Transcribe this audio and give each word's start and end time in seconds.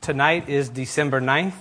Tonight 0.00 0.48
is 0.48 0.70
December 0.70 1.20
9th, 1.20 1.52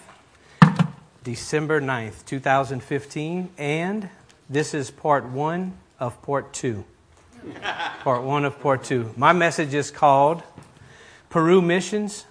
December 1.26 1.82
9th, 1.82 2.26
2015, 2.26 3.50
and 3.58 4.08
this 4.50 4.74
is 4.74 4.90
part 4.90 5.26
one 5.26 5.74
of 6.00 6.22
part 6.22 6.54
two. 6.54 6.86
part 8.00 8.24
one 8.24 8.46
of 8.46 8.58
part 8.62 8.86
two. 8.86 9.14
My 9.18 9.34
message 9.34 9.74
is 9.74 9.92
called 9.92 10.42
Peru 11.30 11.62
Missions 11.62 12.26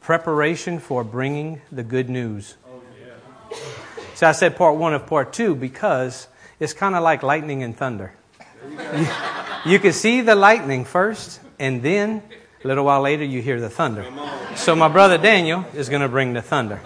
Preparation 0.00 0.78
for 0.78 1.02
Bringing 1.02 1.60
the 1.72 1.82
Good 1.82 2.08
News. 2.08 2.54
So 4.14 4.28
I 4.28 4.30
said 4.30 4.54
part 4.54 4.76
one 4.76 4.94
of 4.94 5.08
part 5.08 5.32
two 5.32 5.56
because 5.56 6.28
it's 6.60 6.72
kind 6.72 6.94
of 6.94 7.02
like 7.02 7.24
lightning 7.24 7.64
and 7.64 7.76
thunder. 7.76 8.14
You, 8.70 9.08
you 9.72 9.78
can 9.80 9.92
see 9.92 10.20
the 10.20 10.36
lightning 10.36 10.84
first, 10.84 11.40
and 11.58 11.82
then 11.82 12.22
a 12.62 12.68
little 12.68 12.84
while 12.84 13.00
later, 13.00 13.24
you 13.24 13.40
hear 13.40 13.60
the 13.60 13.70
thunder. 13.70 14.04
So 14.54 14.76
my 14.76 14.88
brother 14.88 15.16
Daniel 15.16 15.64
is 15.74 15.88
going 15.88 16.02
to 16.02 16.08
bring 16.08 16.34
the 16.34 16.42
thunder. 16.42 16.80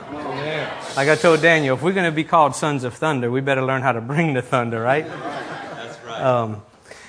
Like 0.96 1.08
I 1.08 1.16
told 1.16 1.42
Daniel, 1.42 1.76
if 1.76 1.82
we're 1.82 1.92
going 1.92 2.04
to 2.08 2.14
be 2.14 2.22
called 2.22 2.54
sons 2.54 2.84
of 2.84 2.94
thunder, 2.94 3.28
we 3.28 3.40
better 3.40 3.62
learn 3.62 3.82
how 3.82 3.90
to 3.90 4.00
bring 4.00 4.34
the 4.34 4.42
thunder, 4.42 4.80
right? 4.80 5.04
That's 5.04 6.04
right. 6.04 6.20
Um, 6.22 6.62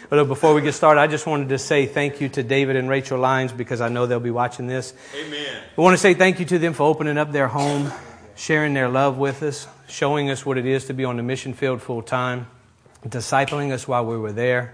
but 0.10 0.26
before 0.26 0.56
we 0.56 0.62
get 0.62 0.74
started, 0.74 1.02
I 1.02 1.06
just 1.06 1.28
wanted 1.28 1.50
to 1.50 1.60
say 1.60 1.86
thank 1.86 2.20
you 2.20 2.30
to 2.30 2.42
David 2.42 2.76
and 2.76 2.90
Rachel 2.90 3.20
Lyons 3.20 3.52
because 3.52 3.82
I 3.82 3.90
know 3.90 4.08
they'll 4.08 4.20
be 4.20 4.32
watching 4.32 4.66
this. 4.66 4.94
Amen. 5.16 5.62
I 5.78 5.82
want 5.82 5.94
to 5.94 6.00
say 6.00 6.16
thank 6.16 6.40
you 6.40 6.46
to 6.46 6.58
them 6.58 6.74
for 6.74 6.84
opening 6.84 7.20
up 7.20 7.32
their 7.32 7.48
home, 7.48 7.92
sharing 8.36 8.74
their 8.74 8.90
love 8.90 9.20
with 9.20 9.44
us, 9.44 9.68
showing 9.88 10.32
us 10.32 10.44
what 10.44 10.58
it 10.58 10.66
is 10.66 10.86
to 10.86 10.94
be 10.94 11.06
on 11.06 11.18
the 11.18 11.24
mission 11.24 11.54
field 11.54 11.84
full 11.84 12.02
time, 12.02 12.48
discipling 13.08 13.72
us 13.72 13.88
while 13.88 14.06
we 14.06 14.18
were 14.18 14.32
there, 14.32 14.74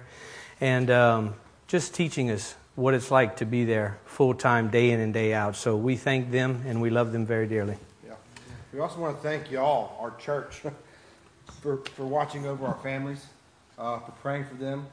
and 0.62 0.90
um, 0.90 1.34
just 1.68 1.94
teaching 1.94 2.32
us 2.32 2.56
what 2.82 2.96
it's 2.96 3.12
like 3.12 3.38
to 3.38 3.46
be 3.46 3.64
there 3.64 4.00
full 4.06 4.34
time, 4.34 4.70
day 4.70 4.90
in 4.90 5.00
and 5.00 5.14
day 5.14 5.34
out. 5.34 5.56
So 5.56 5.78
we 5.78 5.96
thank 5.96 6.32
them 6.32 6.64
and 6.66 6.82
we 6.82 6.90
love 6.90 7.12
them 7.12 7.26
very 7.26 7.48
dearly. 7.48 7.78
Yeah. 8.06 8.14
We 8.74 8.80
also 8.80 9.00
want 9.00 9.16
to 9.16 9.22
thank 9.22 9.52
you 9.52 9.60
all, 9.60 9.96
our 10.02 10.12
church, 10.18 10.64
for, 11.62 11.78
for 11.78 12.06
watching 12.06 12.48
over 12.48 12.66
our 12.66 12.78
families, 12.82 13.24
uh, 13.78 14.00
for 14.00 14.12
praying 14.24 14.46
for 14.46 14.56
them, 14.56 14.88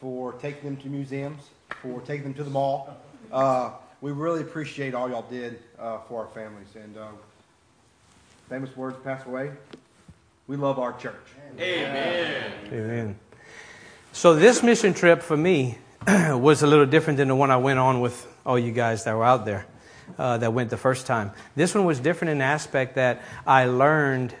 for 0.00 0.34
taking 0.34 0.62
them 0.62 0.76
to 0.76 0.88
museums, 0.88 1.42
for 1.82 2.00
taking 2.02 2.22
them 2.22 2.34
to 2.34 2.44
the 2.44 2.50
mall. 2.50 2.96
Uh, 3.32 3.72
we 4.00 4.12
really 4.12 4.42
appreciate 4.42 4.94
all 4.94 5.10
y'all 5.10 5.26
did 5.28 5.58
uh, 5.80 5.98
for 6.08 6.22
our 6.22 6.28
families. 6.28 6.68
And 6.76 6.96
uh, 6.96 7.08
famous 8.48 8.74
words 8.76 8.96
pass 9.02 9.26
away. 9.26 9.50
We 10.46 10.56
love 10.56 10.78
our 10.78 10.92
church. 10.92 11.14
Amen. 11.58 12.52
Amen. 12.72 13.18
So 14.12 14.36
this 14.36 14.62
mission 14.62 14.94
trip 14.94 15.22
for 15.22 15.36
me 15.36 15.78
was 16.36 16.62
a 16.62 16.66
little 16.68 16.86
different 16.86 17.16
than 17.16 17.28
the 17.28 17.34
one 17.34 17.50
I 17.50 17.56
went 17.56 17.80
on 17.80 18.00
with 18.00 18.26
all 18.44 18.56
you 18.56 18.70
guys 18.70 19.02
that 19.04 19.16
were 19.16 19.24
out 19.24 19.44
there 19.44 19.66
uh, 20.18 20.38
that 20.38 20.52
went 20.52 20.70
the 20.70 20.76
first 20.76 21.06
time. 21.06 21.32
This 21.56 21.74
one 21.74 21.84
was 21.84 21.98
different 21.98 22.30
in 22.30 22.40
aspect 22.40 22.94
that 22.94 23.22
I 23.44 23.64
learned 23.64 24.32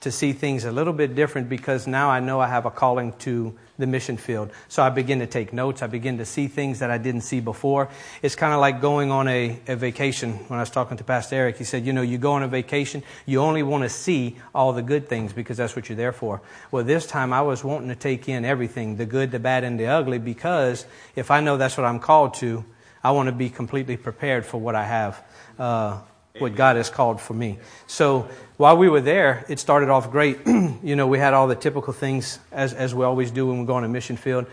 to 0.00 0.12
see 0.12 0.34
things 0.34 0.66
a 0.66 0.70
little 0.70 0.92
bit 0.92 1.14
different 1.14 1.48
because 1.48 1.86
now 1.86 2.10
I 2.10 2.20
know 2.20 2.40
I 2.40 2.48
have 2.48 2.66
a 2.66 2.70
calling 2.70 3.14
to 3.20 3.54
the 3.78 3.86
mission 3.86 4.16
field. 4.16 4.50
So 4.68 4.82
I 4.82 4.90
begin 4.90 5.18
to 5.18 5.26
take 5.26 5.52
notes. 5.52 5.82
I 5.82 5.88
begin 5.88 6.18
to 6.18 6.24
see 6.24 6.46
things 6.46 6.78
that 6.78 6.90
I 6.90 6.98
didn't 6.98 7.22
see 7.22 7.40
before. 7.40 7.88
It's 8.22 8.36
kind 8.36 8.52
of 8.52 8.60
like 8.60 8.80
going 8.80 9.10
on 9.10 9.26
a, 9.26 9.58
a 9.66 9.74
vacation. 9.74 10.34
When 10.48 10.58
I 10.58 10.62
was 10.62 10.70
talking 10.70 10.96
to 10.98 11.04
Pastor 11.04 11.36
Eric, 11.36 11.58
he 11.58 11.64
said, 11.64 11.84
You 11.84 11.92
know, 11.92 12.02
you 12.02 12.18
go 12.18 12.32
on 12.32 12.42
a 12.42 12.48
vacation, 12.48 13.02
you 13.26 13.40
only 13.40 13.62
want 13.62 13.82
to 13.82 13.88
see 13.88 14.36
all 14.54 14.72
the 14.72 14.82
good 14.82 15.08
things 15.08 15.32
because 15.32 15.56
that's 15.56 15.74
what 15.74 15.88
you're 15.88 15.96
there 15.96 16.12
for. 16.12 16.40
Well, 16.70 16.84
this 16.84 17.06
time 17.06 17.32
I 17.32 17.42
was 17.42 17.64
wanting 17.64 17.88
to 17.88 17.96
take 17.96 18.28
in 18.28 18.44
everything 18.44 18.96
the 18.96 19.06
good, 19.06 19.32
the 19.32 19.40
bad, 19.40 19.64
and 19.64 19.78
the 19.78 19.86
ugly 19.86 20.18
because 20.18 20.86
if 21.16 21.30
I 21.30 21.40
know 21.40 21.56
that's 21.56 21.76
what 21.76 21.86
I'm 21.86 21.98
called 21.98 22.34
to, 22.34 22.64
I 23.02 23.10
want 23.10 23.26
to 23.26 23.34
be 23.34 23.50
completely 23.50 23.96
prepared 23.96 24.46
for 24.46 24.58
what 24.58 24.74
I 24.74 24.84
have. 24.84 25.22
Uh, 25.58 26.00
what 26.40 26.56
God 26.56 26.74
has 26.74 26.90
called 26.90 27.20
for 27.20 27.32
me. 27.32 27.60
So 27.86 28.28
while 28.56 28.76
we 28.76 28.88
were 28.88 29.00
there, 29.00 29.44
it 29.48 29.60
started 29.60 29.88
off 29.88 30.10
great. 30.10 30.40
you 30.82 30.96
know, 30.96 31.06
we 31.06 31.16
had 31.16 31.32
all 31.32 31.46
the 31.46 31.54
typical 31.54 31.92
things 31.92 32.40
as, 32.50 32.74
as 32.74 32.92
we 32.92 33.04
always 33.04 33.30
do 33.30 33.46
when 33.46 33.60
we 33.60 33.66
go 33.66 33.74
on 33.74 33.84
a 33.84 33.88
mission 33.88 34.16
field. 34.16 34.46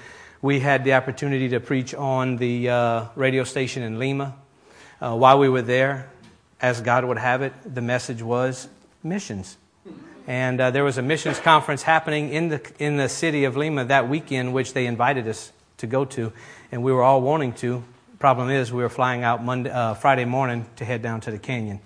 We 0.43 0.59
had 0.59 0.83
the 0.83 0.93
opportunity 0.93 1.49
to 1.49 1.59
preach 1.59 1.95
on 1.95 2.37
the 2.37 2.69
uh, 2.69 3.05
radio 3.15 3.43
station 3.43 3.81
in 3.81 3.97
Lima. 3.97 4.35
Uh, 5.01 5.15
while 5.15 5.39
we 5.39 5.49
were 5.49 5.63
there, 5.63 6.11
as 6.61 6.81
God 6.81 7.03
would 7.03 7.17
have 7.17 7.41
it, 7.41 7.53
the 7.65 7.81
message 7.81 8.21
was 8.21 8.69
missions. 9.01 9.57
And 10.27 10.61
uh, 10.61 10.69
there 10.69 10.83
was 10.83 10.99
a 10.99 11.01
missions 11.01 11.39
conference 11.39 11.81
happening 11.81 12.29
in 12.29 12.49
the, 12.49 12.71
in 12.77 12.97
the 12.97 13.09
city 13.09 13.45
of 13.45 13.57
Lima 13.57 13.85
that 13.85 14.07
weekend, 14.07 14.53
which 14.53 14.73
they 14.73 14.85
invited 14.85 15.27
us 15.27 15.51
to 15.77 15.87
go 15.87 16.05
to. 16.05 16.31
And 16.71 16.83
we 16.83 16.91
were 16.91 17.01
all 17.01 17.23
wanting 17.23 17.53
to. 17.53 17.83
Problem 18.21 18.51
is, 18.51 18.71
we 18.71 18.83
were 18.83 18.89
flying 18.89 19.23
out 19.23 19.43
Monday, 19.43 19.71
uh, 19.71 19.95
Friday 19.95 20.25
morning 20.25 20.67
to 20.75 20.85
head 20.85 21.01
down 21.01 21.21
to 21.21 21.31
the 21.31 21.39
canyon. 21.39 21.79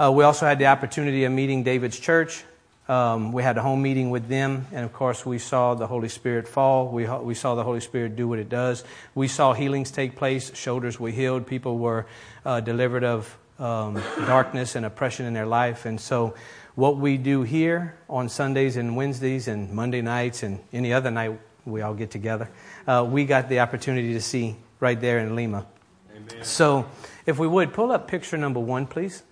Uh, 0.00 0.10
we 0.10 0.24
also 0.24 0.46
had 0.46 0.58
the 0.58 0.64
opportunity 0.64 1.24
of 1.24 1.32
meeting 1.32 1.62
David's 1.62 2.00
church. 2.00 2.42
Um, 2.88 3.32
we 3.32 3.42
had 3.42 3.58
a 3.58 3.60
home 3.60 3.82
meeting 3.82 4.08
with 4.08 4.28
them, 4.28 4.66
and 4.72 4.82
of 4.82 4.94
course, 4.94 5.26
we 5.26 5.38
saw 5.38 5.74
the 5.74 5.86
Holy 5.86 6.08
Spirit 6.08 6.48
fall. 6.48 6.88
We, 6.88 7.06
we 7.06 7.34
saw 7.34 7.54
the 7.54 7.64
Holy 7.64 7.80
Spirit 7.80 8.16
do 8.16 8.26
what 8.26 8.38
it 8.38 8.48
does. 8.48 8.82
We 9.14 9.28
saw 9.28 9.52
healings 9.52 9.90
take 9.90 10.16
place. 10.16 10.56
Shoulders 10.56 10.98
were 10.98 11.10
healed. 11.10 11.46
People 11.46 11.76
were 11.76 12.06
uh, 12.46 12.60
delivered 12.60 13.04
of 13.04 13.36
um, 13.58 14.02
darkness 14.24 14.74
and 14.74 14.86
oppression 14.86 15.26
in 15.26 15.34
their 15.34 15.44
life. 15.44 15.84
And 15.84 16.00
so, 16.00 16.34
what 16.76 16.96
we 16.96 17.18
do 17.18 17.42
here 17.42 17.94
on 18.08 18.30
Sundays 18.30 18.78
and 18.78 18.96
Wednesdays 18.96 19.48
and 19.48 19.70
Monday 19.70 20.00
nights 20.00 20.42
and 20.42 20.60
any 20.72 20.94
other 20.94 21.10
night 21.10 21.38
we 21.66 21.82
all 21.82 21.92
get 21.92 22.10
together, 22.10 22.48
uh, 22.86 23.06
we 23.06 23.26
got 23.26 23.50
the 23.50 23.60
opportunity 23.60 24.14
to 24.14 24.22
see 24.22 24.56
right 24.80 25.00
there 25.00 25.18
in 25.18 25.36
Lima. 25.36 25.66
Amen. 26.14 26.44
So, 26.44 26.86
if 27.26 27.38
we 27.38 27.46
would, 27.46 27.72
pull 27.72 27.92
up 27.92 28.08
picture 28.08 28.36
number 28.36 28.60
one, 28.60 28.86
please. 28.86 29.22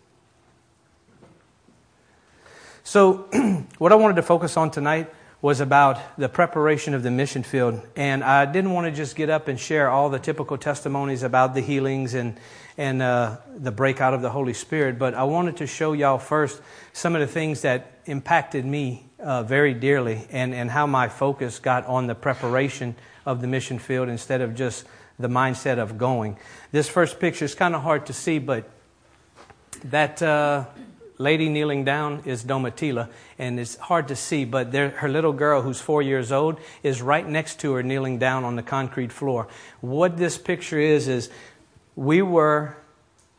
So, 2.84 3.28
what 3.78 3.92
I 3.92 3.94
wanted 3.94 4.16
to 4.16 4.22
focus 4.22 4.56
on 4.56 4.70
tonight 4.70 5.12
was 5.42 5.60
about 5.60 6.00
the 6.18 6.28
preparation 6.28 6.94
of 6.94 7.02
the 7.02 7.10
mission 7.10 7.42
field. 7.42 7.80
And 7.94 8.24
I 8.24 8.46
didn't 8.46 8.72
want 8.72 8.86
to 8.86 8.90
just 8.90 9.16
get 9.16 9.30
up 9.30 9.48
and 9.48 9.60
share 9.60 9.90
all 9.90 10.08
the 10.08 10.18
typical 10.18 10.56
testimonies 10.56 11.22
about 11.22 11.54
the 11.54 11.60
healings 11.60 12.14
and, 12.14 12.38
and 12.78 13.02
uh, 13.02 13.36
the 13.56 13.70
breakout 13.70 14.14
of 14.14 14.22
the 14.22 14.30
Holy 14.30 14.54
Spirit, 14.54 14.98
but 14.98 15.14
I 15.14 15.24
wanted 15.24 15.58
to 15.58 15.66
show 15.66 15.92
y'all 15.92 16.18
first 16.18 16.60
some 16.92 17.14
of 17.14 17.20
the 17.20 17.26
things 17.26 17.62
that 17.62 18.00
impacted 18.06 18.64
me 18.64 19.04
uh, 19.18 19.42
very 19.42 19.74
dearly 19.74 20.26
and, 20.30 20.54
and 20.54 20.70
how 20.70 20.86
my 20.86 21.08
focus 21.08 21.58
got 21.58 21.86
on 21.86 22.06
the 22.06 22.14
preparation 22.14 22.94
of 23.24 23.40
the 23.40 23.46
mission 23.46 23.78
field 23.78 24.08
instead 24.08 24.40
of 24.40 24.54
just 24.54 24.84
the 25.18 25.28
mindset 25.28 25.78
of 25.78 25.98
going. 25.98 26.36
This 26.72 26.88
first 26.88 27.18
picture 27.18 27.44
is 27.44 27.54
kind 27.54 27.74
of 27.74 27.82
hard 27.82 28.06
to 28.06 28.12
see, 28.12 28.38
but 28.38 28.68
that 29.84 30.22
uh, 30.22 30.66
lady 31.18 31.48
kneeling 31.48 31.84
down 31.84 32.22
is 32.24 32.44
Domitila, 32.44 33.08
and 33.38 33.58
it's 33.58 33.76
hard 33.76 34.08
to 34.08 34.16
see, 34.16 34.44
but 34.44 34.72
there, 34.72 34.90
her 34.90 35.08
little 35.08 35.32
girl, 35.32 35.62
who's 35.62 35.80
four 35.80 36.02
years 36.02 36.32
old, 36.32 36.58
is 36.82 37.00
right 37.00 37.26
next 37.26 37.60
to 37.60 37.72
her 37.72 37.82
kneeling 37.82 38.18
down 38.18 38.44
on 38.44 38.56
the 38.56 38.62
concrete 38.62 39.12
floor. 39.12 39.48
What 39.80 40.16
this 40.16 40.38
picture 40.38 40.78
is, 40.78 41.08
is 41.08 41.30
we 41.94 42.22
were 42.22 42.76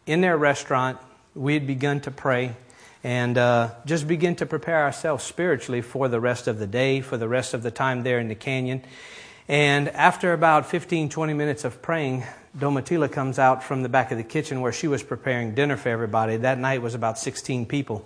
in 0.05 0.21
their 0.21 0.37
restaurant, 0.37 0.97
we 1.35 1.53
had 1.53 1.67
begun 1.67 1.99
to 2.01 2.11
pray. 2.11 2.55
And 3.03 3.37
uh, 3.37 3.69
just 3.85 4.07
begin 4.07 4.35
to 4.37 4.45
prepare 4.45 4.83
ourselves 4.83 5.23
spiritually 5.23 5.81
for 5.81 6.09
the 6.09 6.19
rest 6.19 6.47
of 6.47 6.57
the 6.59 6.67
day, 6.67 6.99
for 6.99 7.15
the 7.15 7.27
rest 7.27 7.53
of 7.53 7.61
the 7.61 7.71
time 7.71 8.03
there 8.03 8.19
in 8.19 8.27
the 8.27 8.35
canyon. 8.35 8.83
And 9.47 9.87
after 9.89 10.33
about 10.33 10.65
15, 10.65 11.07
20 11.09 11.33
minutes 11.33 11.63
of 11.63 11.81
praying, 11.81 12.25
Domitila 12.57 13.09
comes 13.09 13.39
out 13.39 13.63
from 13.63 13.81
the 13.81 13.89
back 13.89 14.11
of 14.11 14.17
the 14.17 14.23
kitchen 14.23 14.59
where 14.59 14.73
she 14.73 14.89
was 14.89 15.03
preparing 15.03 15.55
dinner 15.55 15.77
for 15.77 15.87
everybody. 15.87 16.37
That 16.37 16.57
night 16.57 16.81
was 16.81 16.95
about 16.95 17.17
16 17.17 17.65
people. 17.65 18.05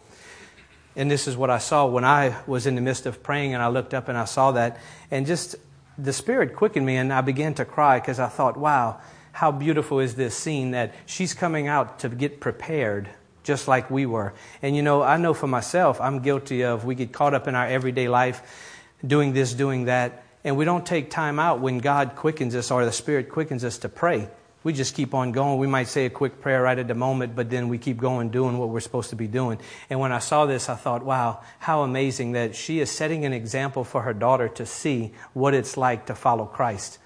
And 0.96 1.10
this 1.10 1.28
is 1.28 1.36
what 1.36 1.50
I 1.50 1.58
saw 1.58 1.88
when 1.88 2.06
I 2.06 2.36
was 2.46 2.68
in 2.68 2.76
the 2.76 2.82
midst 2.82 3.08
of 3.08 3.24
praying 3.24 3.56
and 3.56 3.64
I 3.64 3.70
looked 3.70 3.94
up 3.94 4.08
and 4.08 4.18
I 4.18 4.26
saw 4.26 4.52
that. 4.52 4.80
And 5.10 5.26
just 5.26 5.56
the 5.98 6.14
Spirit 6.14 6.56
quickened 6.56 6.86
me 6.86 6.98
and 6.98 7.12
I 7.12 7.22
began 7.22 7.56
to 7.56 7.66
cry 7.66 8.00
because 8.00 8.20
I 8.20 8.28
thought, 8.28 8.56
wow, 8.56 9.02
how 9.32 9.52
beautiful 9.52 10.00
is 10.00 10.16
this 10.16 10.36
scene 10.36 10.72
that 10.72 10.94
she's 11.08 11.34
coming 11.34 11.68
out 11.68 12.00
to 12.00 12.10
get 12.10 12.40
prepared 12.40 13.10
just 13.44 13.68
like 13.68 13.90
we 13.90 14.06
were. 14.06 14.34
And 14.62 14.76
you 14.76 14.84
know, 14.84 15.02
I 15.02 15.18
know 15.18 15.34
for 15.34 15.48
myself, 15.48 16.00
I'm 16.00 16.20
guilty 16.20 16.64
of 16.64 16.86
we 16.86 16.94
get 16.94 17.12
caught 17.12 17.34
up 17.34 17.48
in 17.48 17.56
our 17.56 17.66
everyday 17.66 18.08
life 18.08 18.44
doing 19.06 19.34
this, 19.34 19.54
doing 19.54 19.86
that 19.86 20.24
and 20.44 20.58
we 20.58 20.66
don't 20.66 20.86
take 20.86 21.10
time 21.10 21.40
out 21.40 21.60
when 21.60 21.80
God 21.80 22.16
quickens 22.16 22.56
us 22.56 22.72
or 22.72 22.86
the 22.86 22.92
Spirit 22.92 23.30
quickens 23.30 23.64
us 23.64 23.78
to 23.80 23.90
pray. 23.90 24.30
We 24.64 24.74
just 24.74 24.94
keep 24.94 25.16
on 25.16 25.32
going. 25.32 25.58
We 25.58 25.66
might 25.66 25.88
say 25.88 26.06
a 26.06 26.10
quick 26.10 26.40
prayer 26.40 26.62
right 26.62 26.78
at 26.78 26.88
the 26.88 26.94
moment, 26.94 27.36
but 27.36 27.50
then 27.50 27.68
we 27.68 27.80
keep 27.80 27.98
going 27.98 28.30
doing 28.30 28.60
what 28.60 28.70
we're 28.70 28.80
supposed 28.80 29.10
to 29.10 29.16
be 29.16 29.28
doing. 29.28 29.60
And 29.90 30.00
when 30.00 30.12
I 30.12 30.20
saw 30.20 30.46
this, 30.46 30.70
I 30.70 30.76
thought, 30.76 31.04
wow, 31.04 31.42
how 31.58 31.82
amazing 31.82 32.34
that 32.34 32.56
she 32.56 32.80
is 32.80 32.92
setting 32.92 33.26
an 33.26 33.34
example 33.34 33.84
for 33.84 34.04
her 34.04 34.14
daughter 34.14 34.48
to 34.50 34.66
see 34.66 35.14
what 35.34 35.56
it's 35.56 35.78
like 35.78 36.06
to 36.08 36.16
follow 36.16 36.46
Christ. 36.46 37.00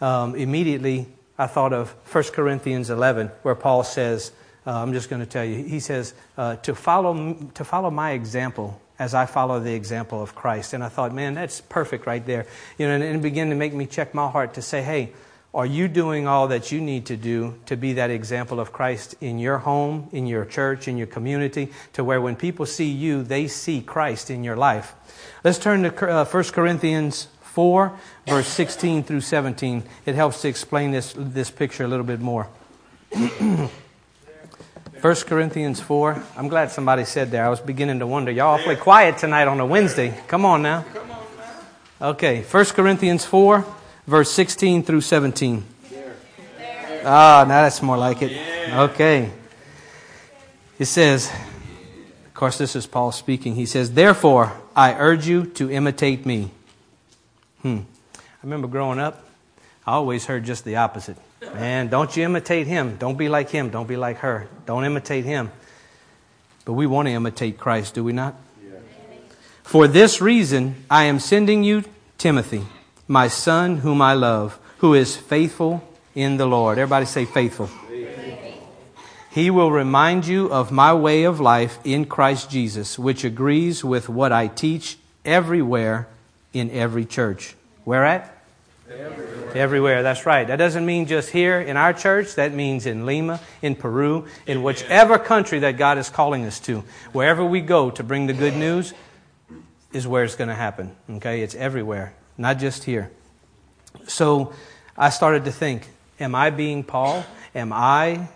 Um, 0.00 0.34
immediately, 0.34 1.06
I 1.36 1.46
thought 1.46 1.74
of 1.74 1.90
1 2.10 2.24
Corinthians 2.32 2.88
11, 2.88 3.28
where 3.42 3.54
Paul 3.54 3.84
says, 3.84 4.32
uh, 4.66 4.70
I'm 4.70 4.94
just 4.94 5.10
going 5.10 5.20
to 5.20 5.26
tell 5.26 5.44
you, 5.44 5.62
he 5.62 5.80
says, 5.80 6.14
uh, 6.38 6.56
to, 6.56 6.74
follow, 6.74 7.34
to 7.54 7.64
follow 7.64 7.90
my 7.90 8.12
example 8.12 8.80
as 8.98 9.14
I 9.14 9.26
follow 9.26 9.60
the 9.60 9.74
example 9.74 10.22
of 10.22 10.34
Christ. 10.34 10.72
And 10.72 10.84
I 10.84 10.88
thought, 10.88 11.12
man, 11.12 11.34
that's 11.34 11.60
perfect 11.60 12.06
right 12.06 12.24
there. 12.24 12.46
You 12.78 12.86
know, 12.86 12.94
and 12.94 13.02
it 13.02 13.22
began 13.22 13.50
to 13.50 13.56
make 13.56 13.74
me 13.74 13.86
check 13.86 14.14
my 14.14 14.28
heart 14.28 14.54
to 14.54 14.62
say, 14.62 14.82
hey, 14.82 15.12
Are 15.54 15.64
you 15.64 15.86
doing 15.86 16.26
all 16.26 16.48
that 16.48 16.72
you 16.72 16.80
need 16.80 17.06
to 17.06 17.16
do 17.16 17.54
to 17.66 17.76
be 17.76 17.92
that 17.92 18.10
example 18.10 18.58
of 18.58 18.72
Christ 18.72 19.14
in 19.20 19.38
your 19.38 19.58
home, 19.58 20.08
in 20.10 20.26
your 20.26 20.44
church, 20.44 20.88
in 20.88 20.96
your 20.96 21.06
community, 21.06 21.70
to 21.92 22.02
where 22.02 22.20
when 22.20 22.34
people 22.34 22.66
see 22.66 22.88
you, 22.88 23.22
they 23.22 23.46
see 23.46 23.80
Christ 23.80 24.30
in 24.30 24.42
your 24.42 24.56
life? 24.56 24.96
Let's 25.44 25.60
turn 25.60 25.84
to 25.84 26.10
uh, 26.10 26.24
1 26.24 26.44
Corinthians 26.44 27.28
4, 27.42 27.96
verse 28.26 28.48
16 28.48 29.04
through 29.04 29.20
17. 29.20 29.84
It 30.06 30.16
helps 30.16 30.42
to 30.42 30.48
explain 30.48 30.90
this, 30.90 31.14
this 31.16 31.52
picture 31.52 31.84
a 31.84 31.88
little 31.88 32.04
bit 32.04 32.20
more. 32.20 32.48
1 35.04 35.14
Corinthians 35.26 35.80
4. 35.80 36.24
I'm 36.34 36.48
glad 36.48 36.70
somebody 36.70 37.04
said 37.04 37.30
there. 37.30 37.44
I 37.44 37.50
was 37.50 37.60
beginning 37.60 37.98
to 37.98 38.06
wonder. 38.06 38.32
Y'all 38.32 38.54
awfully 38.54 38.74
quiet 38.74 39.18
tonight 39.18 39.46
on 39.46 39.60
a 39.60 39.66
Wednesday. 39.66 40.18
Come 40.28 40.46
on 40.46 40.62
now. 40.62 40.82
Okay, 42.00 42.40
1 42.40 42.64
Corinthians 42.68 43.22
4 43.22 43.66
verse 44.06 44.32
16 44.32 44.82
through 44.82 45.02
17. 45.02 45.62
Ah, 47.04 47.44
now 47.46 47.64
that's 47.64 47.82
more 47.82 47.98
like 47.98 48.22
it. 48.22 48.32
Okay. 48.72 49.30
It 50.78 50.86
says, 50.86 51.30
of 52.24 52.32
course, 52.32 52.56
this 52.56 52.74
is 52.74 52.86
Paul 52.86 53.12
speaking. 53.12 53.56
He 53.56 53.66
says, 53.66 53.92
Therefore, 53.92 54.54
I 54.74 54.94
urge 54.94 55.26
you 55.26 55.44
to 55.44 55.70
imitate 55.70 56.24
me. 56.24 56.50
Hmm. 57.60 57.80
I 58.16 58.20
remember 58.42 58.68
growing 58.68 59.00
up, 59.00 59.22
I 59.86 59.92
always 59.92 60.24
heard 60.24 60.44
just 60.44 60.64
the 60.64 60.76
opposite. 60.76 61.18
Man, 61.54 61.88
don't 61.88 62.16
you 62.16 62.24
imitate 62.24 62.66
him. 62.66 62.96
Don't 62.96 63.16
be 63.16 63.28
like 63.28 63.50
him. 63.50 63.70
Don't 63.70 63.86
be 63.86 63.96
like 63.96 64.18
her. 64.18 64.48
Don't 64.66 64.84
imitate 64.84 65.24
him. 65.24 65.50
But 66.64 66.72
we 66.72 66.86
want 66.86 67.06
to 67.06 67.12
imitate 67.12 67.58
Christ, 67.58 67.94
do 67.94 68.02
we 68.02 68.12
not? 68.12 68.34
For 69.62 69.88
this 69.88 70.20
reason, 70.20 70.84
I 70.90 71.04
am 71.04 71.18
sending 71.18 71.64
you 71.64 71.84
Timothy 72.18 72.64
my 73.06 73.28
son 73.28 73.78
whom 73.78 74.00
I 74.00 74.14
love, 74.14 74.58
who 74.78 74.94
is 74.94 75.16
faithful 75.16 75.86
in 76.14 76.36
the 76.36 76.46
Lord. 76.46 76.78
Everybody 76.78 77.06
say 77.06 77.24
faithful. 77.24 77.68
He 79.30 79.50
will 79.50 79.70
remind 79.70 80.26
you 80.26 80.46
of 80.46 80.70
my 80.70 80.94
way 80.94 81.24
of 81.24 81.40
life 81.40 81.78
in 81.84 82.04
Christ 82.04 82.50
Jesus, 82.50 82.98
which 82.98 83.24
agrees 83.24 83.84
with 83.84 84.08
what 84.08 84.32
I 84.32 84.46
teach 84.46 84.96
everywhere 85.24 86.06
in 86.52 86.70
every 86.70 87.04
church. 87.04 87.56
Where 87.82 88.04
at? 88.04 88.33
Everywhere. 88.98 89.56
Everywhere. 89.56 90.02
That's 90.02 90.26
right. 90.26 90.46
That 90.46 90.56
doesn't 90.56 90.84
mean 90.84 91.06
just 91.06 91.30
here 91.30 91.60
in 91.60 91.76
our 91.76 91.92
church. 91.92 92.34
That 92.34 92.52
means 92.52 92.86
in 92.86 93.06
Lima, 93.06 93.40
in 93.62 93.74
Peru, 93.76 94.26
in 94.46 94.62
whichever 94.62 95.18
country 95.18 95.60
that 95.60 95.76
God 95.76 95.98
is 95.98 96.10
calling 96.10 96.44
us 96.44 96.60
to. 96.60 96.84
Wherever 97.12 97.44
we 97.44 97.60
go 97.60 97.90
to 97.90 98.02
bring 98.02 98.26
the 98.26 98.32
good 98.32 98.56
news 98.56 98.94
is 99.92 100.06
where 100.06 100.24
it's 100.24 100.36
going 100.36 100.48
to 100.48 100.54
happen. 100.54 100.94
Okay? 101.08 101.42
It's 101.42 101.54
everywhere 101.54 102.14
not 102.36 102.58
just 102.58 102.84
here. 102.84 103.10
So 104.06 104.52
I 104.96 105.10
started 105.10 105.44
to 105.44 105.52
think 105.52 105.88
Am 106.20 106.34
I 106.34 106.50
being 106.50 106.84
Paul? 106.84 107.24
Am 107.56 107.72
I 107.72 108.28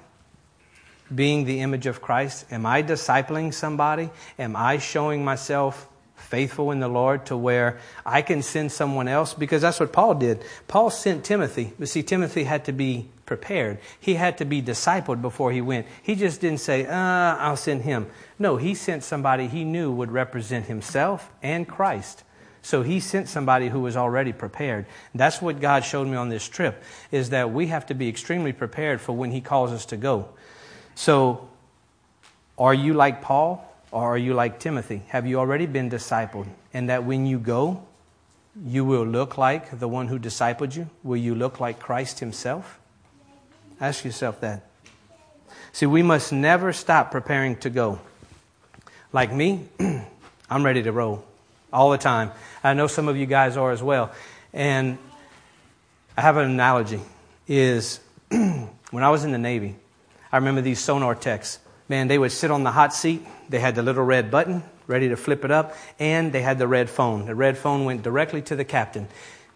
being 1.15 1.45
the 1.45 1.61
image 1.61 1.87
of 1.87 2.03
Christ? 2.03 2.45
Am 2.51 2.67
I 2.67 2.83
discipling 2.83 3.55
somebody? 3.55 4.11
Am 4.37 4.57
I 4.57 4.79
showing 4.79 5.25
myself 5.25 5.89
faithful 6.29 6.71
in 6.71 6.81
the 6.81 6.89
Lord 6.89 7.27
to 7.27 7.37
where 7.37 7.79
I 8.05 8.23
can 8.23 8.43
send 8.43 8.71
someone 8.71 9.09
else? 9.09 9.35
Because 9.35 9.63
that's 9.63 9.81
what 9.81 9.93
Paul 9.93 10.15
did. 10.15 10.43
Paul 10.67 10.91
sent 10.91 11.25
Timothy, 11.25 11.73
but 11.79 11.89
see, 11.89 12.03
Timothy 12.03 12.45
had 12.45 12.67
to 12.67 12.73
be 12.73 13.09
prepared. 13.25 13.79
He 13.99 14.15
had 14.15 14.39
to 14.39 14.45
be 14.45 14.63
discipled 14.63 15.23
before 15.23 15.53
he 15.53 15.61
went. 15.61 15.87
He 16.03 16.15
just 16.15 16.41
didn't 16.41 16.61
say, 16.61 16.87
uh, 16.87 16.93
I'll 16.93 17.57
send 17.57 17.83
him. 17.83 18.07
No, 18.39 18.57
he 18.57 18.75
sent 18.75 19.05
somebody 19.05 19.49
he 19.49 19.65
knew 19.65 19.91
would 19.93 20.11
represent 20.13 20.67
himself 20.67 21.31
and 21.43 21.67
Christ. 21.67 22.25
So 22.61 22.83
he 22.83 23.01
sent 23.01 23.29
somebody 23.29 23.69
who 23.69 23.81
was 23.81 23.97
already 23.97 24.33
prepared. 24.33 24.87
That's 25.15 25.41
what 25.41 25.61
God 25.61 25.85
showed 25.85 26.07
me 26.07 26.17
on 26.17 26.29
this 26.29 26.47
trip 26.47 26.83
is 27.11 27.31
that 27.31 27.53
we 27.53 27.69
have 27.69 27.87
to 27.87 27.95
be 27.95 28.09
extremely 28.09 28.53
prepared 28.53 29.01
for 29.01 29.13
when 29.13 29.31
he 29.31 29.41
calls 29.41 29.73
us 29.73 29.87
to 29.87 29.97
go. 29.97 30.29
So 30.95 31.49
are 32.59 32.75
you 32.75 32.93
like 32.95 33.23
Paul 33.23 33.65
or 33.91 34.15
are 34.15 34.19
you 34.19 34.35
like 34.35 34.61
Timothy? 34.61 35.03
Have 35.09 35.27
you 35.27 35.39
already 35.39 35.67
been 35.67 35.91
discipled? 35.91 36.47
And 36.75 36.89
that 36.89 37.05
when 37.05 37.27
you 37.27 37.39
go, 37.39 37.87
you 38.65 38.85
will 38.85 39.05
look 39.05 39.39
like 39.39 39.79
the 39.79 39.89
one 39.89 40.09
who 40.09 40.19
discipled 40.19 40.77
you? 40.77 40.89
Will 41.03 41.17
you 41.17 41.35
look 41.35 41.61
like 41.61 41.79
Christ 41.79 42.21
himself? 42.21 42.79
Ask 43.81 44.05
yourself 44.05 44.41
that. 44.41 44.65
See, 45.73 45.87
we 45.87 46.03
must 46.03 46.33
never 46.33 46.73
stop 46.73 47.11
preparing 47.11 47.57
to 47.57 47.71
go. 47.71 48.01
Like 49.13 49.33
me, 49.33 49.69
I'm 50.51 50.65
ready 50.65 50.83
to 50.83 50.93
roll 50.93 51.25
all 51.73 51.91
the 51.91 51.99
time. 51.99 52.33
I 52.65 52.75
know 52.75 52.87
some 52.87 53.09
of 53.09 53.17
you 53.17 53.27
guys 53.27 53.57
are 53.57 53.71
as 53.71 53.83
well. 53.83 54.13
And 54.53 54.99
I 56.17 56.23
have 56.23 56.37
an 56.37 56.51
analogy 56.51 57.01
is 57.47 58.01
when 58.29 59.03
I 59.03 59.11
was 59.11 59.25
in 59.25 59.33
the 59.33 59.39
Navy, 59.39 59.77
I 60.33 60.37
remember 60.37 60.61
these 60.61 60.81
sonar 60.81 61.15
techs. 61.15 61.59
Man, 61.89 62.09
they 62.09 62.19
would 62.19 62.33
sit 62.33 62.51
on 62.51 62.65
the 62.65 62.71
hot 62.71 62.93
seat. 62.93 63.27
They 63.49 63.59
had 63.59 63.75
the 63.75 63.83
little 63.83 64.05
red 64.05 64.31
button 64.31 64.63
ready 64.87 65.09
to 65.09 65.17
flip 65.17 65.45
it 65.45 65.51
up, 65.51 65.75
and 65.99 66.33
they 66.33 66.43
had 66.43 66.59
the 66.59 66.69
red 66.69 66.89
phone. 66.89 67.27
The 67.27 67.35
red 67.35 67.59
phone 67.59 67.85
went 67.85 68.03
directly 68.03 68.43
to 68.43 68.57
the 68.57 68.65
captain. 68.65 69.09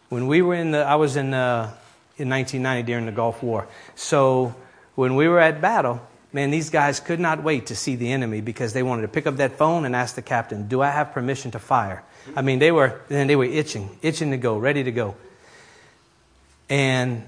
When 0.08 0.26
we 0.26 0.42
were 0.42 0.54
in 0.54 0.72
the, 0.72 0.82
I 0.82 0.96
was 0.96 1.16
in, 1.16 1.32
uh, 1.32 1.72
in 2.18 2.28
1990 2.28 2.82
during 2.82 3.06
the 3.06 3.12
Gulf 3.12 3.42
War. 3.42 3.66
So 3.94 4.54
when 4.94 5.16
we 5.16 5.28
were 5.28 5.40
at 5.40 5.60
battle, 5.60 6.02
Man, 6.34 6.50
these 6.50 6.70
guys 6.70 6.98
could 6.98 7.20
not 7.20 7.42
wait 7.42 7.66
to 7.66 7.76
see 7.76 7.94
the 7.94 8.10
enemy 8.10 8.40
because 8.40 8.72
they 8.72 8.82
wanted 8.82 9.02
to 9.02 9.08
pick 9.08 9.26
up 9.26 9.36
that 9.36 9.58
phone 9.58 9.84
and 9.84 9.94
ask 9.94 10.14
the 10.14 10.22
captain, 10.22 10.66
"Do 10.66 10.80
I 10.80 10.88
have 10.88 11.12
permission 11.12 11.50
to 11.50 11.58
fire?" 11.58 12.02
I 12.34 12.40
mean, 12.40 12.58
they 12.58 12.72
were 12.72 13.02
then 13.08 13.26
they 13.26 13.36
were 13.36 13.44
itching, 13.44 13.98
itching 14.00 14.30
to 14.30 14.38
go, 14.38 14.56
ready 14.56 14.82
to 14.82 14.92
go. 14.92 15.14
And 16.70 17.26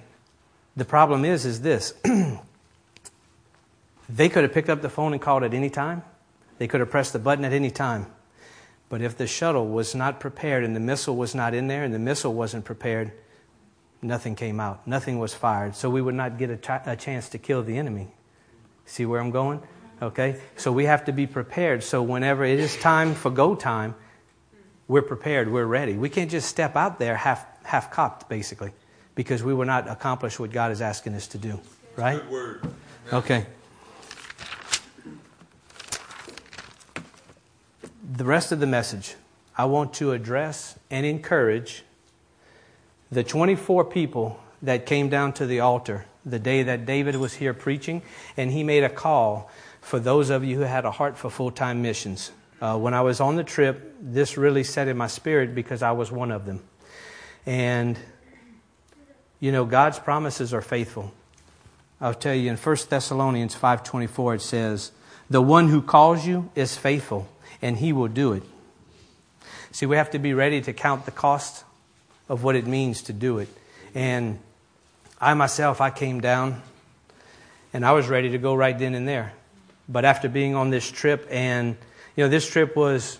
the 0.74 0.86
problem 0.86 1.26
is, 1.26 1.44
is 1.44 1.60
this: 1.60 1.92
they 4.08 4.30
could 4.30 4.44
have 4.44 4.54
picked 4.54 4.70
up 4.70 4.80
the 4.80 4.88
phone 4.88 5.12
and 5.12 5.20
called 5.20 5.42
at 5.42 5.52
any 5.52 5.68
time. 5.68 6.02
They 6.58 6.66
could 6.66 6.80
have 6.80 6.90
pressed 6.90 7.12
the 7.12 7.18
button 7.18 7.44
at 7.44 7.52
any 7.52 7.70
time. 7.70 8.06
But 8.88 9.02
if 9.02 9.16
the 9.16 9.26
shuttle 9.26 9.68
was 9.68 9.94
not 9.94 10.20
prepared 10.20 10.64
and 10.64 10.76
the 10.76 10.80
missile 10.80 11.16
was 11.16 11.34
not 11.34 11.54
in 11.54 11.66
there 11.66 11.84
and 11.84 11.92
the 11.92 11.98
missile 11.98 12.34
wasn't 12.34 12.64
prepared, 12.64 13.12
nothing 14.02 14.34
came 14.34 14.60
out. 14.60 14.86
Nothing 14.86 15.18
was 15.18 15.34
fired. 15.34 15.74
So 15.74 15.90
we 15.90 16.00
would 16.00 16.14
not 16.14 16.38
get 16.38 16.50
a, 16.50 16.56
ch- 16.56 16.86
a 16.86 16.96
chance 16.96 17.28
to 17.30 17.38
kill 17.38 17.62
the 17.62 17.76
enemy. 17.76 18.08
See 18.86 19.06
where 19.06 19.20
I'm 19.20 19.30
going? 19.30 19.62
Okay? 20.00 20.40
So 20.56 20.70
we 20.70 20.84
have 20.84 21.06
to 21.06 21.12
be 21.12 21.26
prepared. 21.26 21.82
So 21.82 22.02
whenever 22.02 22.44
it 22.44 22.60
is 22.60 22.76
time 22.76 23.14
for 23.14 23.30
go 23.30 23.54
time, 23.54 23.94
we're 24.86 25.02
prepared, 25.02 25.50
we're 25.50 25.64
ready. 25.64 25.94
We 25.94 26.10
can't 26.10 26.30
just 26.30 26.48
step 26.48 26.76
out 26.76 26.98
there 26.98 27.16
half 27.16 27.46
half 27.64 27.90
cocked, 27.90 28.28
basically, 28.28 28.72
because 29.14 29.42
we 29.42 29.54
will 29.54 29.64
not 29.64 29.88
accomplish 29.88 30.38
what 30.38 30.52
God 30.52 30.70
is 30.70 30.82
asking 30.82 31.14
us 31.14 31.26
to 31.28 31.38
do. 31.38 31.58
Right? 31.96 32.22
Okay. 33.12 33.46
The 38.12 38.24
rest 38.24 38.52
of 38.52 38.60
the 38.60 38.66
message, 38.66 39.14
I 39.56 39.64
want 39.64 39.94
to 39.94 40.12
address 40.12 40.78
and 40.90 41.06
encourage 41.06 41.84
the 43.10 43.24
24 43.24 43.86
people 43.86 44.38
that 44.62 44.84
came 44.84 45.08
down 45.08 45.32
to 45.34 45.46
the 45.46 45.60
altar 45.60 46.04
the 46.26 46.38
day 46.38 46.62
that 46.62 46.86
David 46.86 47.16
was 47.16 47.34
here 47.34 47.54
preaching, 47.54 48.02
and 48.36 48.50
he 48.50 48.62
made 48.62 48.84
a 48.84 48.88
call 48.88 49.50
for 49.80 49.98
those 49.98 50.30
of 50.30 50.44
you 50.44 50.56
who 50.56 50.62
had 50.62 50.84
a 50.84 50.90
heart 50.90 51.16
for 51.16 51.30
full 51.30 51.50
time 51.50 51.82
missions. 51.82 52.30
Uh, 52.60 52.78
when 52.78 52.94
I 52.94 53.02
was 53.02 53.20
on 53.20 53.36
the 53.36 53.44
trip, 53.44 53.94
this 54.00 54.36
really 54.36 54.64
set 54.64 54.88
in 54.88 54.96
my 54.96 55.06
spirit 55.06 55.54
because 55.54 55.82
I 55.82 55.92
was 55.92 56.10
one 56.10 56.30
of 56.30 56.46
them. 56.46 56.62
And, 57.46 57.98
you 59.40 59.52
know, 59.52 59.64
God's 59.64 59.98
promises 59.98 60.54
are 60.54 60.62
faithful. 60.62 61.12
I'll 62.00 62.14
tell 62.14 62.34
you 62.34 62.50
in 62.50 62.56
1 62.56 62.76
Thessalonians 62.88 63.54
5.24 63.54 64.36
it 64.36 64.40
says, 64.40 64.92
The 65.28 65.42
one 65.42 65.68
who 65.68 65.82
calls 65.82 66.26
you 66.26 66.50
is 66.54 66.76
faithful, 66.76 67.28
and 67.64 67.78
he 67.78 67.94
will 67.94 68.08
do 68.08 68.34
it. 68.34 68.42
See, 69.72 69.86
we 69.86 69.96
have 69.96 70.10
to 70.10 70.18
be 70.18 70.34
ready 70.34 70.60
to 70.60 70.72
count 70.74 71.06
the 71.06 71.10
cost 71.10 71.64
of 72.28 72.44
what 72.44 72.56
it 72.56 72.66
means 72.66 73.02
to 73.04 73.14
do 73.14 73.38
it. 73.38 73.48
And 73.94 74.38
I 75.18 75.32
myself, 75.32 75.80
I 75.80 75.88
came 75.88 76.20
down 76.20 76.60
and 77.72 77.84
I 77.84 77.92
was 77.92 78.06
ready 78.06 78.28
to 78.32 78.38
go 78.38 78.54
right 78.54 78.78
then 78.78 78.94
and 78.94 79.08
there. 79.08 79.32
But 79.88 80.04
after 80.04 80.28
being 80.28 80.54
on 80.54 80.68
this 80.68 80.88
trip, 80.90 81.26
and 81.30 81.76
you 82.16 82.24
know, 82.24 82.28
this 82.28 82.48
trip 82.48 82.76
was 82.76 83.18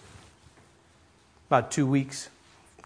about 1.48 1.70
two 1.70 1.86
weeks, 1.86 2.28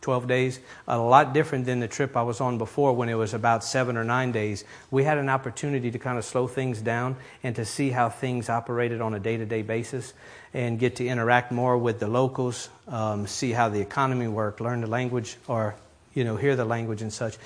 12 0.00 0.28
days, 0.28 0.60
a 0.86 0.98
lot 0.98 1.32
different 1.32 1.66
than 1.66 1.80
the 1.80 1.88
trip 1.88 2.16
I 2.16 2.22
was 2.22 2.40
on 2.40 2.58
before 2.58 2.94
when 2.94 3.08
it 3.08 3.14
was 3.14 3.34
about 3.34 3.64
seven 3.64 3.96
or 3.96 4.04
nine 4.04 4.32
days. 4.32 4.64
We 4.90 5.04
had 5.04 5.18
an 5.18 5.28
opportunity 5.28 5.90
to 5.90 5.98
kind 5.98 6.18
of 6.18 6.24
slow 6.24 6.46
things 6.46 6.80
down 6.80 7.16
and 7.42 7.56
to 7.56 7.64
see 7.64 7.90
how 7.90 8.08
things 8.08 8.48
operated 8.48 9.00
on 9.00 9.14
a 9.14 9.18
day 9.18 9.36
to 9.36 9.46
day 9.46 9.62
basis 9.62 10.14
and 10.54 10.78
get 10.78 10.96
to 10.96 11.06
interact 11.06 11.52
more 11.52 11.76
with 11.76 12.00
the 12.00 12.08
locals, 12.08 12.68
um, 12.86 13.26
see 13.26 13.52
how 13.52 13.68
the 13.68 13.80
economy 13.80 14.28
worked, 14.28 14.60
learn 14.60 14.80
the 14.80 14.86
language, 14.86 15.36
or, 15.46 15.74
you 16.14 16.24
know, 16.24 16.36
hear 16.36 16.56
the 16.56 16.64
language 16.64 17.02
and 17.02 17.12
such. 17.12 17.36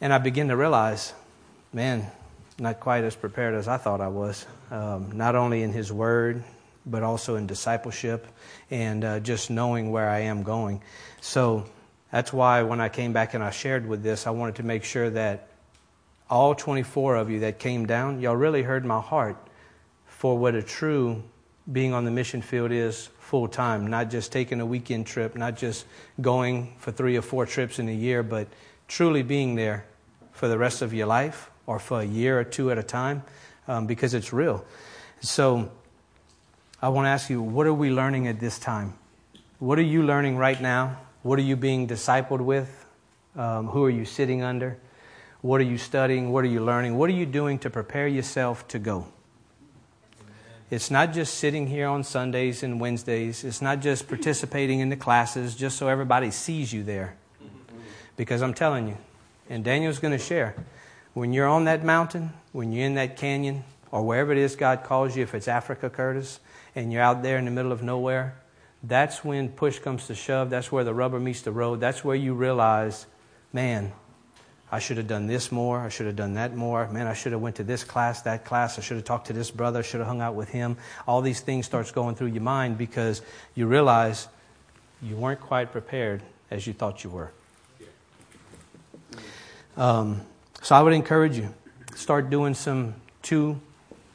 And 0.00 0.12
I 0.12 0.18
begin 0.18 0.48
to 0.48 0.56
realize, 0.56 1.12
man, 1.72 2.06
not 2.58 2.80
quite 2.80 3.04
as 3.04 3.14
prepared 3.14 3.54
as 3.54 3.68
I 3.68 3.76
thought 3.76 4.00
I 4.00 4.08
was, 4.08 4.44
um, 4.70 5.12
not 5.12 5.36
only 5.36 5.62
in 5.62 5.72
His 5.72 5.92
Word, 5.92 6.42
but 6.90 7.02
also 7.02 7.36
in 7.36 7.46
discipleship 7.46 8.26
and 8.70 9.04
uh, 9.04 9.20
just 9.20 9.50
knowing 9.50 9.90
where 9.90 10.08
I 10.08 10.20
am 10.20 10.42
going. 10.42 10.82
So 11.20 11.64
that's 12.10 12.32
why 12.32 12.62
when 12.62 12.80
I 12.80 12.88
came 12.88 13.12
back 13.12 13.34
and 13.34 13.42
I 13.42 13.50
shared 13.50 13.86
with 13.86 14.02
this, 14.02 14.26
I 14.26 14.30
wanted 14.30 14.56
to 14.56 14.62
make 14.62 14.84
sure 14.84 15.10
that 15.10 15.48
all 16.30 16.54
24 16.54 17.16
of 17.16 17.30
you 17.30 17.40
that 17.40 17.58
came 17.58 17.86
down, 17.86 18.20
y'all 18.20 18.36
really 18.36 18.62
heard 18.62 18.84
my 18.84 19.00
heart 19.00 19.36
for 20.06 20.36
what 20.36 20.54
a 20.54 20.62
true 20.62 21.22
being 21.70 21.92
on 21.92 22.04
the 22.04 22.10
mission 22.10 22.42
field 22.42 22.72
is 22.72 23.08
full 23.18 23.46
time, 23.46 23.86
not 23.86 24.10
just 24.10 24.32
taking 24.32 24.60
a 24.60 24.66
weekend 24.66 25.06
trip, 25.06 25.36
not 25.36 25.56
just 25.56 25.84
going 26.20 26.74
for 26.78 26.92
three 26.92 27.16
or 27.16 27.22
four 27.22 27.44
trips 27.44 27.78
in 27.78 27.88
a 27.88 27.94
year, 27.94 28.22
but 28.22 28.48
truly 28.88 29.22
being 29.22 29.54
there 29.54 29.84
for 30.32 30.48
the 30.48 30.56
rest 30.56 30.80
of 30.80 30.94
your 30.94 31.06
life 31.06 31.50
or 31.66 31.78
for 31.78 32.00
a 32.00 32.04
year 32.04 32.40
or 32.40 32.44
two 32.44 32.70
at 32.70 32.78
a 32.78 32.82
time 32.82 33.22
um, 33.66 33.86
because 33.86 34.14
it's 34.14 34.32
real. 34.32 34.64
So 35.20 35.70
I 36.80 36.90
want 36.90 37.06
to 37.06 37.10
ask 37.10 37.28
you, 37.28 37.42
what 37.42 37.66
are 37.66 37.74
we 37.74 37.90
learning 37.90 38.28
at 38.28 38.38
this 38.38 38.58
time? 38.58 38.94
What 39.58 39.78
are 39.80 39.82
you 39.82 40.04
learning 40.04 40.36
right 40.36 40.60
now? 40.60 40.96
What 41.22 41.40
are 41.40 41.42
you 41.42 41.56
being 41.56 41.88
discipled 41.88 42.40
with? 42.40 42.86
Um, 43.34 43.66
who 43.66 43.84
are 43.84 43.90
you 43.90 44.04
sitting 44.04 44.42
under? 44.42 44.78
What 45.40 45.60
are 45.60 45.64
you 45.64 45.76
studying? 45.76 46.30
What 46.30 46.44
are 46.44 46.48
you 46.48 46.62
learning? 46.62 46.96
What 46.96 47.10
are 47.10 47.14
you 47.14 47.26
doing 47.26 47.58
to 47.60 47.70
prepare 47.70 48.06
yourself 48.06 48.66
to 48.68 48.78
go? 48.78 49.08
It's 50.70 50.90
not 50.90 51.12
just 51.12 51.34
sitting 51.34 51.66
here 51.66 51.88
on 51.88 52.04
Sundays 52.04 52.62
and 52.62 52.80
Wednesdays. 52.80 53.42
It's 53.42 53.60
not 53.60 53.80
just 53.80 54.06
participating 54.06 54.78
in 54.78 54.88
the 54.88 54.96
classes 54.96 55.56
just 55.56 55.78
so 55.78 55.88
everybody 55.88 56.30
sees 56.30 56.72
you 56.72 56.84
there. 56.84 57.16
Because 58.16 58.40
I'm 58.40 58.54
telling 58.54 58.86
you, 58.86 58.98
and 59.48 59.64
Daniel's 59.64 59.98
going 59.98 60.16
to 60.16 60.22
share, 60.22 60.54
when 61.14 61.32
you're 61.32 61.48
on 61.48 61.64
that 61.64 61.82
mountain, 61.82 62.32
when 62.52 62.70
you're 62.70 62.86
in 62.86 62.94
that 62.94 63.16
canyon, 63.16 63.64
or 63.90 64.02
wherever 64.02 64.32
it 64.32 64.38
is 64.38 64.56
God 64.56 64.84
calls 64.84 65.16
you, 65.16 65.22
if 65.22 65.34
it's 65.34 65.48
Africa, 65.48 65.90
Curtis, 65.90 66.40
and 66.74 66.92
you're 66.92 67.02
out 67.02 67.22
there 67.22 67.38
in 67.38 67.44
the 67.44 67.50
middle 67.50 67.72
of 67.72 67.82
nowhere, 67.82 68.36
that's 68.82 69.24
when 69.24 69.48
push 69.48 69.78
comes 69.78 70.06
to 70.06 70.14
shove. 70.14 70.50
That's 70.50 70.70
where 70.70 70.84
the 70.84 70.94
rubber 70.94 71.18
meets 71.18 71.42
the 71.42 71.52
road. 71.52 71.80
That's 71.80 72.04
where 72.04 72.14
you 72.14 72.34
realize, 72.34 73.06
man, 73.52 73.92
I 74.70 74.78
should 74.78 74.98
have 74.98 75.08
done 75.08 75.26
this 75.26 75.50
more. 75.50 75.80
I 75.80 75.88
should 75.88 76.06
have 76.06 76.16
done 76.16 76.34
that 76.34 76.54
more. 76.54 76.86
Man, 76.88 77.06
I 77.06 77.14
should 77.14 77.32
have 77.32 77.40
went 77.40 77.56
to 77.56 77.64
this 77.64 77.84
class, 77.84 78.22
that 78.22 78.44
class. 78.44 78.78
I 78.78 78.82
should 78.82 78.98
have 78.98 79.04
talked 79.04 79.28
to 79.28 79.32
this 79.32 79.50
brother. 79.50 79.80
I 79.80 79.82
should 79.82 80.00
have 80.00 80.06
hung 80.06 80.20
out 80.20 80.34
with 80.34 80.50
him. 80.50 80.76
All 81.06 81.22
these 81.22 81.40
things 81.40 81.66
starts 81.66 81.90
going 81.90 82.14
through 82.14 82.28
your 82.28 82.42
mind 82.42 82.76
because 82.76 83.22
you 83.54 83.66
realize 83.66 84.28
you 85.00 85.16
weren't 85.16 85.40
quite 85.40 85.72
prepared 85.72 86.22
as 86.50 86.66
you 86.66 86.72
thought 86.72 87.02
you 87.02 87.10
were. 87.10 87.32
Um, 89.76 90.22
so 90.60 90.74
I 90.74 90.82
would 90.82 90.92
encourage 90.92 91.36
you 91.36 91.54
start 91.94 92.30
doing 92.30 92.54
some 92.54 92.94
two 93.22 93.60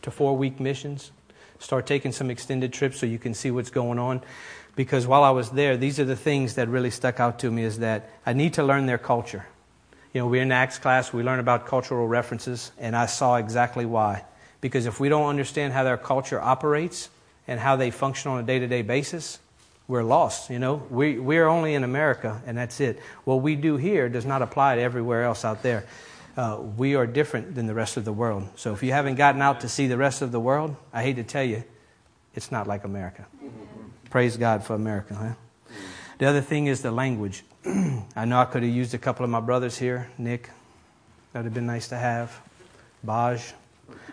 to 0.03 0.11
four 0.11 0.37
week 0.37 0.59
missions. 0.59 1.11
Start 1.59 1.85
taking 1.87 2.11
some 2.11 2.29
extended 2.29 2.71
trips 2.71 2.99
so 2.99 3.05
you 3.05 3.19
can 3.19 3.33
see 3.33 3.51
what's 3.51 3.69
going 3.69 3.99
on. 3.99 4.21
Because 4.75 5.05
while 5.05 5.23
I 5.23 5.29
was 5.29 5.51
there, 5.51 5.77
these 5.77 5.99
are 5.99 6.05
the 6.05 6.15
things 6.15 6.55
that 6.55 6.67
really 6.67 6.89
stuck 6.89 7.19
out 7.19 7.39
to 7.39 7.51
me 7.51 7.63
is 7.63 7.79
that 7.79 8.09
I 8.25 8.33
need 8.33 8.53
to 8.55 8.63
learn 8.63 8.85
their 8.85 8.97
culture. 8.97 9.45
You 10.13 10.21
know, 10.21 10.27
we're 10.27 10.41
in 10.41 10.51
Acts 10.51 10.77
class, 10.77 11.11
we 11.11 11.23
learn 11.23 11.39
about 11.39 11.65
cultural 11.65 12.07
references, 12.07 12.71
and 12.79 12.95
I 12.95 13.07
saw 13.07 13.35
exactly 13.35 13.85
why. 13.85 14.23
Because 14.61 14.85
if 14.85 14.99
we 14.99 15.09
don't 15.09 15.27
understand 15.27 15.73
how 15.73 15.83
their 15.83 15.97
culture 15.97 16.39
operates 16.39 17.09
and 17.47 17.59
how 17.59 17.75
they 17.75 17.91
function 17.91 18.31
on 18.31 18.39
a 18.39 18.43
day 18.43 18.59
to 18.59 18.67
day 18.67 18.81
basis, 18.81 19.39
we're 19.87 20.03
lost. 20.03 20.49
You 20.49 20.59
know, 20.59 20.83
we, 20.89 21.19
we're 21.19 21.47
only 21.47 21.73
in 21.73 21.83
America, 21.83 22.41
and 22.45 22.57
that's 22.57 22.79
it. 22.79 22.99
What 23.25 23.41
we 23.41 23.55
do 23.55 23.77
here 23.77 24.09
does 24.09 24.25
not 24.25 24.41
apply 24.41 24.75
to 24.75 24.81
everywhere 24.81 25.23
else 25.23 25.43
out 25.43 25.61
there. 25.63 25.85
Uh, 26.35 26.59
we 26.77 26.95
are 26.95 27.05
different 27.05 27.53
than 27.53 27.67
the 27.67 27.73
rest 27.75 27.95
of 27.95 28.05
the 28.05 28.13
world. 28.13 28.47
So 28.55 28.73
if 28.73 28.81
you 28.81 28.91
haven't 28.91 29.15
gotten 29.15 29.41
out 29.41 29.61
to 29.61 29.69
see 29.69 29.87
the 29.87 29.97
rest 29.97 30.21
of 30.21 30.31
the 30.31 30.39
world, 30.39 30.75
I 30.91 31.03
hate 31.03 31.17
to 31.17 31.23
tell 31.23 31.43
you, 31.43 31.63
it's 32.33 32.51
not 32.51 32.65
like 32.65 32.83
America. 32.83 33.27
Praise 34.09 34.37
God 34.37 34.63
for 34.63 34.73
America, 34.73 35.13
huh? 35.13 35.33
The 36.17 36.25
other 36.25 36.41
thing 36.41 36.67
is 36.67 36.81
the 36.81 36.91
language. 36.91 37.43
I 38.15 38.25
know 38.25 38.39
I 38.39 38.45
could 38.45 38.63
have 38.63 38.71
used 38.71 38.93
a 38.93 38.97
couple 38.97 39.23
of 39.23 39.29
my 39.29 39.41
brothers 39.41 39.77
here. 39.77 40.09
Nick, 40.17 40.49
that 41.31 41.39
would 41.39 41.45
have 41.45 41.53
been 41.53 41.65
nice 41.67 41.89
to 41.89 41.97
have. 41.97 42.39
Baj. 43.05 43.53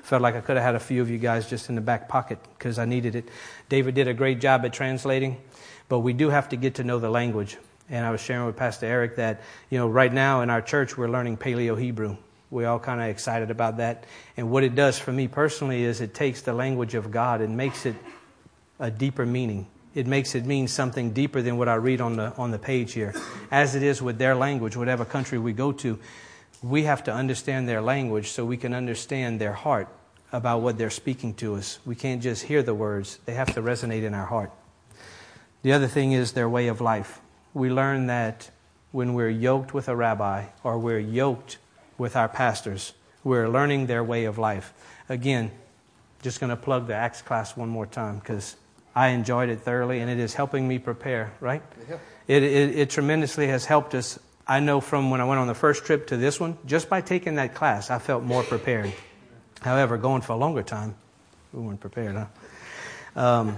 Felt 0.03 0.21
like 0.21 0.35
I 0.35 0.41
could 0.41 0.57
have 0.57 0.65
had 0.65 0.75
a 0.75 0.81
few 0.81 1.01
of 1.01 1.11
you 1.11 1.19
guys 1.19 1.49
just 1.49 1.69
in 1.69 1.75
the 1.75 1.81
back 1.81 2.09
pocket 2.09 2.39
because 2.59 2.79
I 2.79 2.85
needed 2.85 3.15
it. 3.15 3.29
David 3.69 3.95
did 3.95 4.09
a 4.09 4.15
great 4.15 4.41
job 4.41 4.65
at 4.65 4.73
translating, 4.73 5.37
but 5.89 6.01
we 6.01 6.13
do 6.13 6.31
have 6.31 6.49
to 6.51 6.57
get 6.57 6.75
to 6.77 6.85
know 6.85 6.99
the 6.99 7.11
language. 7.11 7.57
And 7.91 8.07
I 8.07 8.11
was 8.11 8.21
sharing 8.21 8.47
with 8.47 8.57
Pastor 8.57 8.87
Eric 8.87 9.17
that, 9.17 9.43
you 9.69 9.79
know, 9.79 9.89
right 9.89 10.13
now 10.13 10.41
in 10.41 10.51
our 10.51 10.63
church 10.63 10.97
we're 10.97 11.09
learning 11.09 11.37
Paleo 11.37 11.79
Hebrew. 11.79 12.17
We're 12.51 12.69
all 12.69 12.79
kind 12.79 13.01
of 13.01 13.09
excited 13.09 13.51
about 13.51 13.77
that. 13.77 14.05
And 14.37 14.51
what 14.51 14.65
it 14.65 14.75
does 14.75 14.99
for 14.99 15.13
me 15.13 15.29
personally 15.29 15.85
is 15.85 16.01
it 16.01 16.15
takes 16.15 16.41
the 16.41 16.53
language 16.53 16.95
of 16.95 17.11
God 17.11 17.41
and 17.41 17.57
makes 17.57 17.87
it 17.87 17.97
a 18.79 18.91
deeper 18.91 19.27
meaning 19.27 19.67
it 19.95 20.07
makes 20.07 20.35
it 20.35 20.47
mean 20.47 20.69
something 20.69 21.13
deeper 21.13 21.43
than 21.43 21.57
what 21.57 21.69
I 21.69 21.75
read 21.75 22.01
on 22.01 22.17
the, 22.17 22.35
on 22.37 22.51
the 22.51 22.59
page 22.59 22.93
here. 22.93 23.15
As 23.51 23.75
it 23.75 23.83
is 23.83 24.01
with 24.01 24.19
their 24.19 24.35
language, 24.35 24.77
whatever 24.77 25.05
country 25.05 25.39
we 25.39 25.53
go 25.53 25.73
to, 25.73 25.99
we 26.63 26.85
have 26.85 27.03
to 27.05 27.13
understand 27.13 27.69
their 27.69 27.81
language 27.81 28.31
so 28.31 28.45
we 28.45 28.57
can 28.57 28.73
understand 28.73 29.41
their 29.41 29.53
heart 29.53 29.89
about 30.33 30.61
what 30.61 30.79
they're 30.79 30.91
speaking 30.91 31.35
to 31.35 31.57
us. 31.57 31.81
We 31.85 31.97
can't 31.97 32.23
just 32.23 32.45
hear 32.45 32.63
the 32.63 32.75
words, 32.75 33.19
they 33.25 33.35
have 33.35 33.53
to 33.55 33.63
resonate 33.63 34.05
in 34.05 34.15
our 34.15 34.27
heart. 34.27 34.53
The 35.63 35.73
other 35.73 35.89
thing 35.89 36.13
is 36.13 36.33
their 36.33 36.49
way 36.49 36.69
of 36.69 36.81
life. 36.81 37.21
We 37.55 37.71
learn 37.71 38.07
that 38.07 38.51
when 38.93 39.15
we're 39.15 39.31
yoked 39.31 39.75
with 39.75 39.89
a 39.89 39.97
rabbi 39.97 40.47
or 40.63 40.79
we're 40.79 40.99
yoked 40.99 41.59
with 41.99 42.17
our 42.17 42.29
pastors, 42.29 42.93
we're 43.25 43.49
learning 43.49 43.87
their 43.87 44.03
way 44.03 44.25
of 44.25 44.39
life. 44.39 44.73
Again, 45.09 45.51
just 46.23 46.41
going 46.41 46.51
to 46.51 46.57
plug 46.57 46.87
the 46.87 46.95
Acts 46.95 47.23
class 47.23 47.57
one 47.57 47.69
more 47.69 47.87
time 47.87 48.19
because 48.19 48.57
I 48.95 49.09
enjoyed 49.09 49.49
it 49.49 49.61
thoroughly, 49.61 50.01
and 50.01 50.11
it 50.11 50.19
is 50.19 50.35
helping 50.35 50.67
me 50.67 50.79
prepare, 50.79 51.33
right? 51.41 51.63
Yeah. 51.89 51.99
It, 52.27 52.43
it, 52.43 52.79
it, 52.79 52.91
tremendously 52.91 53.49
has 53.49 53.65
helped 53.65 53.95
us. 53.95 54.19
I 54.47 54.61
know 54.61 54.81
from 54.81 55.11
when 55.11 55.21
I 55.21 55.25
went 55.25 55.41
on 55.41 55.47
the 55.47 55.55
first 55.55 55.85
trip 55.85 56.09
to 56.09 56.17
this 56.17 56.41
one, 56.41 56.59
just 56.67 56.89
by 56.89 57.01
taking 57.01 57.37
that 57.37 57.55
class, 57.55 57.91
I 57.91 57.99
felt 57.99 58.25
more 58.25 58.43
prepared. 58.43 58.93
However, 59.61 59.97
going 59.97 60.23
for 60.23 60.33
a 60.33 60.37
longer 60.37 60.63
time, 60.63 60.95
we 61.53 61.61
weren't 61.61 61.81
prepared, 61.81 62.17
huh? 62.17 62.27
Um, 63.17 63.57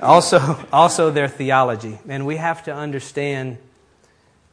also, 0.00 0.58
also 0.72 1.10
their 1.10 1.28
theology. 1.28 1.98
And 2.08 2.26
we 2.26 2.36
have 2.36 2.64
to 2.64 2.74
understand 2.74 3.58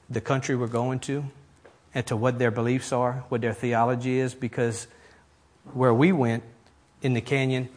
the 0.09 0.21
country 0.21 0.55
we're 0.55 0.67
going 0.67 0.99
to 1.01 1.25
and 1.93 2.05
to 2.07 2.15
what 2.15 2.39
their 2.39 2.51
beliefs 2.51 2.91
are, 2.91 3.23
what 3.29 3.41
their 3.41 3.53
theology 3.53 4.19
is, 4.19 4.33
because 4.33 4.87
where 5.73 5.93
we 5.93 6.11
went 6.11 6.43
in 7.01 7.13
the 7.13 7.21
canyon, 7.21 7.69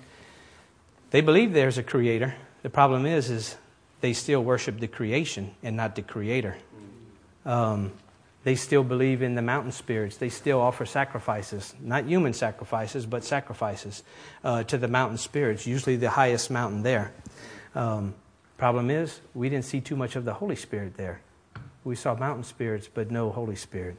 they 1.10 1.20
believe 1.20 1.52
there's 1.52 1.78
a 1.78 1.82
creator. 1.82 2.34
The 2.62 2.70
problem 2.70 3.06
is, 3.06 3.30
is 3.30 3.56
they 4.00 4.12
still 4.12 4.42
worship 4.42 4.80
the 4.80 4.88
creation 4.88 5.54
and 5.62 5.76
not 5.76 5.94
the 5.94 6.02
creator. 6.02 6.56
Um, 7.44 7.92
they 8.46 8.54
still 8.54 8.84
believe 8.84 9.22
in 9.22 9.34
the 9.34 9.42
mountain 9.42 9.72
spirits. 9.72 10.18
They 10.18 10.28
still 10.28 10.60
offer 10.60 10.86
sacrifices, 10.86 11.74
not 11.80 12.04
human 12.04 12.32
sacrifices, 12.32 13.04
but 13.04 13.24
sacrifices 13.24 14.04
uh, 14.44 14.62
to 14.62 14.78
the 14.78 14.86
mountain 14.86 15.18
spirits, 15.18 15.66
usually 15.66 15.96
the 15.96 16.10
highest 16.10 16.48
mountain 16.48 16.84
there. 16.84 17.12
Um, 17.74 18.14
problem 18.56 18.88
is, 18.88 19.20
we 19.34 19.48
didn't 19.48 19.64
see 19.64 19.80
too 19.80 19.96
much 19.96 20.14
of 20.14 20.24
the 20.24 20.34
Holy 20.34 20.54
Spirit 20.54 20.96
there. 20.96 21.22
We 21.82 21.96
saw 21.96 22.14
mountain 22.14 22.44
spirits, 22.44 22.86
but 22.86 23.10
no 23.10 23.32
Holy 23.32 23.56
Spirit. 23.56 23.96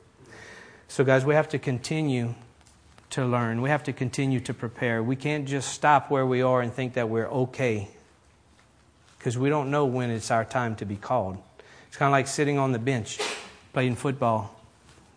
So, 0.87 1.03
guys, 1.03 1.25
we 1.25 1.33
have 1.33 1.49
to 1.49 1.59
continue 1.59 2.33
to 3.09 3.25
learn. 3.25 3.61
We 3.61 3.69
have 3.69 3.83
to 3.83 3.91
continue 3.91 4.39
to 4.39 4.53
prepare. 4.53 5.03
We 5.03 5.17
can't 5.17 5.45
just 5.45 5.73
stop 5.73 6.09
where 6.09 6.25
we 6.25 6.41
are 6.41 6.61
and 6.61 6.71
think 6.71 6.93
that 6.93 7.09
we're 7.09 7.27
okay 7.27 7.89
because 9.17 9.37
we 9.37 9.49
don't 9.49 9.71
know 9.71 9.83
when 9.83 10.09
it's 10.09 10.31
our 10.31 10.45
time 10.45 10.77
to 10.77 10.85
be 10.85 10.95
called. 10.95 11.37
It's 11.89 11.97
kind 11.97 12.07
of 12.07 12.13
like 12.13 12.27
sitting 12.27 12.57
on 12.57 12.71
the 12.71 12.79
bench 12.79 13.19
playing 13.77 13.95
football. 13.95 14.59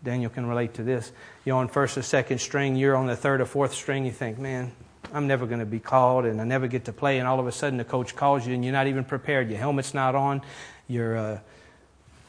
Daniel 0.05 0.29
can 0.29 0.45
relate 0.45 0.75
to 0.75 0.83
this. 0.83 1.13
You're 1.47 1.57
on 1.57 1.69
first 1.69 1.97
or 1.97 2.03
second 2.03 2.41
string, 2.41 2.77
you're 2.77 2.95
on 2.95 3.07
the 3.07 3.17
third 3.17 3.41
or 3.41 3.47
fourth 3.47 3.73
string, 3.73 4.05
you 4.05 4.13
think, 4.13 4.39
man, 4.39 4.71
I'm 5.15 5.27
never 5.27 5.47
going 5.47 5.61
to 5.61 5.65
be 5.65 5.81
called 5.81 6.27
and 6.27 6.39
I 6.43 6.45
never 6.45 6.69
get 6.69 6.85
to 6.85 6.93
play. 6.93 7.19
And 7.19 7.27
all 7.27 7.41
of 7.41 7.47
a 7.47 7.53
sudden, 7.53 7.79
the 7.79 7.87
coach 7.87 8.15
calls 8.15 8.47
you 8.47 8.53
and 8.53 8.63
you're 8.63 8.75
not 8.75 8.87
even 8.87 9.05
prepared. 9.05 9.49
Your 9.49 9.59
helmet's 9.59 9.95
not 9.95 10.15
on, 10.15 10.43
your 10.89 11.17
uh, 11.17 11.39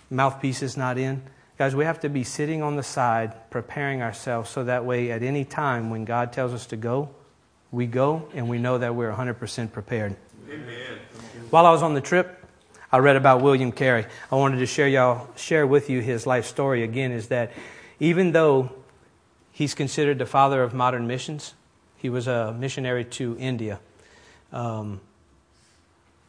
mouthpiece 0.10 0.62
is 0.62 0.78
not 0.78 0.98
in. 0.98 1.22
Guys, 1.58 1.76
we 1.76 1.84
have 1.84 2.00
to 2.00 2.08
be 2.08 2.24
sitting 2.24 2.64
on 2.64 2.78
the 2.78 2.84
side, 2.84 3.34
preparing 3.50 4.02
ourselves 4.02 4.50
so 4.50 4.64
that 4.64 4.86
way 4.86 5.12
at 5.12 5.24
any 5.24 5.44
time 5.44 5.90
when 5.90 6.06
God 6.06 6.32
tells 6.32 6.54
us 6.54 6.66
to 6.68 6.78
go, 6.78 7.10
we 7.74 7.88
go 7.88 8.30
and 8.34 8.48
we 8.48 8.58
know 8.58 8.78
that 8.78 8.96
we're 8.96 9.12
100% 9.12 9.74
prepared. 9.74 10.16
Amen. 10.50 10.98
While 11.50 11.66
I 11.66 11.72
was 11.72 11.84
on 11.84 11.94
the 11.94 12.00
trip, 12.00 12.41
I 12.92 12.98
read 12.98 13.16
about 13.16 13.42
William 13.42 13.72
Carey. 13.72 14.06
I 14.32 14.36
wanted 14.36 14.58
to 14.58 14.66
share 14.66 14.88
y'all 14.88 15.30
share 15.36 15.66
with 15.66 15.90
you 15.90 16.02
his 16.02 16.28
life 16.28 16.46
story 16.46 16.84
again 16.84 17.12
is 17.12 17.30
that 17.30 17.54
even 18.00 18.34
though 18.34 18.70
he's 19.52 19.74
considered 19.74 20.20
the 20.20 20.26
father 20.26 20.62
of 20.62 20.74
modern 20.74 21.08
missions, 21.08 21.54
he 21.98 22.10
was 22.10 22.28
a 22.28 22.54
missionary 22.58 23.06
to 23.06 23.38
India. 23.40 23.80
Um, 24.52 25.00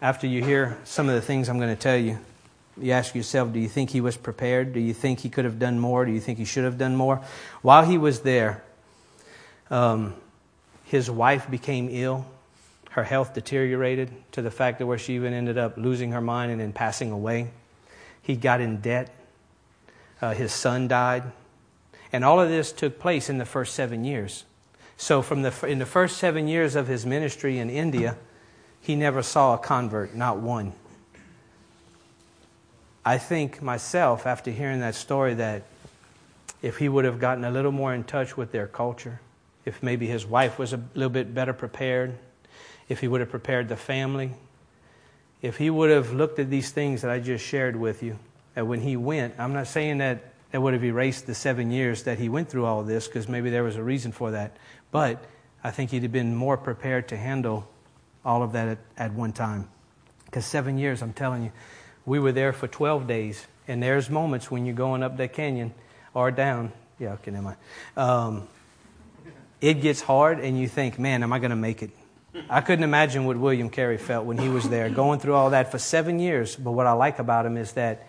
after 0.00 0.26
you 0.26 0.44
hear 0.44 0.78
some 0.84 1.08
of 1.08 1.14
the 1.14 1.20
things 1.20 1.48
I'm 1.48 1.58
going 1.58 1.74
to 1.74 1.80
tell 1.80 1.96
you, 1.96 2.18
you 2.80 2.92
ask 2.92 3.14
yourself, 3.14 3.52
do 3.52 3.58
you 3.58 3.68
think 3.68 3.90
he 3.90 4.00
was 4.00 4.16
prepared? 4.16 4.72
Do 4.72 4.80
you 4.80 4.94
think 4.94 5.20
he 5.20 5.30
could 5.30 5.44
have 5.44 5.58
done 5.58 5.78
more? 5.78 6.04
Do 6.04 6.12
you 6.12 6.20
think 6.20 6.38
he 6.38 6.44
should 6.44 6.64
have 6.64 6.78
done 6.78 6.94
more? 6.94 7.22
While 7.62 7.84
he 7.84 7.98
was 7.98 8.20
there, 8.20 8.62
um, 9.70 10.14
his 10.84 11.10
wife 11.10 11.50
became 11.50 11.88
ill. 11.90 12.26
Her 12.92 13.04
health 13.04 13.32
deteriorated 13.32 14.12
to 14.32 14.42
the 14.42 14.50
fact 14.50 14.78
that 14.78 14.86
where 14.86 14.98
she 14.98 15.14
even 15.14 15.32
ended 15.32 15.56
up 15.56 15.78
losing 15.78 16.12
her 16.12 16.20
mind 16.20 16.52
and 16.52 16.60
then 16.60 16.74
passing 16.74 17.10
away. 17.10 17.50
He 18.20 18.36
got 18.36 18.60
in 18.60 18.82
debt. 18.82 19.14
Uh, 20.20 20.34
his 20.34 20.52
son 20.52 20.88
died. 20.88 21.24
And 22.12 22.22
all 22.22 22.38
of 22.38 22.50
this 22.50 22.70
took 22.70 22.98
place 22.98 23.30
in 23.30 23.38
the 23.38 23.46
first 23.46 23.74
seven 23.74 24.04
years. 24.04 24.44
So, 24.98 25.22
from 25.22 25.40
the, 25.40 25.54
in 25.66 25.78
the 25.78 25.86
first 25.86 26.18
seven 26.18 26.46
years 26.46 26.76
of 26.76 26.86
his 26.86 27.06
ministry 27.06 27.58
in 27.58 27.70
India, 27.70 28.18
he 28.82 28.94
never 28.94 29.22
saw 29.22 29.54
a 29.54 29.58
convert, 29.58 30.14
not 30.14 30.38
one. 30.38 30.74
I 33.06 33.16
think 33.16 33.62
myself, 33.62 34.26
after 34.26 34.50
hearing 34.50 34.80
that 34.80 34.94
story, 34.94 35.32
that 35.34 35.62
if 36.60 36.76
he 36.76 36.90
would 36.90 37.06
have 37.06 37.18
gotten 37.18 37.42
a 37.44 37.50
little 37.50 37.72
more 37.72 37.94
in 37.94 38.04
touch 38.04 38.36
with 38.36 38.52
their 38.52 38.66
culture, 38.66 39.20
if 39.64 39.82
maybe 39.82 40.06
his 40.06 40.26
wife 40.26 40.58
was 40.58 40.74
a 40.74 40.80
little 40.94 41.10
bit 41.10 41.32
better 41.32 41.54
prepared, 41.54 42.18
if 42.92 43.00
he 43.00 43.08
would 43.08 43.20
have 43.20 43.30
prepared 43.30 43.70
the 43.70 43.76
family, 43.76 44.32
if 45.40 45.56
he 45.56 45.70
would 45.70 45.90
have 45.90 46.12
looked 46.12 46.38
at 46.38 46.50
these 46.50 46.70
things 46.70 47.00
that 47.00 47.10
I 47.10 47.20
just 47.20 47.44
shared 47.44 47.74
with 47.74 48.02
you, 48.02 48.18
that 48.54 48.66
when 48.66 48.80
he 48.80 48.96
went, 48.96 49.34
I'm 49.38 49.54
not 49.54 49.66
saying 49.66 49.98
that 49.98 50.32
that 50.50 50.60
would 50.60 50.74
have 50.74 50.84
erased 50.84 51.26
the 51.26 51.34
seven 51.34 51.70
years 51.70 52.02
that 52.02 52.18
he 52.18 52.28
went 52.28 52.50
through 52.50 52.66
all 52.66 52.82
this, 52.82 53.08
because 53.08 53.28
maybe 53.28 53.48
there 53.48 53.64
was 53.64 53.76
a 53.76 53.82
reason 53.82 54.12
for 54.12 54.32
that. 54.32 54.58
But 54.90 55.24
I 55.64 55.70
think 55.70 55.90
he'd 55.90 56.02
have 56.02 56.12
been 56.12 56.36
more 56.36 56.58
prepared 56.58 57.08
to 57.08 57.16
handle 57.16 57.66
all 58.26 58.42
of 58.42 58.52
that 58.52 58.68
at, 58.68 58.78
at 58.98 59.14
one 59.14 59.32
time. 59.32 59.68
Because 60.26 60.44
seven 60.44 60.76
years, 60.76 61.00
I'm 61.00 61.14
telling 61.14 61.44
you, 61.44 61.52
we 62.04 62.18
were 62.18 62.32
there 62.32 62.52
for 62.52 62.68
12 62.68 63.06
days, 63.06 63.46
and 63.66 63.82
there's 63.82 64.10
moments 64.10 64.50
when 64.50 64.66
you're 64.66 64.74
going 64.74 65.02
up 65.02 65.16
that 65.16 65.32
canyon 65.32 65.72
or 66.12 66.30
down. 66.30 66.72
Yeah, 66.98 67.14
okay, 67.14 67.30
never 67.30 67.44
mind. 67.44 67.56
Um, 67.96 68.48
it 69.62 69.80
gets 69.80 70.02
hard, 70.02 70.40
and 70.40 70.60
you 70.60 70.68
think, 70.68 70.98
man, 70.98 71.22
am 71.22 71.32
I 71.32 71.38
going 71.38 71.50
to 71.50 71.56
make 71.56 71.82
it? 71.82 71.90
I 72.48 72.62
couldn't 72.62 72.84
imagine 72.84 73.24
what 73.24 73.36
William 73.36 73.68
Carey 73.68 73.98
felt 73.98 74.24
when 74.24 74.38
he 74.38 74.48
was 74.48 74.68
there, 74.68 74.88
going 74.88 75.20
through 75.20 75.34
all 75.34 75.50
that 75.50 75.70
for 75.70 75.78
seven 75.78 76.18
years. 76.18 76.56
But 76.56 76.72
what 76.72 76.86
I 76.86 76.92
like 76.92 77.18
about 77.18 77.44
him 77.44 77.56
is 77.56 77.72
that 77.72 78.06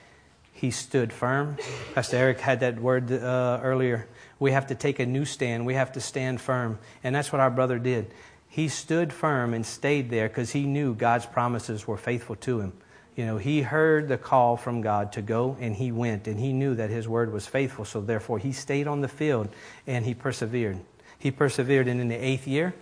he 0.54 0.72
stood 0.72 1.12
firm. 1.12 1.58
Pastor 1.94 2.18
Eric 2.18 2.40
had 2.40 2.62
that 2.62 2.80
word 2.80 3.12
uh, 3.12 3.60
earlier. 3.62 4.08
We 4.40 4.52
have 4.52 4.68
to 4.68 4.76
take 4.76 5.00
a 5.00 5.06
new 5.06 5.26
stand. 5.26 5.66
We 5.66 5.74
have 5.74 5.92
to 5.94 6.02
stand 6.02 6.40
firm. 6.40 6.80
And 7.04 7.14
that's 7.14 7.32
what 7.32 7.42
our 7.42 7.50
brother 7.50 7.80
did. 7.80 8.14
He 8.48 8.70
stood 8.70 9.12
firm 9.12 9.54
and 9.54 9.66
stayed 9.66 10.10
there 10.10 10.30
because 10.30 10.52
he 10.52 10.66
knew 10.66 10.94
God's 10.94 11.26
promises 11.26 11.88
were 11.88 11.98
faithful 11.98 12.36
to 12.38 12.62
him. 12.62 12.74
You 13.16 13.26
know, 13.26 13.38
he 13.38 13.62
heard 13.62 14.08
the 14.08 14.18
call 14.18 14.58
from 14.58 14.82
God 14.82 15.12
to 15.14 15.22
go 15.22 15.58
and 15.60 15.76
he 15.76 15.92
went 15.92 16.28
and 16.28 16.40
he 16.40 16.54
knew 16.54 16.76
that 16.76 16.90
his 16.90 17.08
word 17.08 17.34
was 17.34 17.46
faithful. 17.46 17.84
So 17.84 18.00
therefore, 18.00 18.40
he 18.40 18.52
stayed 18.52 18.88
on 18.88 19.02
the 19.02 19.08
field 19.08 19.50
and 19.86 20.06
he 20.06 20.14
persevered. 20.14 20.80
He 21.20 21.32
persevered, 21.32 21.88
and 21.88 22.02
in 22.02 22.10
the 22.10 22.16
eighth 22.16 22.48
year, 22.48 22.74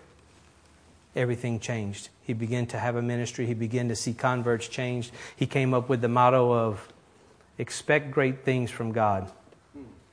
everything 1.16 1.60
changed. 1.60 2.10
He 2.24 2.34
began 2.34 2.66
to 2.68 2.80
have 2.80 2.96
a 2.96 3.02
ministry. 3.02 3.46
He 3.46 3.54
began 3.54 3.90
to 3.90 3.96
see 3.96 4.14
converts 4.14 4.68
changed. 4.68 5.12
He 5.36 5.46
came 5.46 5.74
up 5.74 5.90
with 5.90 6.02
the 6.02 6.08
motto 6.08 6.54
of 6.54 6.92
expect 7.58 8.12
great 8.12 8.44
things 8.44 8.72
from 8.72 8.92
God 8.92 9.32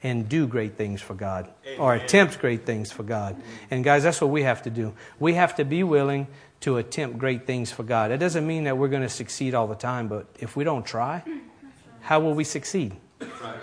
and 0.03 0.29
do 0.29 0.47
great 0.47 0.77
things 0.77 1.01
for 1.01 1.15
God 1.15 1.49
Amen. 1.67 1.81
or 1.81 1.95
attempt 1.95 2.39
great 2.41 2.65
things 2.65 2.93
for 2.93 3.03
God. 3.03 3.41
And 3.71 3.83
guys, 3.83 4.03
that's 4.03 4.21
what 4.21 4.31
we 4.31 4.43
have 4.43 4.63
to 4.63 4.71
do. 4.71 4.95
We 5.19 5.35
have 5.35 5.57
to 5.57 5.65
be 5.65 5.83
willing 5.83 6.29
to 6.61 6.77
attempt 6.77 7.19
great 7.19 7.47
things 7.47 7.71
for 7.71 7.83
God. 7.83 8.11
It 8.11 8.19
doesn't 8.19 8.47
mean 8.47 8.65
that 8.65 8.79
we're 8.79 8.89
going 8.89 9.03
to 9.03 9.09
succeed 9.09 9.55
all 9.55 9.67
the 9.67 9.75
time, 9.75 10.09
but 10.09 10.27
if 10.39 10.57
we 10.57 10.65
don't 10.65 10.85
try, 10.85 11.23
how 12.01 12.21
will 12.21 12.35
we 12.35 12.45
succeed? 12.45 12.97
Right? 13.21 13.59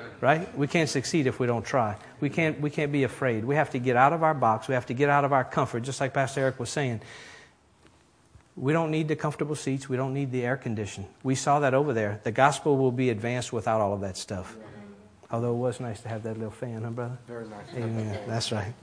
We 0.55 0.67
can't 0.67 0.89
succeed 0.89 1.27
if 1.27 1.39
we 1.39 1.47
don't 1.47 1.65
try. 1.65 1.97
We 2.19 2.29
can't, 2.29 2.59
we 2.59 2.69
can't 2.69 2.91
be 2.91 3.03
afraid. 3.03 3.45
We 3.45 3.55
have 3.55 3.71
to 3.71 3.79
get 3.79 3.95
out 3.95 4.13
of 4.13 4.23
our 4.23 4.33
box. 4.33 4.67
We 4.67 4.73
have 4.73 4.85
to 4.87 4.93
get 4.93 5.09
out 5.09 5.25
of 5.25 5.33
our 5.33 5.43
comfort, 5.43 5.81
just 5.81 5.99
like 5.99 6.13
Pastor 6.13 6.41
Eric 6.41 6.59
was 6.59 6.69
saying. 6.69 7.01
We 8.55 8.71
don't 8.71 8.91
need 8.91 9.09
the 9.09 9.15
comfortable 9.15 9.55
seats. 9.55 9.89
We 9.89 9.97
don't 9.97 10.13
need 10.13 10.31
the 10.31 10.45
air 10.45 10.55
condition. 10.55 11.05
We 11.23 11.35
saw 11.35 11.59
that 11.59 11.73
over 11.73 11.93
there. 11.93 12.21
The 12.23 12.31
gospel 12.31 12.77
will 12.77 12.91
be 12.91 13.09
advanced 13.09 13.51
without 13.51 13.81
all 13.81 13.93
of 13.93 14.01
that 14.01 14.15
stuff. 14.15 14.55
Although 15.29 15.53
it 15.53 15.57
was 15.57 15.79
nice 15.79 16.01
to 16.01 16.09
have 16.09 16.23
that 16.23 16.35
little 16.37 16.51
fan, 16.51 16.83
huh, 16.83 16.91
brother? 16.91 17.17
Very 17.27 17.47
nice. 17.47 17.65
Amen. 17.75 18.19
That's 18.27 18.51
right. 18.51 18.73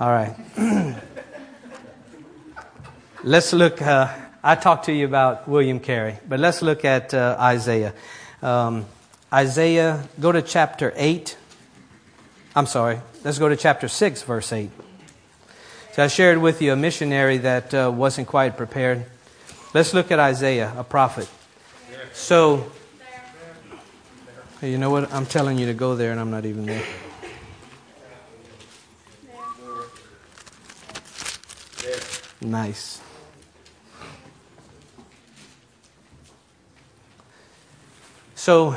All 0.00 0.10
right. 0.10 0.34
let's 3.24 3.52
look. 3.52 3.82
Uh, 3.82 4.08
I 4.42 4.54
talked 4.54 4.86
to 4.86 4.92
you 4.92 5.04
about 5.04 5.48
William 5.48 5.80
Carey, 5.80 6.18
but 6.26 6.40
let's 6.40 6.62
look 6.62 6.84
at 6.84 7.12
uh, 7.12 7.36
Isaiah. 7.38 7.92
Um, 8.40 8.86
Isaiah, 9.32 10.08
go 10.18 10.32
to 10.32 10.40
chapter 10.40 10.92
8. 10.96 11.36
I'm 12.56 12.66
sorry, 12.66 13.00
let's 13.24 13.38
go 13.38 13.48
to 13.48 13.56
chapter 13.56 13.86
6, 13.86 14.22
verse 14.22 14.52
8. 14.52 14.70
So 15.92 16.04
I 16.04 16.06
shared 16.06 16.38
with 16.38 16.62
you 16.62 16.72
a 16.72 16.76
missionary 16.76 17.36
that 17.38 17.74
uh, 17.74 17.92
wasn't 17.94 18.26
quite 18.26 18.56
prepared. 18.56 19.04
Let's 19.74 19.92
look 19.92 20.10
at 20.10 20.18
Isaiah, 20.18 20.72
a 20.78 20.84
prophet. 20.84 21.28
So, 22.14 22.70
you 24.62 24.78
know 24.78 24.90
what? 24.90 25.12
I'm 25.12 25.26
telling 25.26 25.58
you 25.58 25.66
to 25.66 25.74
go 25.74 25.94
there, 25.94 26.10
and 26.10 26.18
I'm 26.18 26.30
not 26.30 26.46
even 26.46 26.64
there. 26.64 26.84
Nice. 32.40 33.02
So, 38.36 38.76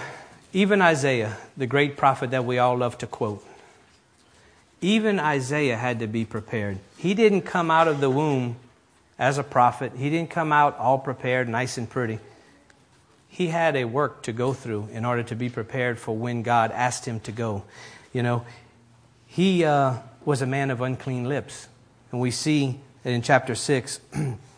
even 0.53 0.81
Isaiah, 0.81 1.37
the 1.55 1.67
great 1.67 1.97
prophet 1.97 2.31
that 2.31 2.45
we 2.45 2.57
all 2.57 2.77
love 2.77 2.97
to 2.99 3.07
quote, 3.07 3.45
even 4.81 5.19
Isaiah 5.19 5.77
had 5.77 5.99
to 5.99 6.07
be 6.07 6.25
prepared. 6.25 6.79
He 6.97 7.13
didn't 7.13 7.43
come 7.43 7.69
out 7.69 7.87
of 7.87 8.01
the 8.01 8.09
womb 8.09 8.55
as 9.19 9.37
a 9.37 9.43
prophet, 9.43 9.93
he 9.95 10.09
didn't 10.09 10.31
come 10.31 10.51
out 10.51 10.77
all 10.79 10.97
prepared, 10.97 11.47
nice 11.47 11.77
and 11.77 11.87
pretty. 11.87 12.19
He 13.29 13.47
had 13.47 13.75
a 13.75 13.85
work 13.85 14.23
to 14.23 14.33
go 14.33 14.51
through 14.51 14.89
in 14.91 15.05
order 15.05 15.23
to 15.23 15.35
be 15.35 15.47
prepared 15.47 15.99
for 15.99 16.17
when 16.17 16.41
God 16.41 16.71
asked 16.71 17.05
him 17.05 17.19
to 17.21 17.31
go. 17.31 17.63
You 18.11 18.23
know, 18.23 18.45
he 19.27 19.63
uh, 19.63 19.99
was 20.25 20.41
a 20.41 20.45
man 20.45 20.69
of 20.69 20.81
unclean 20.81 21.29
lips. 21.29 21.67
And 22.11 22.19
we 22.19 22.31
see 22.31 22.79
in 23.05 23.21
chapter 23.21 23.55
6 23.55 23.99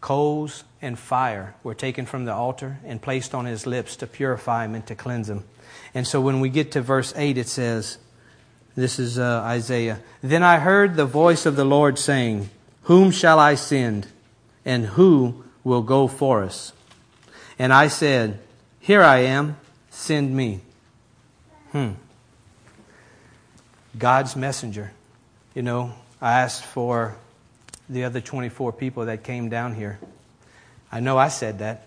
coals 0.00 0.64
and 0.80 0.98
fire 0.98 1.54
were 1.62 1.74
taken 1.74 2.06
from 2.06 2.24
the 2.24 2.32
altar 2.32 2.78
and 2.84 3.02
placed 3.02 3.34
on 3.34 3.44
his 3.44 3.66
lips 3.66 3.96
to 3.96 4.06
purify 4.06 4.64
him 4.64 4.74
and 4.74 4.86
to 4.86 4.94
cleanse 4.94 5.28
him. 5.28 5.44
And 5.94 6.06
so 6.06 6.20
when 6.20 6.40
we 6.40 6.48
get 6.48 6.72
to 6.72 6.80
verse 6.80 7.12
8, 7.16 7.38
it 7.38 7.48
says, 7.48 7.98
this 8.78 9.00
is 9.00 9.18
uh, 9.18 9.40
Isaiah. 9.40 9.98
Then 10.22 10.44
I 10.44 10.60
heard 10.60 10.94
the 10.94 11.04
voice 11.04 11.46
of 11.46 11.56
the 11.56 11.64
Lord 11.64 11.98
saying, 11.98 12.48
Whom 12.82 13.10
shall 13.10 13.40
I 13.40 13.56
send? 13.56 14.06
And 14.64 14.86
who 14.86 15.42
will 15.64 15.82
go 15.82 16.06
for 16.06 16.44
us? 16.44 16.72
And 17.58 17.72
I 17.72 17.88
said, 17.88 18.38
Here 18.78 19.02
I 19.02 19.18
am, 19.18 19.56
send 19.90 20.36
me. 20.36 20.60
Hmm. 21.72 21.94
God's 23.98 24.36
messenger. 24.36 24.92
You 25.56 25.62
know, 25.62 25.92
I 26.20 26.38
asked 26.42 26.64
for 26.64 27.16
the 27.88 28.04
other 28.04 28.20
24 28.20 28.72
people 28.72 29.06
that 29.06 29.24
came 29.24 29.48
down 29.48 29.74
here. 29.74 29.98
I 30.90 31.00
know 31.00 31.18
I 31.18 31.28
said 31.28 31.58
that 31.60 31.86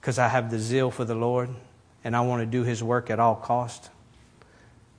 because 0.00 0.18
I 0.18 0.28
have 0.28 0.50
the 0.50 0.58
zeal 0.58 0.90
for 0.90 1.04
the 1.04 1.14
Lord 1.14 1.48
and 2.02 2.14
I 2.14 2.20
want 2.20 2.42
to 2.42 2.46
do 2.46 2.62
His 2.62 2.82
work 2.82 3.10
at 3.10 3.18
all 3.18 3.34
cost. 3.34 3.90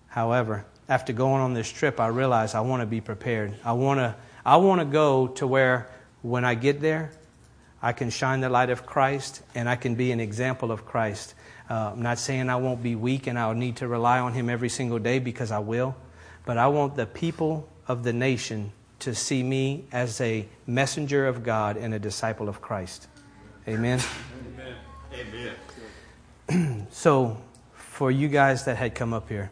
However, 0.07 0.65
after 0.87 1.13
going 1.13 1.41
on 1.41 1.53
this 1.53 1.71
trip, 1.71 1.99
I 1.99 2.07
realized 2.07 2.55
I 2.55 2.61
want 2.61 2.81
to 2.81 2.85
be 2.85 3.01
prepared. 3.01 3.53
I 3.63 3.73
want 3.73 3.99
to, 3.99 4.15
I 4.45 4.57
want 4.57 4.81
to 4.81 4.85
go 4.85 5.27
to 5.27 5.47
where 5.47 5.89
when 6.21 6.45
I 6.45 6.55
get 6.55 6.81
there, 6.81 7.11
I 7.81 7.91
can 7.91 8.09
shine 8.09 8.41
the 8.41 8.49
light 8.49 8.71
of 8.71 8.85
Christ 8.85 9.43
and 9.53 9.69
I 9.69 9.75
can 9.75 9.93
be 9.93 10.11
an 10.11 10.19
example 10.19 10.71
of 10.71 10.85
Christ. 10.85 11.35
Uh, 11.69 11.91
I'm 11.93 12.01
not 12.01 12.17
saying 12.17 12.49
I 12.49 12.55
won't 12.55 12.81
be 12.81 12.95
weak 12.95 13.27
and 13.27 13.37
I'll 13.37 13.53
need 13.53 13.77
to 13.77 13.87
rely 13.87 14.19
on 14.19 14.33
Him 14.33 14.49
every 14.49 14.69
single 14.69 14.99
day 14.99 15.19
because 15.19 15.51
I 15.51 15.59
will, 15.59 15.95
but 16.45 16.57
I 16.57 16.67
want 16.67 16.95
the 16.95 17.05
people 17.05 17.67
of 17.87 18.03
the 18.03 18.13
nation 18.13 18.71
to 19.05 19.13
see 19.13 19.43
me 19.43 19.85
as 19.91 20.19
a 20.19 20.47
messenger 20.65 21.27
of 21.27 21.43
God 21.43 21.77
and 21.77 21.93
a 21.93 21.99
disciple 21.99 22.49
of 22.49 22.59
Christ. 22.59 23.07
Amen. 23.67 23.99
Amen. 25.13 25.55
Amen. 26.49 26.87
so, 26.91 27.37
for 27.75 28.09
you 28.09 28.27
guys 28.27 28.65
that 28.65 28.77
had 28.77 28.95
come 28.95 29.13
up 29.13 29.29
here, 29.29 29.51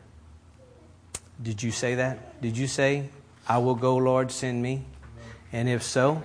did 1.42 1.62
you 1.62 1.70
say 1.70 1.96
that? 1.96 2.42
Did 2.42 2.58
you 2.58 2.66
say, 2.66 3.10
I 3.48 3.60
will 3.60 3.76
go, 3.76 3.96
Lord, 3.98 4.32
send 4.32 4.60
me? 4.60 4.86
And 5.52 5.70
if 5.70 5.84
so, 5.84 6.24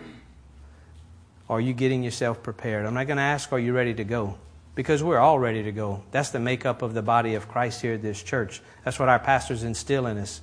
are 1.51 1.61
you 1.61 1.75
getting 1.75 2.03
yourself 2.03 2.43
prepared? 2.43 2.87
I'm 2.87 2.95
not 2.95 3.07
going 3.07 3.19
to 3.19 3.23
ask, 3.23 3.53
are 3.53 3.59
you 3.59 3.75
ready 3.75 3.93
to 3.93 4.05
go? 4.05 4.39
Because 4.75 5.03
we're 5.03 5.19
all 5.19 5.39
ready 5.39 5.63
to 5.65 5.73
go. 5.73 6.03
That's 6.13 6.31
the 6.31 6.41
makeup 6.41 6.81
of 6.81 6.95
the 6.95 7.03
body 7.03 7.35
of 7.35 7.47
Christ 7.47 7.83
here 7.83 7.95
at 7.95 8.03
this 8.03 8.23
church. 8.23 8.63
That's 8.85 8.99
what 8.99 9.11
our 9.11 9.19
pastors 9.19 9.65
instill 9.65 10.07
in 10.07 10.17
us. 10.17 10.41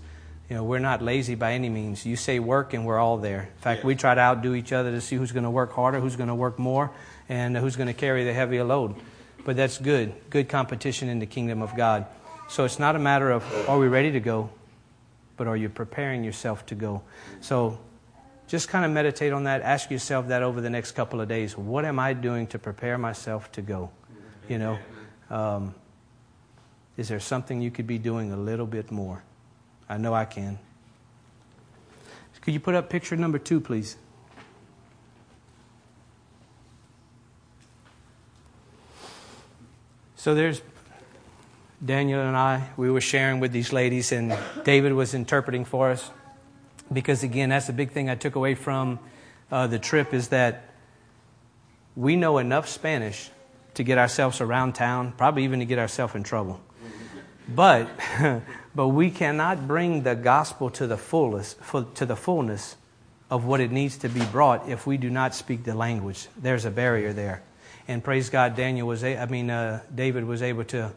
You 0.50 0.58
know, 0.58 0.64
we're 0.64 0.80
not 0.80 1.02
lazy 1.02 1.34
by 1.36 1.54
any 1.54 1.70
means. 1.70 2.06
You 2.06 2.16
say 2.16 2.40
work, 2.40 2.74
and 2.74 2.86
we're 2.86 3.00
all 3.00 3.18
there. 3.18 3.42
In 3.42 3.62
fact, 3.62 3.82
yeah. 3.82 3.88
we 3.88 3.96
try 3.96 4.14
to 4.14 4.22
outdo 4.22 4.54
each 4.54 4.72
other 4.72 4.92
to 4.92 5.02
see 5.02 5.16
who's 5.16 5.32
going 5.32 5.44
to 5.44 5.50
work 5.50 5.74
harder, 5.74 6.00
who's 6.00 6.16
going 6.16 6.30
to 6.30 6.36
work 6.36 6.60
more, 6.60 6.92
and 7.28 7.58
who's 7.58 7.76
going 7.76 7.88
to 7.88 7.94
carry 7.94 8.24
the 8.24 8.34
heavier 8.34 8.64
load. 8.64 8.96
But 9.44 9.56
that's 9.56 9.78
good. 9.80 10.14
Good 10.30 10.48
competition 10.50 11.10
in 11.10 11.20
the 11.20 11.26
kingdom 11.26 11.62
of 11.62 11.76
God. 11.76 12.06
So 12.48 12.64
it's 12.64 12.78
not 12.78 12.96
a 12.96 13.00
matter 13.00 13.32
of 13.32 13.44
are 13.70 13.80
we 13.80 13.88
ready 13.88 14.12
to 14.12 14.20
go, 14.20 14.52
but 15.36 15.48
are 15.48 15.58
you 15.58 15.70
preparing 15.70 16.24
yourself 16.24 16.66
to 16.68 16.76
go? 16.76 17.02
So 17.42 17.80
just 18.48 18.70
kind 18.70 18.86
of 18.86 18.92
meditate 18.92 19.34
on 19.34 19.46
that. 19.46 19.62
Ask 19.64 19.90
yourself 19.90 20.28
that 20.28 20.44
over 20.44 20.62
the 20.62 20.70
next 20.70 20.92
couple 20.92 21.22
of 21.22 21.28
days. 21.28 21.58
What 21.58 21.86
am 21.86 21.98
I 21.98 22.14
doing 22.14 22.46
to 22.48 22.60
prepare 22.60 22.98
myself 23.00 23.52
to 23.54 23.62
go? 23.62 23.90
You 24.48 24.60
know, 24.60 24.78
um, 25.32 25.74
Is 26.98 27.08
there 27.08 27.20
something 27.20 27.62
you 27.62 27.72
could 27.72 27.88
be 27.88 27.98
doing 27.98 28.32
a 28.32 28.38
little 28.38 28.68
bit 28.68 28.92
more? 28.92 29.24
I 29.88 29.98
know 29.98 30.14
I 30.14 30.26
can. 30.26 30.60
Could 32.42 32.54
you 32.54 32.60
put 32.60 32.76
up 32.76 32.90
picture 32.90 33.16
number 33.16 33.40
two, 33.40 33.60
please? 33.60 33.98
So 40.16 40.36
there's 40.36 40.62
Daniel 41.84 42.22
and 42.22 42.38
I, 42.38 42.70
we 42.78 42.90
were 42.90 43.02
sharing 43.02 43.40
with 43.40 43.52
these 43.52 43.74
ladies, 43.74 44.12
and 44.12 44.38
David 44.64 44.94
was 44.94 45.14
interpreting 45.14 45.66
for 45.66 45.90
us. 45.90 46.12
Because 46.94 47.24
again, 47.24 47.50
that's 47.50 47.68
the 47.68 47.74
big 47.74 47.92
thing 47.92 48.10
I 48.10 48.16
took 48.16 48.36
away 48.36 48.54
from 48.54 49.00
uh, 49.52 49.68
the 49.68 49.80
trip 49.80 50.14
is 50.14 50.28
that 50.28 50.70
we 51.96 52.16
know 52.16 52.38
enough 52.38 52.68
Spanish 52.68 53.32
to 53.74 53.84
get 53.84 53.98
ourselves 53.98 54.40
around 54.40 54.74
town, 54.74 55.14
probably 55.18 55.44
even 55.44 55.60
to 55.60 55.66
get 55.66 55.80
ourselves 55.80 56.16
in 56.16 56.24
trouble. 56.24 56.60
But, 57.48 57.90
but 58.76 58.88
we 58.90 59.12
cannot 59.12 59.68
bring 59.68 60.04
the 60.04 60.16
gospel 60.16 60.70
to 60.72 60.88
the 60.88 60.98
fullest, 60.98 61.58
to 61.96 62.06
the 62.06 62.16
fullness 62.16 62.76
of 63.30 63.46
what 63.46 63.60
it 63.60 63.72
needs 63.72 63.98
to 63.98 64.10
be 64.10 64.24
brought 64.26 64.70
if 64.70 64.86
we 64.86 64.98
do 64.98 65.10
not 65.10 65.34
speak 65.34 65.64
the 65.64 65.76
language. 65.76 66.28
There's 66.38 66.66
a 66.66 66.72
barrier 66.72 67.14
there. 67.14 67.44
And 67.88 68.04
praise 68.04 68.30
God, 68.30 68.56
Daniel 68.56 68.88
was, 68.88 69.04
a, 69.04 69.18
I 69.18 69.26
mean, 69.26 69.50
uh, 69.50 69.82
David 69.94 70.26
was 70.26 70.42
able 70.42 70.64
to 70.66 70.92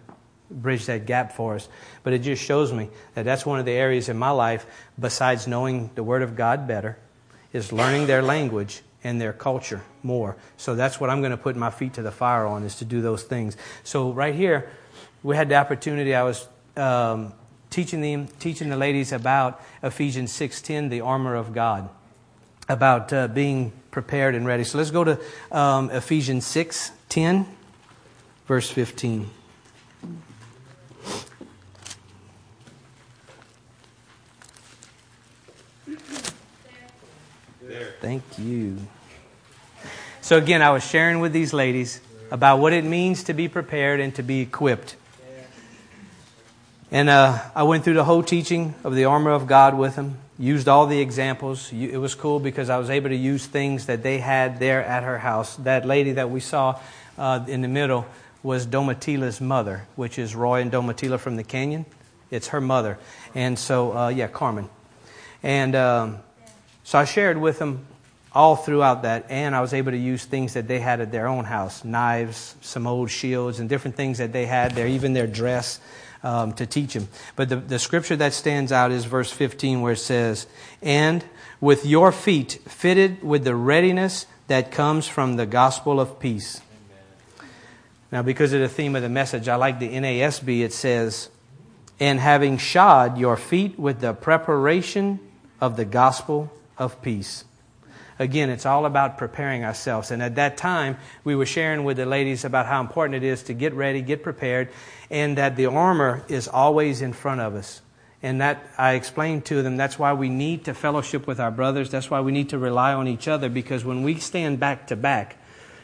bridge 0.51 0.87
that 0.87 1.07
gap 1.07 1.33
for 1.33 1.55
us. 1.55 1.69
But 2.03 2.13
it 2.13 2.21
just 2.21 2.43
shows 2.43 2.73
me 2.73 2.89
that 3.15 3.25
that's 3.25 3.45
one 3.45 3.59
of 3.59 3.67
the 3.67 3.73
areas 3.73 4.09
in 4.09 4.17
my 4.17 4.31
life, 4.31 4.67
besides 4.99 5.47
knowing 5.47 5.91
the 5.95 6.03
Word 6.03 6.23
of 6.23 6.37
God 6.37 6.67
better, 6.67 6.99
is 7.53 7.73
learning 7.73 8.07
their 8.07 8.23
language 8.23 8.83
and 9.05 9.21
their 9.21 9.33
culture 9.33 9.83
more. 10.03 10.37
So 10.57 10.75
that's 10.75 11.01
what 11.01 11.11
I'm 11.11 11.21
going 11.21 11.31
to 11.31 11.37
put 11.37 11.57
my 11.57 11.71
feet 11.71 11.95
to 11.95 12.03
the 12.03 12.11
fire 12.11 12.47
on, 12.47 12.65
is 12.65 12.77
to 12.77 12.85
do 12.85 13.01
those 13.01 13.23
things. 13.23 13.57
So 13.85 14.13
right 14.13 14.35
here, 14.35 14.71
we 15.23 15.37
had 15.37 15.49
the 15.49 15.57
opportunity. 15.57 16.15
I 16.15 16.23
was 16.23 16.47
um, 16.77 17.33
teaching 17.71 18.29
teaching 18.39 18.69
the 18.69 18.77
ladies 18.77 19.13
about 19.13 19.61
Ephesians 19.83 20.33
6:10, 20.33 20.91
the 20.91 21.01
armor 21.01 21.35
of 21.35 21.53
God, 21.53 21.89
about 22.69 23.13
uh, 23.13 23.29
being 23.29 23.73
prepared 23.91 24.35
and 24.35 24.47
ready. 24.47 24.65
So 24.65 24.79
let's 24.79 24.91
go 24.91 25.05
to 25.05 25.21
um, 25.51 25.91
Ephesians 25.91 26.45
6:10, 26.47 27.47
verse 28.47 28.71
15. 28.71 29.31
Thank 38.01 38.23
you. 38.39 38.79
So, 40.21 40.39
again, 40.39 40.63
I 40.63 40.71
was 40.71 40.87
sharing 40.87 41.21
with 41.21 41.33
these 41.33 41.53
ladies 41.53 42.01
about 42.31 42.59
what 42.59 42.73
it 42.73 42.85
means 42.85 43.25
to 43.25 43.35
be 43.35 43.49
prepared 43.49 43.99
and 44.01 44.15
to 44.15 44.23
be 44.23 44.41
equipped. 44.41 44.97
And 46.91 47.11
uh, 47.11 47.43
I 47.55 47.65
went 47.65 47.85
through 47.85 47.95
the 47.95 48.05
whole 48.05 48.23
teaching 48.23 48.75
of 48.83 48.95
the 48.95 49.05
armor 49.05 49.31
of 49.31 49.47
God 49.47 49.77
with 49.77 49.97
them, 49.97 50.17
used 50.39 50.69
all 50.69 50.87
the 50.87 51.01
examples. 51.01 51.71
It 51.71 51.99
was 51.99 52.15
cool 52.15 52.41
because 52.41 52.71
I 52.71 52.79
was 52.79 52.89
able 52.89 53.11
to 53.11 53.17
use 53.17 53.45
things 53.45 53.87
that 53.87 54.03
they 54.03 54.19
had 54.19 54.59
there 54.59 54.83
at 54.83 55.03
her 55.03 55.19
house. 55.19 55.57
That 55.57 55.85
lady 55.85 56.13
that 56.13 56.31
we 56.31 56.41
saw 56.41 56.81
uh, 57.19 57.45
in 57.47 57.61
the 57.61 57.69
middle 57.69 58.07
was 58.43 58.67
Domitila's 58.67 59.39
mother, 59.39 59.87
which 59.97 60.19
is 60.19 60.35
Roy 60.35 60.63
and 60.63 60.73
Domitila 60.73 61.19
from 61.19 61.37
the 61.37 61.45
canyon. 61.45 61.85
It's 62.31 62.49
her 62.49 62.61
mother. 62.61 62.99
And 63.35 63.59
so, 63.59 63.95
uh, 63.95 64.09
yeah, 64.09 64.29
Carmen. 64.29 64.71
And 65.43 65.77
um, 65.77 66.19
so 66.85 66.99
I 66.99 67.05
shared 67.05 67.37
with 67.37 67.59
them 67.59 67.85
all 68.33 68.57
throughout 68.57 69.03
that, 69.03 69.27
and 69.29 69.55
I 69.55 69.61
was 69.61 69.75
able 69.75 69.91
to 69.93 69.99
use 69.99 70.25
things 70.25 70.55
that 70.55 70.69
they 70.69 70.79
had 70.79 71.03
at 71.03 71.13
their 71.13 71.27
own 71.27 71.45
house 71.45 71.85
knives, 71.85 72.57
some 72.63 72.87
old 72.87 73.11
shields, 73.11 73.61
and 73.61 73.69
different 73.69 73.97
things 73.97 74.19
that 74.19 74.33
they 74.33 74.47
had 74.47 74.73
there, 74.73 74.87
even 74.87 75.13
their 75.13 75.27
dress. 75.27 75.81
Um, 76.21 76.53
to 76.55 76.67
teach 76.67 76.95
him. 76.95 77.07
But 77.37 77.49
the, 77.49 77.57
the 77.57 77.79
scripture 77.79 78.17
that 78.17 78.35
stands 78.35 78.73
out 78.73 78.91
is 78.91 79.05
verse 79.05 79.31
15, 79.31 79.83
where 79.83 79.93
it 79.93 79.99
says, 79.99 80.49
And 80.83 81.25
with 81.61 81.87
your 81.87 82.11
feet 82.11 82.59
fitted 82.67 83.23
with 83.23 83.45
the 83.45 83.55
readiness 83.55 84.27
that 84.49 84.73
comes 84.73 85.07
from 85.07 85.37
the 85.37 85.47
gospel 85.47 86.01
of 86.01 86.19
peace. 86.19 86.61
Amen. 87.39 87.51
Now, 88.11 88.23
because 88.23 88.53
of 88.53 88.61
the 88.61 88.69
theme 88.69 88.97
of 88.97 89.03
the 89.03 89.09
message, 89.09 89.49
I 89.49 89.55
like 89.55 89.79
the 89.79 89.91
NASB. 89.91 90.61
It 90.61 90.73
says, 90.73 91.29
And 92.01 92.19
having 92.19 92.59
shod 92.59 93.17
your 93.17 93.37
feet 93.37 93.79
with 93.79 94.01
the 94.01 94.13
preparation 94.13 95.21
of 95.61 95.77
the 95.77 95.85
gospel 95.85 96.51
of 96.77 97.01
peace. 97.03 97.45
Again, 98.19 98.51
it's 98.51 98.67
all 98.67 98.85
about 98.85 99.17
preparing 99.17 99.65
ourselves. 99.65 100.11
And 100.11 100.23
at 100.23 100.35
that 100.35 100.57
time, 100.57 100.97
we 101.23 101.37
were 101.37 101.47
sharing 101.47 101.85
with 101.85 101.99
the 101.99 102.07
ladies 102.07 102.45
about 102.45 102.67
how 102.67 102.81
important 102.81 103.23
it 103.23 103.27
is 103.27 103.45
to 103.45 103.55
get 103.55 103.75
ready, 103.75 104.03
get 104.03 104.23
prepared, 104.23 104.71
and 105.11 105.39
that 105.39 105.57
the 105.57 105.67
armor 105.67 106.25
is 106.29 106.49
always 106.49 107.01
in 107.01 107.13
front 107.13 107.41
of 107.41 107.55
us. 107.55 107.81
And 108.21 108.41
that 108.41 108.65
I 108.77 108.95
explained 108.95 109.45
to 109.47 109.63
them 109.63 109.77
that's 109.77 109.99
why 109.99 110.13
we 110.13 110.29
need 110.29 110.65
to 110.65 110.75
fellowship 110.75 111.29
with 111.29 111.39
our 111.39 111.53
brothers. 111.53 111.91
That's 111.91 112.11
why 112.11 112.21
we 112.21 112.33
need 112.33 112.49
to 112.49 112.59
rely 112.59 112.93
on 112.93 113.07
each 113.07 113.29
other 113.29 113.49
because 113.49 113.85
when 113.85 114.03
we 114.03 114.17
stand 114.17 114.59
back 114.59 114.89
to 114.89 114.97
back, 114.97 115.37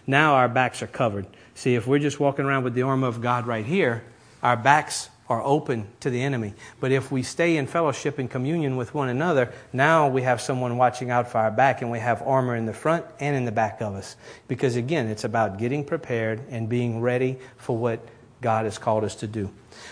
now 0.06 0.34
our 0.34 0.48
backs 0.48 0.82
are 0.82 0.88
covered. 0.88 1.26
See, 1.54 1.76
if 1.76 1.86
we're 1.86 2.00
just 2.00 2.18
walking 2.18 2.44
around 2.44 2.64
with 2.64 2.74
the 2.74 2.82
armor 2.82 3.06
of 3.06 3.22
God 3.22 3.46
right 3.46 3.64
here, 3.64 4.02
our 4.42 4.56
backs 4.56 5.08
are 5.28 5.42
open 5.42 5.86
to 6.00 6.10
the 6.10 6.22
enemy. 6.22 6.54
But 6.80 6.92
if 6.92 7.10
we 7.10 7.22
stay 7.22 7.56
in 7.56 7.66
fellowship 7.66 8.18
and 8.18 8.30
communion 8.30 8.76
with 8.76 8.92
one 8.92 9.08
another, 9.08 9.52
now 9.72 10.08
we 10.08 10.22
have 10.22 10.40
someone 10.40 10.76
watching 10.76 11.10
out 11.10 11.30
for 11.30 11.38
our 11.38 11.50
back 11.50 11.80
and 11.80 11.90
we 11.90 11.98
have 11.98 12.20
armor 12.22 12.54
in 12.54 12.66
the 12.66 12.74
front 12.74 13.06
and 13.20 13.34
in 13.34 13.46
the 13.46 13.52
back 13.52 13.80
of 13.80 13.94
us. 13.94 14.16
Because 14.48 14.76
again, 14.76 15.08
it's 15.08 15.24
about 15.24 15.58
getting 15.58 15.84
prepared 15.84 16.42
and 16.50 16.68
being 16.68 17.00
ready 17.00 17.38
for 17.56 17.76
what 17.76 18.00
God 18.42 18.66
has 18.66 18.76
called 18.76 19.04
us 19.04 19.14
to 19.16 19.26
do. 19.26 19.50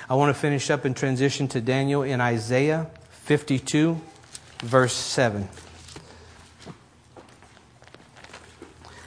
I 0.08 0.14
want 0.14 0.34
to 0.34 0.38
finish 0.38 0.70
up 0.70 0.84
and 0.84 0.94
transition 0.94 1.48
to 1.48 1.60
Daniel 1.60 2.02
in 2.02 2.20
Isaiah 2.20 2.90
52, 3.10 3.98
verse 4.58 4.92
7. 4.92 5.48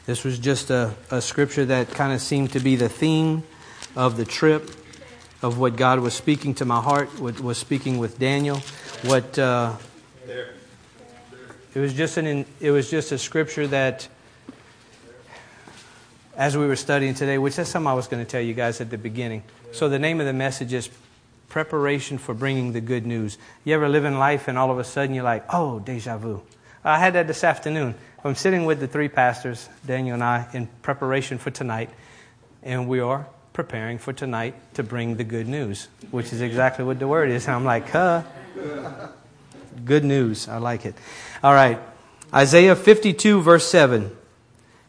This 0.08 0.24
was 0.24 0.40
just 0.40 0.72
a, 0.72 0.94
a 1.12 1.22
scripture 1.22 1.66
that 1.66 1.92
kind 1.92 2.14
of 2.14 2.22
seemed 2.22 2.54
to 2.54 2.60
be 2.60 2.76
the 2.76 2.90
theme 2.90 3.44
of 3.96 4.18
the 4.18 4.26
trip 4.26 4.72
of 5.42 5.58
what 5.58 5.76
God 5.76 6.00
was 6.00 6.14
speaking 6.14 6.54
to 6.56 6.66
my 6.66 6.82
heart, 6.82 7.20
what 7.20 7.40
was 7.40 7.58
speaking 7.58 7.98
with 7.98 8.18
Daniel, 8.20 8.58
what 9.04 9.38
uh, 9.38 9.74
it 11.74 11.80
was 11.80 11.94
just 11.94 12.18
an 12.18 12.46
it 12.60 12.72
was 12.72 12.90
just 12.90 13.12
a 13.12 13.18
scripture 13.18 13.68
that 13.68 14.08
as 16.38 16.58
we 16.58 16.66
were 16.68 16.76
studying 16.76 17.14
today, 17.14 17.38
which 17.38 17.56
that's 17.56 17.70
something 17.70 17.88
I 17.88 17.94
was 17.94 18.08
going 18.08 18.24
to 18.24 18.30
tell 18.30 18.42
you 18.42 18.54
guys 18.54 18.82
at 18.82 18.90
the 18.90 18.98
beginning. 18.98 19.44
So 19.72 19.90
the 19.90 20.00
name 20.00 20.20
of 20.20 20.26
the 20.26 20.34
message 20.34 20.74
is 20.74 20.90
preparation 21.50 22.18
for 22.18 22.34
bringing 22.34 22.74
the 22.74 22.82
good 22.82 23.06
news. 23.06 23.38
You 23.64 23.74
ever 23.76 23.88
live 23.88 24.06
in 24.06 24.18
life 24.18 24.48
and 24.48 24.58
all 24.58 24.72
of 24.72 24.80
a 24.80 24.84
sudden 24.84 25.16
you're 25.16 25.24
like, 25.24 25.46
oh, 25.54 25.80
deja 25.80 26.18
vu. 26.18 26.42
I 26.84 27.00
had 27.00 27.14
that 27.14 27.28
this 27.28 27.44
afternoon. 27.44 27.96
I'm 28.24 28.36
sitting 28.36 28.66
with 28.66 28.80
the 28.80 28.88
three 28.88 29.08
pastors, 29.08 29.70
Daniel 29.86 30.16
and 30.16 30.24
I, 30.24 30.48
in 30.54 30.68
preparation 30.82 31.38
for 31.38 31.52
tonight, 31.52 31.90
and 32.64 32.88
we 32.88 33.00
are 33.00 33.28
preparing 33.56 33.98
for 33.98 34.12
tonight 34.12 34.54
to 34.74 34.84
bring 34.84 35.16
the 35.16 35.24
good 35.24 35.48
news, 35.48 35.88
which 36.12 36.34
is 36.34 36.42
exactly 36.42 36.84
what 36.84 37.00
the 37.00 37.08
word 37.08 37.30
is. 37.30 37.48
I'm 37.48 37.64
like, 37.64 37.90
huh? 37.90 38.22
Good 39.86 40.04
news. 40.04 40.50
I 40.50 40.58
like 40.58 40.86
it. 40.86 40.94
All 41.42 41.54
right. 41.54 41.80
Isaiah 42.34 42.76
52, 42.76 43.42
verse 43.42 43.66
7. 43.66 44.16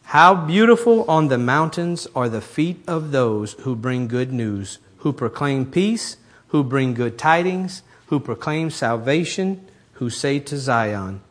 How 0.03 0.35
beautiful 0.35 1.09
on 1.09 1.29
the 1.29 1.37
mountains 1.37 2.07
are 2.13 2.27
the 2.27 2.41
feet 2.41 2.83
of 2.87 3.11
those 3.11 3.53
who 3.53 3.73
bring 3.73 4.07
good 4.07 4.33
news, 4.33 4.79
who 4.97 5.13
proclaim 5.13 5.65
peace, 5.65 6.17
who 6.49 6.61
bring 6.63 6.93
good 6.93 7.17
tidings, 7.17 7.83
who 8.07 8.19
proclaim 8.19 8.69
salvation, 8.69 9.65
who 9.93 10.09
say 10.09 10.39
to 10.39 10.57
Zion, 10.57 11.21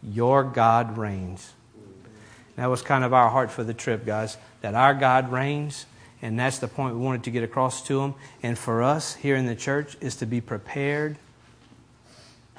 Your 0.00 0.44
God 0.44 0.96
reigns. 0.96 1.54
That 2.54 2.66
was 2.66 2.82
kind 2.82 3.02
of 3.02 3.12
our 3.12 3.30
heart 3.30 3.50
for 3.50 3.64
the 3.64 3.74
trip, 3.74 4.06
guys, 4.06 4.36
that 4.60 4.74
our 4.74 4.94
God 4.94 5.32
reigns 5.32 5.86
and 6.22 6.38
that's 6.38 6.58
the 6.58 6.68
point 6.68 6.94
we 6.94 7.00
wanted 7.00 7.24
to 7.24 7.30
get 7.30 7.42
across 7.42 7.84
to 7.88 7.98
them. 7.98 8.14
And 8.42 8.56
for 8.56 8.82
us 8.82 9.16
here 9.16 9.34
in 9.34 9.46
the 9.46 9.56
church 9.56 9.96
is 10.00 10.14
to 10.16 10.26
be 10.26 10.40
prepared 10.40 11.18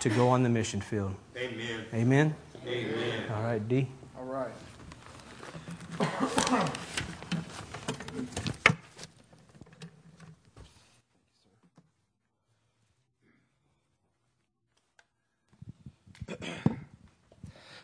to 0.01 0.09
go 0.09 0.27
on 0.29 0.43
the 0.43 0.49
mission 0.49 0.81
field. 0.81 1.15
Amen. 1.37 1.85
Amen. 1.93 2.35
Amen. 2.67 3.31
All 3.31 3.41
right, 3.41 3.67
D. 3.67 3.87
All 4.19 4.25
right. 4.25 4.51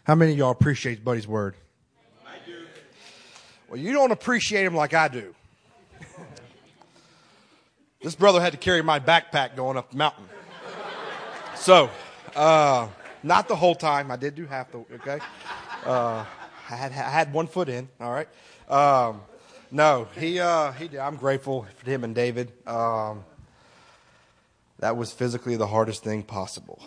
How 0.04 0.16
many 0.16 0.32
of 0.32 0.38
y'all 0.38 0.52
appreciate 0.52 1.06
Buddy's 1.06 1.28
word? 1.28 1.56
I 2.26 2.36
do. 2.46 2.66
Well, 3.70 3.80
you 3.80 3.94
don't 3.94 4.12
appreciate 4.12 4.66
him 4.66 4.76
like 4.76 4.94
I 4.94 5.08
do. 5.08 5.36
This 8.02 8.16
brother 8.16 8.40
had 8.40 8.54
to 8.54 8.58
carry 8.58 8.82
my 8.82 9.02
backpack 9.02 9.58
going 9.58 9.76
up 9.76 9.92
the 9.92 9.98
mountain. 9.98 10.24
So, 11.56 11.90
uh, 12.34 12.88
not 13.24 13.50
the 13.50 13.58
whole 13.58 13.76
time. 13.76 14.10
I 14.10 14.16
did 14.16 14.36
do 14.36 14.46
half 14.46 14.72
the, 14.72 14.78
okay? 14.94 15.20
Uh, 15.86 16.24
I 16.70 16.76
had, 16.76 16.94
I 16.94 17.10
had 17.10 17.34
one 17.34 17.48
foot 17.48 17.68
in, 17.68 17.90
all 18.00 18.14
right? 18.14 18.30
Um, 18.70 19.22
no, 19.70 20.08
he, 20.18 20.40
uh, 20.40 20.72
he, 20.72 20.98
I'm 20.98 21.18
grateful 21.18 21.68
for 21.76 21.90
him 21.90 22.06
and 22.06 22.16
David. 22.16 22.54
Um, 22.66 23.26
that 24.80 24.96
was 24.96 25.12
physically 25.12 25.58
the 25.58 25.68
hardest 25.68 26.02
thing 26.02 26.24
possible. 26.24 26.82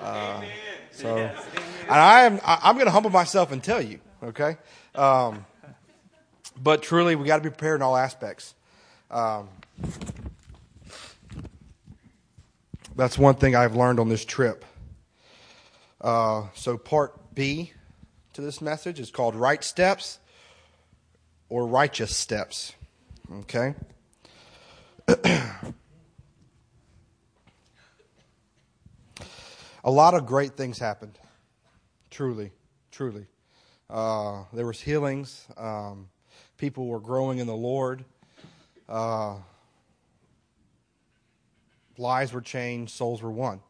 Uh, 0.00 0.42
so, 0.92 1.16
and 1.16 1.90
I 1.90 2.22
am 2.22 2.40
I'm 2.44 2.76
going 2.76 2.86
to 2.86 2.92
humble 2.92 3.10
myself 3.10 3.50
and 3.50 3.62
tell 3.62 3.82
you, 3.82 3.98
okay. 4.22 4.58
Um, 4.94 5.44
but 6.62 6.82
truly, 6.82 7.16
we 7.16 7.26
got 7.26 7.38
to 7.38 7.42
be 7.42 7.50
prepared 7.50 7.80
in 7.80 7.82
all 7.82 7.96
aspects. 7.96 8.54
Um, 9.10 9.48
that's 13.00 13.16
one 13.16 13.34
thing 13.34 13.56
I've 13.56 13.74
learned 13.74 13.98
on 13.98 14.10
this 14.10 14.26
trip. 14.26 14.62
Uh, 16.02 16.48
so, 16.54 16.76
part 16.76 17.34
B 17.34 17.72
to 18.34 18.42
this 18.42 18.60
message 18.60 19.00
is 19.00 19.10
called 19.10 19.34
Right 19.34 19.64
Steps 19.64 20.18
or 21.48 21.66
Righteous 21.66 22.14
Steps. 22.14 22.74
Okay? 23.32 23.74
A 29.82 29.90
lot 29.90 30.12
of 30.12 30.26
great 30.26 30.58
things 30.58 30.78
happened. 30.78 31.18
Truly, 32.10 32.52
truly. 32.90 33.24
Uh, 33.88 34.44
there 34.52 34.66
was 34.66 34.78
healings. 34.78 35.46
Um, 35.56 36.10
people 36.58 36.86
were 36.86 37.00
growing 37.00 37.38
in 37.38 37.46
the 37.46 37.56
Lord. 37.56 38.04
Uh, 38.86 39.36
lives 42.00 42.32
were 42.32 42.40
changed. 42.40 42.92
Souls 42.92 43.22
were 43.22 43.30
won. 43.30 43.60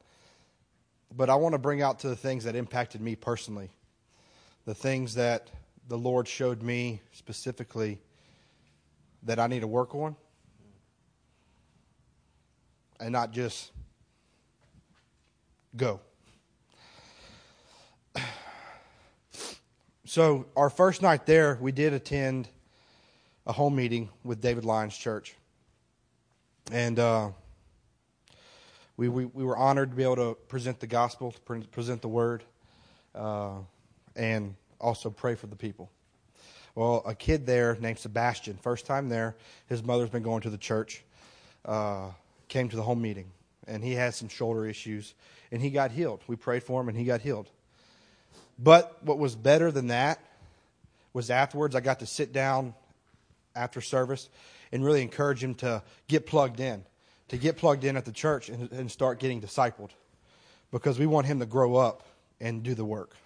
But 1.14 1.28
I 1.28 1.34
want 1.34 1.54
to 1.54 1.58
bring 1.58 1.82
out 1.82 1.98
to 2.00 2.08
the 2.08 2.16
things 2.16 2.44
that 2.44 2.54
impacted 2.54 3.00
me 3.00 3.16
personally, 3.16 3.70
the 4.64 4.74
things 4.74 5.14
that 5.14 5.50
the 5.88 5.98
Lord 5.98 6.28
showed 6.28 6.62
me 6.62 7.02
specifically 7.12 7.98
that 9.24 9.38
I 9.38 9.48
need 9.48 9.60
to 9.60 9.66
work 9.66 9.94
on, 9.94 10.14
and 13.00 13.12
not 13.12 13.32
just 13.32 13.72
go. 15.76 16.00
So, 20.06 20.46
our 20.56 20.70
first 20.70 21.02
night 21.02 21.24
there, 21.24 21.56
we 21.60 21.70
did 21.70 21.92
attend 21.92 22.48
a 23.46 23.52
home 23.52 23.76
meeting 23.76 24.08
with 24.24 24.40
David 24.40 24.64
Lyons 24.64 24.96
Church. 24.96 25.36
And 26.72 26.98
uh, 26.98 27.30
we, 29.00 29.08
we, 29.08 29.24
we, 29.24 29.44
were 29.44 29.56
honored 29.56 29.92
to 29.92 29.96
be 29.96 30.02
able 30.02 30.16
to 30.16 30.34
present 30.48 30.78
the 30.78 30.86
gospel, 30.86 31.32
to 31.32 31.40
pre- 31.40 31.62
present 31.62 32.02
the 32.02 32.08
word, 32.08 32.44
uh, 33.14 33.54
and 34.14 34.54
also 34.78 35.08
pray 35.08 35.34
for 35.34 35.46
the 35.46 35.56
people. 35.56 35.90
Well, 36.74 37.02
a 37.06 37.14
kid 37.14 37.46
there 37.46 37.78
named 37.80 37.98
Sebastian, 37.98 38.58
first 38.58 38.84
time 38.84 39.08
there, 39.08 39.36
his 39.70 39.82
mother's 39.82 40.10
been 40.10 40.22
going 40.22 40.42
to 40.42 40.50
the 40.50 40.58
church, 40.58 41.02
uh, 41.64 42.10
came 42.48 42.68
to 42.68 42.76
the 42.76 42.82
home 42.82 43.00
meeting, 43.00 43.30
and 43.66 43.82
he 43.82 43.94
had 43.94 44.12
some 44.12 44.28
shoulder 44.28 44.66
issues, 44.66 45.14
and 45.50 45.62
he 45.62 45.70
got 45.70 45.92
healed. 45.92 46.20
We 46.26 46.36
prayed 46.36 46.62
for 46.62 46.82
him, 46.82 46.90
and 46.90 46.98
he 46.98 47.04
got 47.04 47.22
healed. 47.22 47.48
But 48.58 49.02
what 49.02 49.16
was 49.18 49.34
better 49.34 49.72
than 49.72 49.86
that 49.86 50.20
was 51.14 51.30
afterwards, 51.30 51.74
I 51.74 51.80
got 51.80 52.00
to 52.00 52.06
sit 52.06 52.34
down 52.34 52.74
after 53.56 53.80
service 53.80 54.28
and 54.72 54.84
really 54.84 55.00
encourage 55.00 55.42
him 55.42 55.54
to 55.54 55.82
get 56.06 56.26
plugged 56.26 56.60
in, 56.60 56.84
to 57.30 57.38
get 57.38 57.56
plugged 57.56 57.84
in 57.84 57.96
at 57.96 58.04
the 58.04 58.12
church 58.12 58.48
and, 58.48 58.70
and 58.72 58.90
start 58.90 59.20
getting 59.20 59.40
discipled 59.40 59.90
because 60.72 60.98
we 60.98 61.06
want 61.06 61.26
him 61.26 61.38
to 61.38 61.46
grow 61.46 61.76
up 61.76 62.02
and 62.40 62.64
do 62.64 62.74
the 62.74 62.84
work. 62.84 63.16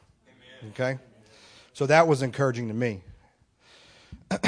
Amen. 0.63 0.73
Okay? 0.73 0.99
So 1.73 1.87
that 1.87 2.07
was 2.07 2.21
encouraging 2.21 2.69
to 2.69 2.75
me. 2.75 3.01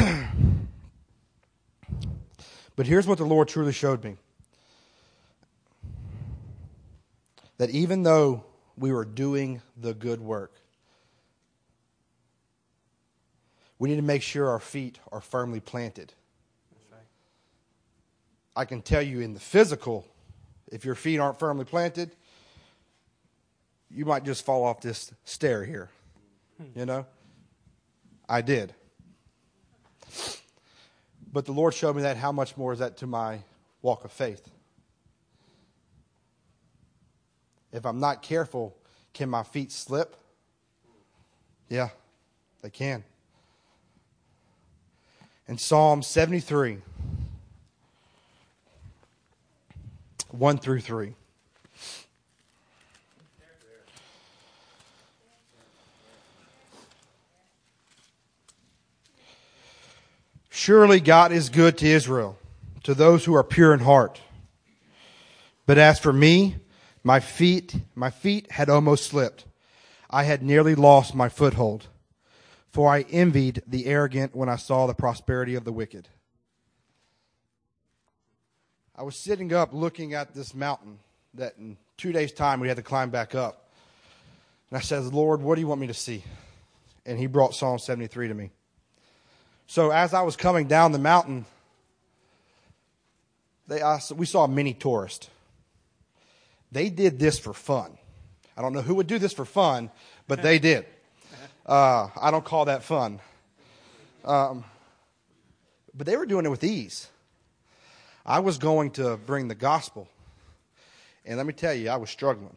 but 2.77 2.87
here's 2.87 3.07
what 3.07 3.17
the 3.17 3.25
Lord 3.25 3.49
truly 3.49 3.73
showed 3.73 4.05
me 4.05 4.17
that 7.57 7.71
even 7.71 8.03
though 8.03 8.45
we 8.77 8.93
were 8.93 9.07
doing 9.07 9.63
the 9.75 9.95
good 9.95 10.21
work, 10.21 10.53
we 13.79 13.89
need 13.89 13.97
to 13.97 14.03
make 14.03 14.21
sure 14.21 14.51
our 14.51 14.61
feet 14.61 14.99
are 15.11 15.23
firmly 15.23 15.61
planted. 15.61 16.13
I 18.57 18.65
can 18.65 18.81
tell 18.81 19.03
you 19.03 19.21
in 19.21 19.35
the 19.35 19.41
physical, 19.41 20.07
if 20.69 20.85
your 20.85 20.95
feet 20.95 21.19
aren't 21.19 21.39
firmly 21.39 21.65
planted, 21.65 22.11
you 23.91 24.05
might 24.05 24.25
just 24.25 24.45
fall 24.45 24.65
off 24.65 24.81
this 24.81 25.13
stair 25.25 25.65
here. 25.65 25.91
You 26.75 26.87
know? 26.87 27.07
I 28.29 28.41
did. 28.41 28.75
But 31.33 31.45
the 31.45 31.53
Lord 31.53 31.75
showed 31.75 31.95
me 31.95 32.03
that. 32.03 32.17
How 32.17 32.33
much 32.33 32.57
more 32.57 32.73
is 32.73 32.79
that 32.79 32.97
to 32.99 33.07
my 33.07 33.41
walk 33.83 34.05
of 34.05 34.11
faith? 34.11 34.49
If 37.73 37.85
I'm 37.85 38.01
not 38.01 38.23
careful, 38.23 38.75
can 39.13 39.29
my 39.29 39.43
feet 39.43 39.71
slip? 39.71 40.17
Yeah, 41.69 41.91
they 42.63 42.71
can 42.71 43.05
in 45.49 45.59
Psalm 45.59 46.03
73, 46.03 46.79
1 50.31 50.59
through 50.59 50.81
3. 50.81 51.15
Surely 60.51 61.01
God 61.01 61.33
is 61.33 61.49
good 61.49 61.79
to 61.79 61.87
Israel, 61.87 62.39
to 62.83 62.95
those 62.95 63.25
who 63.25 63.35
are 63.35 63.45
pure 63.45 63.73
in 63.73 63.81
heart. 63.81 64.21
But 65.67 65.79
as 65.79 65.99
for 65.99 66.13
me, 66.13 66.57
my 67.05 67.21
feet, 67.21 67.77
my 67.95 68.11
feet 68.11 68.51
had 68.53 68.69
almost 68.69 69.07
slipped. 69.07 69.45
I 70.09 70.25
had 70.25 70.43
nearly 70.43 70.75
lost 70.75 71.15
my 71.15 71.29
foothold 71.29 71.89
for 72.77 72.93
I 72.93 73.07
envied 73.11 73.63
the 73.67 73.87
arrogant 73.87 74.37
when 74.37 74.51
I 74.51 74.57
saw 74.57 74.87
the 74.87 74.93
prosperity 74.93 75.55
of 75.55 75.65
the 75.65 75.73
wicked. 75.73 76.11
I 78.99 79.03
was 79.03 79.15
sitting 79.15 79.53
up 79.53 79.75
looking 79.75 80.15
at 80.15 80.35
this 80.35 80.55
mountain 80.55 80.99
that 81.35 81.59
in 81.59 81.77
two 81.99 82.13
days' 82.13 82.33
time 82.33 82.61
we 82.61 82.69
had 82.69 82.79
to 82.79 82.83
climb 82.83 83.11
back 83.11 83.35
up. 83.35 83.69
And 84.71 84.79
I 84.79 84.81
said, 84.81 85.05
Lord, 85.05 85.43
what 85.43 85.57
do 85.57 85.61
you 85.61 85.67
want 85.67 85.83
me 85.83 85.87
to 85.89 85.95
see? 85.95 86.25
And 87.05 87.19
he 87.19 87.27
brought 87.27 87.55
Psalm 87.55 87.79
73 87.79 88.29
to 88.29 88.35
me. 88.35 88.51
So 89.67 89.91
as 89.91 90.15
I 90.15 90.23
was 90.23 90.35
coming 90.35 90.67
down 90.67 90.93
the 90.93 90.99
mountain, 90.99 91.45
they, 93.69 93.83
I, 93.83 94.01
we 94.15 94.25
saw 94.25 94.45
a 94.45 94.49
mini 94.49 94.73
tourist. 94.73 95.29
They 96.73 96.89
did 96.89 97.19
this 97.19 97.39
for 97.39 97.53
fun. 97.53 97.99
I 98.57 98.63
don't 98.63 98.73
know 98.73 98.81
who 98.81 98.95
would 98.95 99.07
do 99.07 99.19
this 99.19 99.35
for 99.35 99.45
fun, 99.45 99.91
but 100.27 100.43
they 100.43 100.59
did. 100.59 100.87
Uh, 101.67 102.09
I 102.23 102.31
don't 102.31 102.45
call 102.45 102.67
that 102.67 102.85
fun. 102.85 103.19
Um, 104.25 104.65
but 105.93 106.07
they 106.07 106.17
were 106.17 106.25
doing 106.25 106.47
it 106.47 106.49
with 106.49 106.63
ease. 106.63 107.09
I 108.27 108.41
was 108.41 108.59
going 108.59 108.91
to 108.93 109.17
bring 109.17 109.47
the 109.47 109.55
gospel. 109.55 110.09
And 111.25 111.37
let 111.37 111.47
me 111.47 111.53
tell 111.53 111.73
you, 111.73 111.89
I 111.89 111.97
was 111.97 112.11
struggling. 112.11 112.57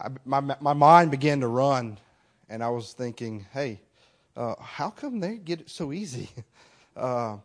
I, 0.00 0.08
my, 0.24 0.40
my 0.40 0.72
mind 0.72 1.12
began 1.12 1.40
to 1.40 1.48
run, 1.48 1.98
and 2.48 2.62
I 2.62 2.70
was 2.70 2.92
thinking, 2.92 3.46
hey, 3.52 3.80
uh, 4.36 4.56
how 4.60 4.90
come 4.90 5.20
they 5.20 5.36
get 5.36 5.60
it 5.60 5.70
so 5.70 5.92
easy? 5.92 6.28
Uh, 6.96 7.36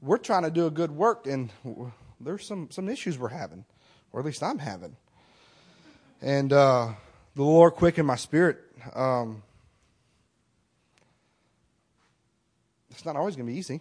we're 0.00 0.18
trying 0.18 0.44
to 0.44 0.52
do 0.52 0.66
a 0.66 0.70
good 0.70 0.92
work, 0.92 1.26
and 1.26 1.50
there's 2.20 2.46
some, 2.46 2.70
some 2.70 2.88
issues 2.88 3.18
we're 3.18 3.26
having, 3.26 3.64
or 4.12 4.20
at 4.20 4.26
least 4.26 4.40
I'm 4.40 4.60
having. 4.60 4.94
And 6.22 6.52
uh, 6.52 6.92
the 7.34 7.42
Lord 7.42 7.74
quickened 7.74 8.06
my 8.06 8.14
spirit 8.14 8.58
um, 8.94 9.42
it's 12.90 13.04
not 13.04 13.16
always 13.16 13.36
going 13.36 13.46
to 13.46 13.52
be 13.52 13.58
easy. 13.58 13.80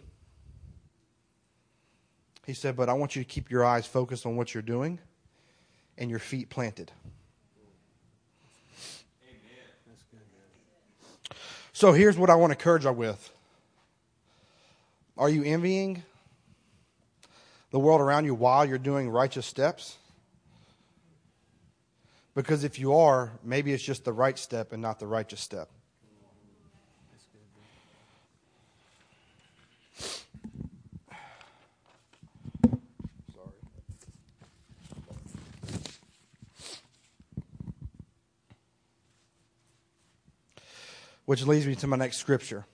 He 2.47 2.53
said, 2.53 2.77
but 2.77 2.87
I 2.87 2.93
want 2.93 3.13
you 3.17 3.21
to 3.21 3.27
keep 3.27 3.51
your 3.51 3.65
eyes 3.65 3.85
focused 3.85 4.25
on 4.25 4.37
what 4.37 4.53
you're 4.53 4.63
doing 4.63 4.99
and 5.97 6.09
your 6.09 6.17
feet 6.17 6.49
planted. 6.49 6.93
So 11.73 11.91
here's 11.91 12.17
what 12.17 12.29
I 12.29 12.35
want 12.35 12.51
to 12.51 12.57
encourage 12.57 12.85
you 12.85 12.91
with. 12.93 13.31
Are 15.17 15.29
you 15.29 15.43
envying 15.43 16.03
the 17.71 17.79
world 17.79 17.99
around 17.99 18.23
you 18.23 18.33
while 18.33 18.65
you're 18.65 18.77
doing 18.77 19.09
righteous 19.09 19.45
steps? 19.45 19.97
Because 22.33 22.63
if 22.63 22.79
you 22.79 22.95
are, 22.95 23.31
maybe 23.43 23.73
it's 23.73 23.83
just 23.83 24.05
the 24.05 24.13
right 24.13 24.39
step 24.39 24.71
and 24.71 24.81
not 24.81 24.99
the 24.99 25.07
righteous 25.07 25.41
step. 25.41 25.69
which 41.27 41.45
leads 41.45 41.67
me 41.67 41.75
to 41.75 41.87
my 41.87 41.97
next 41.97 42.15
scripture 42.17 42.65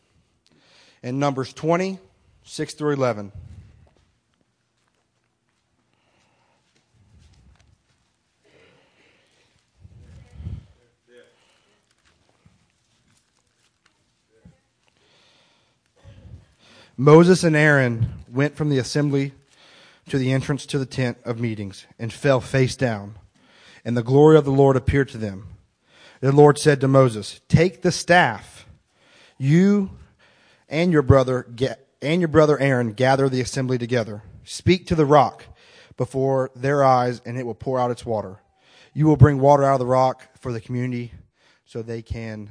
in 1.01 1.17
Numbers 1.17 1.51
20, 1.53 1.97
6 2.43 2.73
through 2.75 2.91
11. 2.91 3.31
Moses 16.95 17.43
and 17.43 17.55
Aaron 17.55 18.23
went 18.31 18.55
from 18.55 18.69
the 18.69 18.77
assembly 18.77 19.31
to 20.09 20.19
the 20.19 20.31
entrance 20.31 20.67
to 20.67 20.77
the 20.77 20.85
tent 20.85 21.17
of 21.25 21.39
meetings 21.39 21.87
and 21.97 22.13
fell 22.13 22.39
face 22.39 22.75
down. 22.75 23.15
And 23.83 23.97
the 23.97 24.03
glory 24.03 24.37
of 24.37 24.45
the 24.45 24.51
Lord 24.51 24.75
appeared 24.75 25.09
to 25.09 25.17
them. 25.17 25.52
The 26.23 26.31
Lord 26.31 26.57
said 26.57 26.79
to 26.79 26.87
Moses, 26.87 27.41
Take 27.49 27.81
the 27.81 27.91
staff, 27.91 28.65
you 29.37 29.89
and 30.69 30.93
your 30.93 31.01
brother 31.01 31.45
and 32.01 32.21
your 32.21 32.29
brother 32.29 32.57
Aaron 32.57 32.93
gather 32.93 33.27
the 33.27 33.41
assembly 33.41 33.77
together. 33.77 34.23
Speak 34.45 34.87
to 34.87 34.95
the 34.95 35.05
rock 35.05 35.43
before 35.97 36.49
their 36.55 36.81
eyes, 36.81 37.21
and 37.25 37.37
it 37.37 37.45
will 37.45 37.53
pour 37.53 37.77
out 37.77 37.91
its 37.91 38.05
water. 38.05 38.39
You 38.93 39.05
will 39.05 39.17
bring 39.17 39.41
water 39.41 39.65
out 39.65 39.73
of 39.73 39.79
the 39.79 39.85
rock 39.85 40.25
for 40.39 40.53
the 40.53 40.61
community 40.61 41.11
so 41.65 41.81
they 41.81 42.01
can 42.01 42.49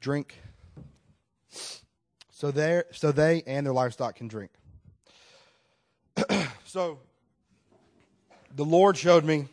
drink. 0.00 0.40
So 2.32 2.50
they 2.50 2.82
so 2.90 3.12
they 3.12 3.44
and 3.46 3.64
their 3.64 3.72
livestock 3.72 4.16
can 4.16 4.26
drink. 4.26 4.50
so 6.64 6.98
the 8.56 8.64
Lord 8.64 8.96
showed 8.96 9.24
me 9.24 9.46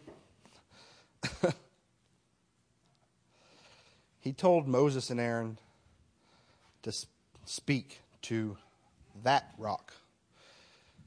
He 4.30 4.34
told 4.34 4.68
Moses 4.68 5.10
and 5.10 5.20
Aaron 5.20 5.58
to 6.84 6.94
speak 7.46 8.02
to 8.22 8.58
that 9.24 9.50
rock. 9.58 9.92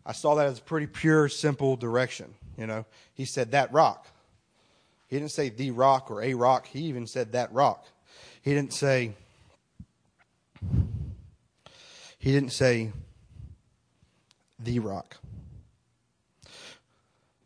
I 0.05 0.11
saw 0.11 0.35
that 0.35 0.49
as 0.49 0.59
a 0.59 0.63
pretty 0.63 0.89
pure, 0.89 1.29
simple 1.29 1.77
direction. 1.77 2.35
You 2.59 2.67
know, 2.67 2.85
he 3.15 3.25
said 3.25 3.53
that 3.53 3.73
rock. 3.73 4.09
He 5.07 5.21
didn't 5.21 5.31
say 5.31 5.51
the 5.51 5.71
rock 5.71 6.11
or 6.11 6.21
a 6.21 6.35
rock. 6.35 6.67
He 6.67 6.81
even 6.81 7.07
said 7.07 7.31
that 7.31 7.53
rock. 7.53 7.87
He 8.43 8.55
didn't 8.55 8.73
say. 8.73 9.13
He 12.19 12.33
didn't 12.33 12.51
say 12.51 12.91
the 14.59 14.81
rock. 14.81 15.19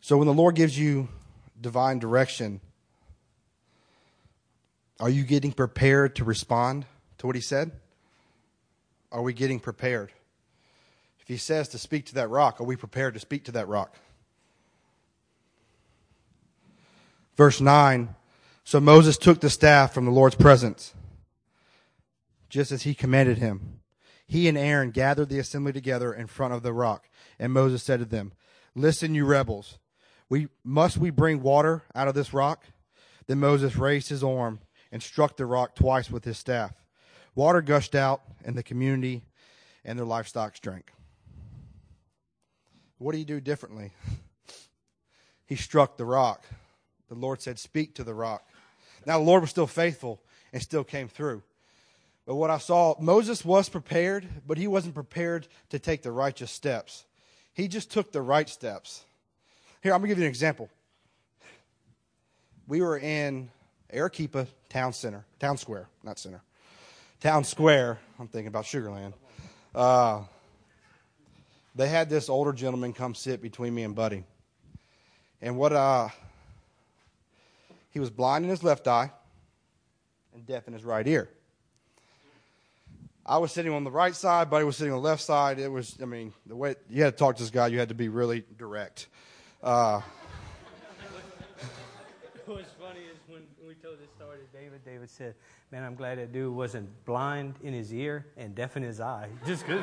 So 0.00 0.16
when 0.16 0.26
the 0.26 0.32
Lord 0.32 0.54
gives 0.54 0.78
you 0.78 1.08
divine 1.60 1.98
direction, 1.98 2.62
are 4.98 5.10
you 5.10 5.24
getting 5.24 5.52
prepared 5.52 6.16
to 6.16 6.24
respond 6.24 6.86
to 7.18 7.26
what 7.26 7.36
he 7.36 7.42
said? 7.42 7.72
Are 9.12 9.22
we 9.22 9.32
getting 9.32 9.60
prepared? 9.60 10.12
If 11.20 11.28
he 11.28 11.36
says 11.36 11.68
to 11.68 11.78
speak 11.78 12.06
to 12.06 12.14
that 12.14 12.28
rock, 12.28 12.60
are 12.60 12.64
we 12.64 12.76
prepared 12.76 13.14
to 13.14 13.20
speak 13.20 13.44
to 13.44 13.52
that 13.52 13.68
rock? 13.68 13.94
Verse 17.36 17.60
9 17.60 18.14
So 18.64 18.80
Moses 18.80 19.18
took 19.18 19.40
the 19.40 19.50
staff 19.50 19.92
from 19.92 20.06
the 20.06 20.10
Lord's 20.10 20.36
presence, 20.36 20.94
just 22.48 22.72
as 22.72 22.82
he 22.82 22.94
commanded 22.94 23.38
him. 23.38 23.80
He 24.26 24.48
and 24.48 24.58
Aaron 24.58 24.90
gathered 24.90 25.28
the 25.28 25.38
assembly 25.38 25.72
together 25.72 26.12
in 26.12 26.26
front 26.26 26.54
of 26.54 26.62
the 26.62 26.72
rock, 26.72 27.08
and 27.38 27.52
Moses 27.52 27.82
said 27.82 28.00
to 28.00 28.06
them, 28.06 28.32
Listen, 28.74 29.14
you 29.14 29.24
rebels. 29.24 29.78
We, 30.28 30.48
must 30.64 30.96
we 30.98 31.10
bring 31.10 31.42
water 31.42 31.84
out 31.94 32.08
of 32.08 32.14
this 32.14 32.32
rock? 32.32 32.64
Then 33.26 33.38
Moses 33.38 33.76
raised 33.76 34.08
his 34.08 34.24
arm 34.24 34.60
and 34.92 35.02
struck 35.02 35.36
the 35.36 35.46
rock 35.46 35.74
twice 35.74 36.10
with 36.10 36.24
his 36.24 36.38
staff. 36.38 36.72
Water 37.34 37.60
gushed 37.60 37.94
out, 37.94 38.22
and 38.44 38.56
the 38.56 38.62
community 38.62 39.22
and 39.84 39.98
their 39.98 40.06
livestock 40.06 40.58
drank. 40.60 40.92
What 42.98 43.12
do 43.12 43.18
you 43.18 43.24
do 43.24 43.40
differently? 43.40 43.92
he 45.46 45.56
struck 45.56 45.96
the 45.96 46.04
rock. 46.04 46.44
The 47.08 47.14
Lord 47.14 47.42
said, 47.42 47.58
Speak 47.58 47.94
to 47.96 48.04
the 48.04 48.14
rock. 48.14 48.42
Now, 49.04 49.18
the 49.18 49.24
Lord 49.24 49.42
was 49.42 49.50
still 49.50 49.66
faithful 49.66 50.20
and 50.52 50.62
still 50.62 50.82
came 50.82 51.08
through. 51.08 51.42
But 52.26 52.34
what 52.34 52.50
I 52.50 52.58
saw, 52.58 52.96
Moses 53.00 53.44
was 53.44 53.68
prepared, 53.68 54.26
but 54.46 54.58
he 54.58 54.66
wasn't 54.66 54.94
prepared 54.94 55.46
to 55.70 55.78
take 55.78 56.02
the 56.02 56.10
righteous 56.10 56.50
steps. 56.50 57.04
He 57.52 57.68
just 57.68 57.90
took 57.90 58.10
the 58.10 58.22
right 58.22 58.48
steps. 58.48 59.04
Here, 59.82 59.94
I'm 59.94 60.00
going 60.00 60.08
to 60.08 60.14
give 60.14 60.18
you 60.18 60.24
an 60.24 60.30
example. 60.30 60.68
We 62.66 62.80
were 62.80 62.98
in 62.98 63.50
Arequipa 63.92 64.46
Town 64.68 64.92
Center, 64.92 65.24
Town 65.38 65.56
Square, 65.56 65.88
not 66.02 66.18
Center. 66.18 66.42
Town 67.20 67.44
Square. 67.44 67.98
I'm 68.18 68.28
thinking 68.28 68.48
about 68.48 68.64
Sugarland. 68.64 69.12
Uh, 69.74 70.22
they 71.74 71.88
had 71.88 72.08
this 72.08 72.28
older 72.28 72.52
gentleman 72.52 72.92
come 72.92 73.14
sit 73.14 73.42
between 73.42 73.74
me 73.74 73.82
and 73.82 73.94
Buddy. 73.94 74.24
And 75.40 75.56
what 75.56 75.72
uh 75.72 76.08
he 77.96 78.00
was 78.00 78.10
blind 78.10 78.44
in 78.44 78.50
his 78.50 78.62
left 78.62 78.86
eye 78.88 79.10
and 80.34 80.46
deaf 80.46 80.68
in 80.68 80.74
his 80.74 80.84
right 80.84 81.06
ear. 81.06 81.30
I 83.24 83.38
was 83.38 83.52
sitting 83.52 83.72
on 83.72 83.84
the 83.84 83.90
right 83.90 84.14
side, 84.14 84.50
Buddy 84.50 84.66
was 84.66 84.76
sitting 84.76 84.92
on 84.92 85.02
the 85.02 85.08
left 85.08 85.22
side. 85.22 85.58
It 85.58 85.72
was, 85.72 85.96
I 86.02 86.04
mean, 86.04 86.34
the 86.44 86.54
way 86.54 86.74
you 86.90 87.02
had 87.02 87.14
to 87.14 87.18
talk 87.18 87.36
to 87.36 87.42
this 87.42 87.50
guy, 87.50 87.68
you 87.68 87.78
had 87.78 87.88
to 87.88 87.94
be 87.94 88.10
really 88.10 88.44
direct. 88.58 89.06
Uh, 89.62 90.02
What's 92.44 92.70
funny 92.78 93.00
is 93.00 93.05
we 93.66 93.74
told 93.74 93.98
this 93.98 94.10
story 94.16 94.38
to 94.38 94.56
David, 94.56 94.84
David 94.84 95.10
said, 95.10 95.34
Man, 95.72 95.82
I'm 95.82 95.96
glad 95.96 96.18
that 96.18 96.32
dude 96.32 96.54
wasn't 96.54 96.88
blind 97.04 97.54
in 97.64 97.72
his 97.72 97.92
ear 97.92 98.24
and 98.36 98.54
deaf 98.54 98.76
in 98.76 98.82
his 98.84 99.00
eye. 99.00 99.28
Just 99.46 99.66
because. 99.66 99.82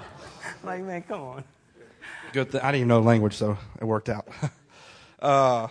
like, 0.64 0.82
man, 0.82 1.02
come 1.02 1.20
on. 1.20 1.44
Good 2.32 2.50
thing. 2.50 2.60
I 2.62 2.72
didn't 2.72 2.80
even 2.80 2.88
know 2.88 3.00
language, 3.00 3.34
so 3.34 3.56
it 3.80 3.84
worked 3.84 4.08
out. 4.08 4.26
Uh, 5.18 5.66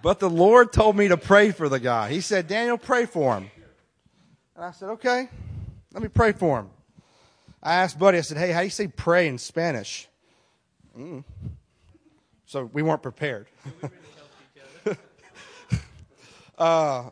but 0.00 0.20
the 0.20 0.30
Lord 0.30 0.72
told 0.72 0.96
me 0.96 1.08
to 1.08 1.16
pray 1.16 1.50
for 1.50 1.68
the 1.68 1.80
guy. 1.80 2.08
He 2.08 2.20
said, 2.20 2.46
Daniel, 2.46 2.78
pray 2.78 3.04
for 3.04 3.36
him. 3.36 3.50
And 4.54 4.64
I 4.64 4.70
said, 4.70 4.90
okay, 4.90 5.28
let 5.92 6.02
me 6.04 6.08
pray 6.08 6.30
for 6.30 6.60
him. 6.60 6.70
I 7.60 7.74
asked 7.74 7.98
Buddy, 7.98 8.18
I 8.18 8.20
said, 8.20 8.38
hey, 8.38 8.52
how 8.52 8.60
do 8.60 8.66
you 8.66 8.70
say 8.70 8.86
pray 8.86 9.26
in 9.26 9.38
Spanish? 9.38 10.06
Mm. 10.96 11.24
So 12.46 12.70
we 12.72 12.80
weren't 12.80 13.02
prepared. 13.02 13.48
Uh, 16.58 17.10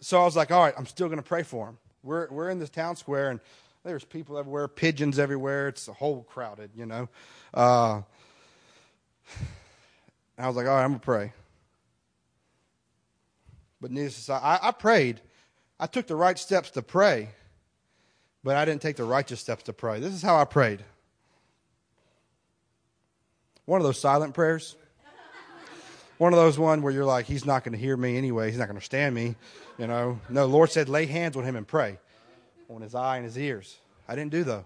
so 0.00 0.20
I 0.20 0.24
was 0.24 0.36
like, 0.36 0.50
all 0.50 0.60
right, 0.60 0.74
I'm 0.76 0.86
still 0.86 1.08
going 1.08 1.18
to 1.18 1.22
pray 1.22 1.42
for 1.42 1.68
him. 1.68 1.78
We're, 2.02 2.28
we're 2.30 2.50
in 2.50 2.58
this 2.58 2.70
town 2.70 2.96
square, 2.96 3.30
and 3.30 3.40
there's 3.84 4.04
people 4.04 4.38
everywhere, 4.38 4.68
pigeons 4.68 5.18
everywhere. 5.18 5.68
It's 5.68 5.88
a 5.88 5.92
whole 5.92 6.22
crowded, 6.22 6.70
you 6.74 6.86
know. 6.86 7.08
Uh, 7.52 8.02
I 10.38 10.46
was 10.46 10.56
like, 10.56 10.66
all 10.66 10.74
right, 10.74 10.84
I'm 10.84 10.90
going 10.90 11.00
to 11.00 11.04
pray. 11.04 11.32
But 13.80 13.90
needless 13.90 14.16
to 14.16 14.20
say, 14.20 14.32
I, 14.34 14.58
I 14.68 14.70
prayed. 14.72 15.20
I 15.78 15.86
took 15.86 16.06
the 16.06 16.16
right 16.16 16.38
steps 16.38 16.70
to 16.72 16.82
pray, 16.82 17.28
but 18.42 18.56
I 18.56 18.64
didn't 18.64 18.82
take 18.82 18.96
the 18.96 19.04
righteous 19.04 19.40
steps 19.40 19.64
to 19.64 19.72
pray. 19.72 20.00
This 20.00 20.14
is 20.14 20.22
how 20.22 20.36
I 20.36 20.44
prayed. 20.44 20.84
One 23.64 23.80
of 23.80 23.86
those 23.86 23.98
silent 23.98 24.34
prayers. 24.34 24.76
One 26.18 26.32
of 26.32 26.38
those 26.38 26.58
one 26.58 26.82
where 26.82 26.92
you're 26.92 27.04
like, 27.04 27.26
he's 27.26 27.44
not 27.44 27.64
going 27.64 27.72
to 27.72 27.78
hear 27.78 27.96
me 27.96 28.16
anyway. 28.16 28.50
He's 28.50 28.58
not 28.58 28.66
going 28.66 28.74
to 28.74 28.78
understand 28.78 29.14
me. 29.14 29.34
You 29.78 29.86
know. 29.86 30.20
No, 30.28 30.46
Lord 30.46 30.70
said, 30.70 30.88
lay 30.88 31.06
hands 31.06 31.36
on 31.36 31.44
him 31.44 31.56
and 31.56 31.66
pray 31.66 31.98
on 32.70 32.82
his 32.82 32.94
eye 32.94 33.16
and 33.16 33.24
his 33.24 33.36
ears. 33.36 33.78
I 34.08 34.14
didn't 34.14 34.30
do 34.30 34.44
though. 34.44 34.64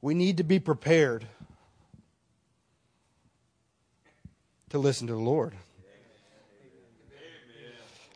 We 0.00 0.14
need 0.14 0.38
to 0.38 0.42
be 0.44 0.58
prepared 0.58 1.26
to 4.70 4.78
listen 4.78 5.06
to 5.06 5.12
the 5.12 5.20
Lord. 5.20 5.54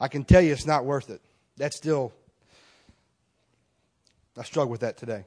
I 0.01 0.09
can 0.09 0.25
tell 0.25 0.41
you 0.43 0.53
it's 0.53 0.67
not 0.67 0.85
worth 0.85 1.11
it. 1.11 1.21
That's 1.57 1.77
still, 1.77 2.13
I 4.37 4.43
struggle 4.43 4.71
with 4.71 4.81
that 4.81 4.97
today. 4.97 5.25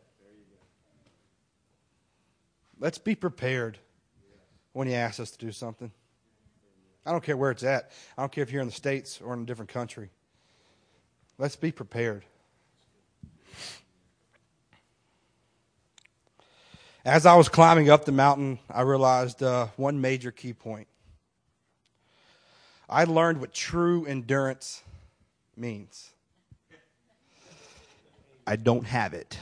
Let's 2.80 2.98
be 2.98 3.16
prepared 3.16 3.78
when 4.74 4.88
He 4.88 4.96
asks 4.96 5.20
us 5.20 5.32
to 5.32 5.38
do 5.38 5.52
something. 5.52 5.92
I 7.06 7.12
don't 7.12 7.24
care 7.24 7.36
where 7.36 7.52
it's 7.52 7.64
at. 7.64 7.92
I 8.18 8.22
don't 8.22 8.32
care 8.32 8.44
if 8.44 8.52
you're 8.52 8.62
in 8.62 8.68
the 8.68 8.74
States 8.74 9.20
or 9.22 9.34
in 9.34 9.42
a 9.42 9.46
different 9.46 9.70
country. 9.70 10.10
Let's 11.38 11.56
be 11.56 11.72
prepared. 11.72 12.24
As 17.06 17.26
I 17.26 17.36
was 17.36 17.50
climbing 17.50 17.90
up 17.90 18.06
the 18.06 18.12
mountain, 18.12 18.60
I 18.70 18.82
realized 18.82 19.42
uh, 19.42 19.68
one 19.78 20.02
major 20.02 20.32
key 20.32 20.54
point. 20.54 20.88
I 22.90 23.06
learned 23.06 23.40
what 23.40 23.54
true 23.54 24.06
endurance 24.06 24.84
means. 25.56 26.12
I 28.46 28.56
don't 28.56 28.86
have 28.86 29.14
it. 29.14 29.38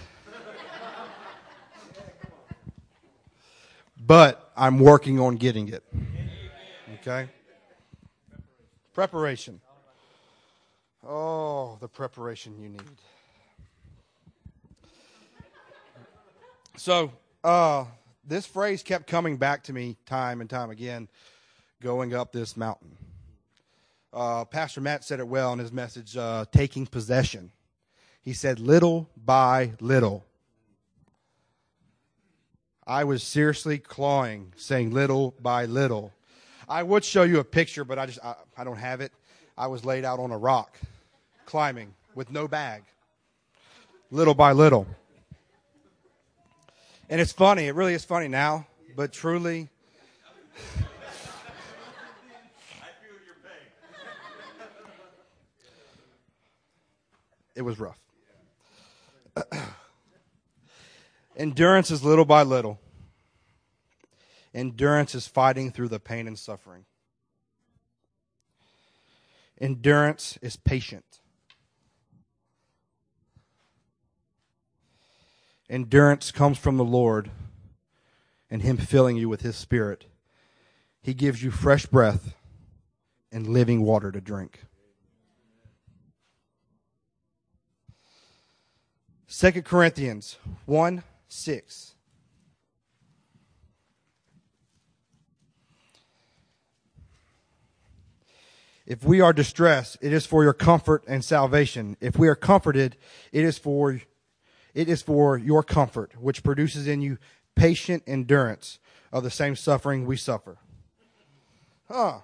But 4.05 4.51
I'm 4.55 4.79
working 4.79 5.19
on 5.19 5.35
getting 5.35 5.69
it. 5.69 5.83
Okay? 7.01 7.29
Preparation. 8.93 9.61
Oh, 11.07 11.77
the 11.79 11.87
preparation 11.87 12.61
you 12.61 12.69
need. 12.69 12.81
So, 16.75 17.11
uh, 17.43 17.85
this 18.25 18.45
phrase 18.45 18.83
kept 18.83 19.07
coming 19.07 19.37
back 19.37 19.63
to 19.63 19.73
me 19.73 19.97
time 20.05 20.41
and 20.41 20.49
time 20.49 20.69
again 20.69 21.07
going 21.81 22.13
up 22.13 22.31
this 22.31 22.57
mountain. 22.57 22.97
Uh, 24.13 24.45
Pastor 24.45 24.81
Matt 24.81 25.03
said 25.03 25.19
it 25.19 25.27
well 25.27 25.53
in 25.53 25.59
his 25.59 25.71
message, 25.71 26.15
uh, 26.17 26.45
Taking 26.51 26.85
Possession. 26.85 27.51
He 28.21 28.33
said, 28.33 28.59
little 28.59 29.09
by 29.15 29.73
little. 29.79 30.26
I 32.87 33.03
was 33.03 33.21
seriously 33.21 33.79
clawing, 33.79 34.53
saying 34.55 34.91
little 34.91 35.35
by 35.41 35.65
little. 35.65 36.13
I 36.69 36.83
would 36.83 37.03
show 37.03 37.23
you 37.23 37.39
a 37.39 37.43
picture, 37.43 37.83
but 37.83 37.99
I 37.99 38.05
just 38.05 38.19
I, 38.23 38.35
I 38.57 38.63
don't 38.63 38.77
have 38.77 39.01
it. 39.01 39.11
I 39.57 39.67
was 39.67 39.83
laid 39.83 40.05
out 40.05 40.19
on 40.19 40.31
a 40.31 40.37
rock, 40.37 40.79
climbing 41.45 41.93
with 42.15 42.31
no 42.31 42.47
bag, 42.47 42.83
little 44.09 44.33
by 44.33 44.53
little. 44.53 44.87
And 47.09 47.19
it's 47.19 47.33
funny. 47.33 47.67
It 47.67 47.75
really 47.75 47.93
is 47.93 48.05
funny 48.05 48.29
now, 48.29 48.65
but 48.95 49.11
truly. 49.11 49.67
it 57.53 57.63
was 57.63 57.77
rough. 57.79 58.06
Endurance 61.37 61.91
is 61.91 62.03
little 62.03 62.25
by 62.25 62.41
little. 62.41 62.79
Endurance 64.55 65.13
is 65.13 65.27
fighting 65.27 65.71
through 65.71 65.89
the 65.89 65.99
pain 65.99 66.25
and 66.27 66.37
suffering. 66.37 66.85
Endurance 69.61 70.39
is 70.41 70.55
patient. 70.55 71.19
Endurance 75.69 76.31
comes 76.31 76.57
from 76.57 76.77
the 76.77 76.83
Lord 76.83 77.29
and 78.49 78.63
Him 78.63 78.77
filling 78.77 79.15
you 79.15 79.29
with 79.29 79.41
His 79.41 79.55
Spirit. 79.55 80.05
He 81.03 81.13
gives 81.13 81.43
you 81.43 81.51
fresh 81.51 81.85
breath 81.85 82.35
and 83.31 83.45
living 83.45 83.83
water 83.83 84.11
to 84.11 84.21
drink. 84.21 84.61
2 89.29 89.61
Corinthians 89.61 90.37
1 90.65 91.03
6. 91.27 91.93
If 98.85 99.03
we 99.03 99.19
are 99.19 99.33
distressed, 99.33 99.97
it 99.99 100.13
is 100.13 100.25
for 100.25 100.43
your 100.43 100.53
comfort 100.53 101.03
and 101.07 101.23
salvation. 101.23 101.97
If 101.99 102.17
we 102.17 102.29
are 102.29 102.35
comforted, 102.35 102.95
it 103.33 103.43
is 103.43 103.57
for 103.57 103.99
it 104.73 104.87
is 104.89 105.01
for 105.01 105.37
your 105.37 105.61
comfort, 105.61 106.13
which 106.21 106.43
produces 106.43 106.87
in 106.87 107.01
you 107.01 107.17
patient 107.55 108.03
endurance 108.07 108.79
of 109.11 109.23
the 109.23 109.31
same 109.31 109.55
suffering 109.55 110.05
we 110.05 110.15
suffer. 110.15 110.57
Huh. 111.89 112.19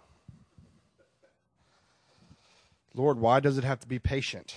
Lord, 2.94 3.18
why 3.18 3.40
does 3.40 3.58
it 3.58 3.64
have 3.64 3.80
to 3.80 3.88
be 3.88 4.00
patient? 4.00 4.56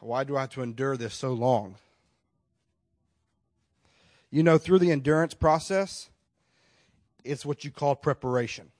Why 0.00 0.24
do 0.24 0.36
I 0.36 0.42
have 0.42 0.50
to 0.50 0.62
endure 0.62 0.96
this 0.96 1.14
so 1.14 1.32
long? 1.32 1.76
You 4.30 4.42
know, 4.42 4.58
through 4.58 4.80
the 4.80 4.90
endurance 4.90 5.34
process, 5.34 6.10
it's 7.24 7.46
what 7.46 7.64
you 7.64 7.70
call 7.70 7.96
preparation. 7.96 8.70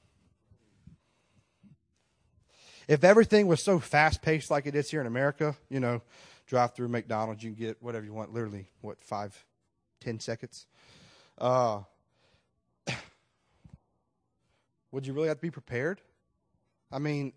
If 2.86 3.04
everything 3.04 3.46
was 3.46 3.62
so 3.62 3.78
fast 3.78 4.22
paced 4.22 4.50
like 4.50 4.66
it 4.66 4.74
is 4.74 4.90
here 4.90 5.00
in 5.00 5.06
America, 5.06 5.54
you 5.68 5.80
know, 5.80 6.02
drive 6.46 6.74
through 6.74 6.88
McDonald's, 6.88 7.42
you 7.42 7.52
can 7.52 7.64
get 7.64 7.82
whatever 7.82 8.04
you 8.04 8.12
want, 8.14 8.32
literally, 8.32 8.68
what, 8.80 9.00
five, 9.02 9.44
ten 10.00 10.20
seconds? 10.20 10.66
Uh, 11.36 11.80
would 14.92 15.06
you 15.06 15.12
really 15.12 15.28
have 15.28 15.36
to 15.36 15.42
be 15.42 15.50
prepared? 15.50 16.00
I 16.90 16.98
mean, 16.98 17.34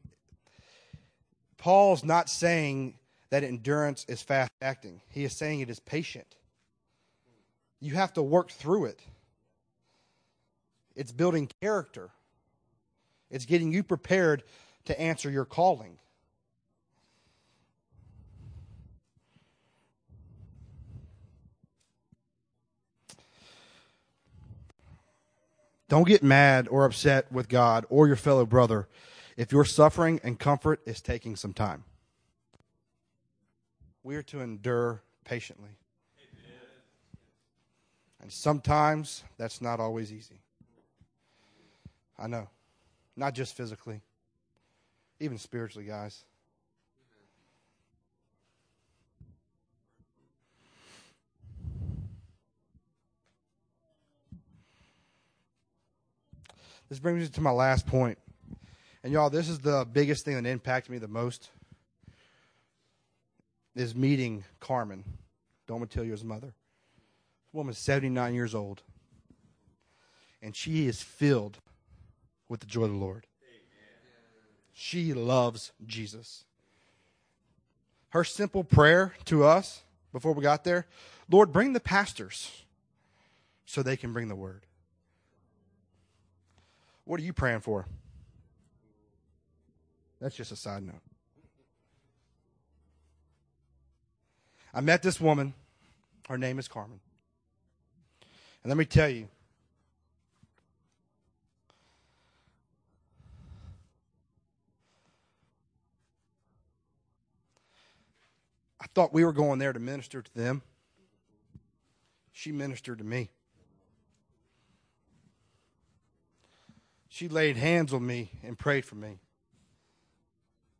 Paul's 1.57 2.03
not 2.03 2.29
saying 2.29 2.97
that 3.29 3.43
endurance 3.43 4.05
is 4.07 4.21
fast 4.21 4.51
acting, 4.61 5.01
he 5.09 5.23
is 5.25 5.35
saying 5.35 5.59
it 5.59 5.69
is 5.69 5.79
patient. 5.79 6.35
You 7.81 7.95
have 7.95 8.13
to 8.13 8.23
work 8.23 8.51
through 8.51 8.85
it. 8.85 9.01
It's 10.95 11.11
building 11.11 11.49
character. 11.61 12.11
It's 13.31 13.45
getting 13.45 13.73
you 13.73 13.83
prepared 13.83 14.43
to 14.85 14.99
answer 14.99 15.29
your 15.29 15.45
calling. 15.45 15.97
Don't 25.89 26.07
get 26.07 26.23
mad 26.23 26.69
or 26.69 26.85
upset 26.85 27.29
with 27.33 27.49
God 27.49 27.85
or 27.89 28.07
your 28.07 28.15
fellow 28.15 28.45
brother 28.45 28.87
if 29.35 29.51
your 29.51 29.65
suffering 29.65 30.21
and 30.23 30.39
comfort 30.39 30.79
is 30.85 31.01
taking 31.01 31.35
some 31.35 31.51
time. 31.51 31.83
We 34.03 34.15
are 34.15 34.23
to 34.23 34.39
endure 34.39 35.01
patiently. 35.25 35.71
And 38.21 38.31
sometimes 38.31 39.23
that's 39.37 39.61
not 39.61 39.79
always 39.79 40.13
easy. 40.13 40.39
I 42.17 42.27
know. 42.27 42.47
Not 43.15 43.33
just 43.33 43.57
physically, 43.57 44.01
even 45.19 45.37
spiritually, 45.37 45.87
guys. 45.87 46.23
This 56.89 56.99
brings 56.99 57.21
me 57.21 57.27
to 57.27 57.41
my 57.41 57.51
last 57.51 57.87
point. 57.87 58.17
And 59.03 59.11
y'all, 59.11 59.29
this 59.29 59.49
is 59.49 59.59
the 59.59 59.87
biggest 59.91 60.25
thing 60.25 60.35
that 60.41 60.47
impacted 60.47 60.91
me 60.91 60.99
the 60.99 61.07
most 61.07 61.49
is 63.75 63.95
meeting 63.95 64.43
Carmen, 64.59 65.03
Don 65.67 65.79
Matilio's 65.79 66.23
mother 66.23 66.53
woman's 67.53 67.77
79 67.77 68.33
years 68.33 68.55
old. 68.55 68.81
And 70.41 70.55
she 70.55 70.87
is 70.87 71.01
filled 71.01 71.59
with 72.49 72.59
the 72.59 72.65
joy 72.65 72.83
of 72.83 72.91
the 72.91 72.97
Lord. 72.97 73.27
She 74.73 75.13
loves 75.13 75.71
Jesus. 75.85 76.45
Her 78.09 78.23
simple 78.23 78.63
prayer 78.63 79.13
to 79.25 79.43
us 79.43 79.83
before 80.11 80.33
we 80.33 80.41
got 80.41 80.63
there 80.63 80.87
Lord, 81.29 81.53
bring 81.53 81.71
the 81.71 81.79
pastors 81.79 82.63
so 83.65 83.81
they 83.81 83.95
can 83.95 84.11
bring 84.11 84.27
the 84.27 84.35
word. 84.35 84.65
What 87.05 87.21
are 87.21 87.23
you 87.23 87.31
praying 87.31 87.61
for? 87.61 87.87
That's 90.19 90.35
just 90.35 90.51
a 90.51 90.57
side 90.57 90.83
note. 90.83 91.01
I 94.73 94.81
met 94.81 95.01
this 95.01 95.21
woman. 95.21 95.53
Her 96.27 96.37
name 96.37 96.59
is 96.59 96.67
Carmen. 96.67 96.99
And 98.63 98.69
let 98.69 98.77
me 98.77 98.85
tell 98.85 99.09
you, 99.09 99.27
I 108.79 108.85
thought 108.93 109.13
we 109.13 109.25
were 109.25 109.33
going 109.33 109.59
there 109.59 109.73
to 109.73 109.79
minister 109.79 110.21
to 110.21 110.35
them. 110.35 110.61
She 112.31 112.51
ministered 112.51 112.99
to 112.99 113.03
me. 113.03 113.29
She 117.09 117.27
laid 117.27 117.57
hands 117.57 117.93
on 117.93 118.05
me 118.05 118.31
and 118.43 118.57
prayed 118.57 118.85
for 118.85 118.95
me. 118.95 119.19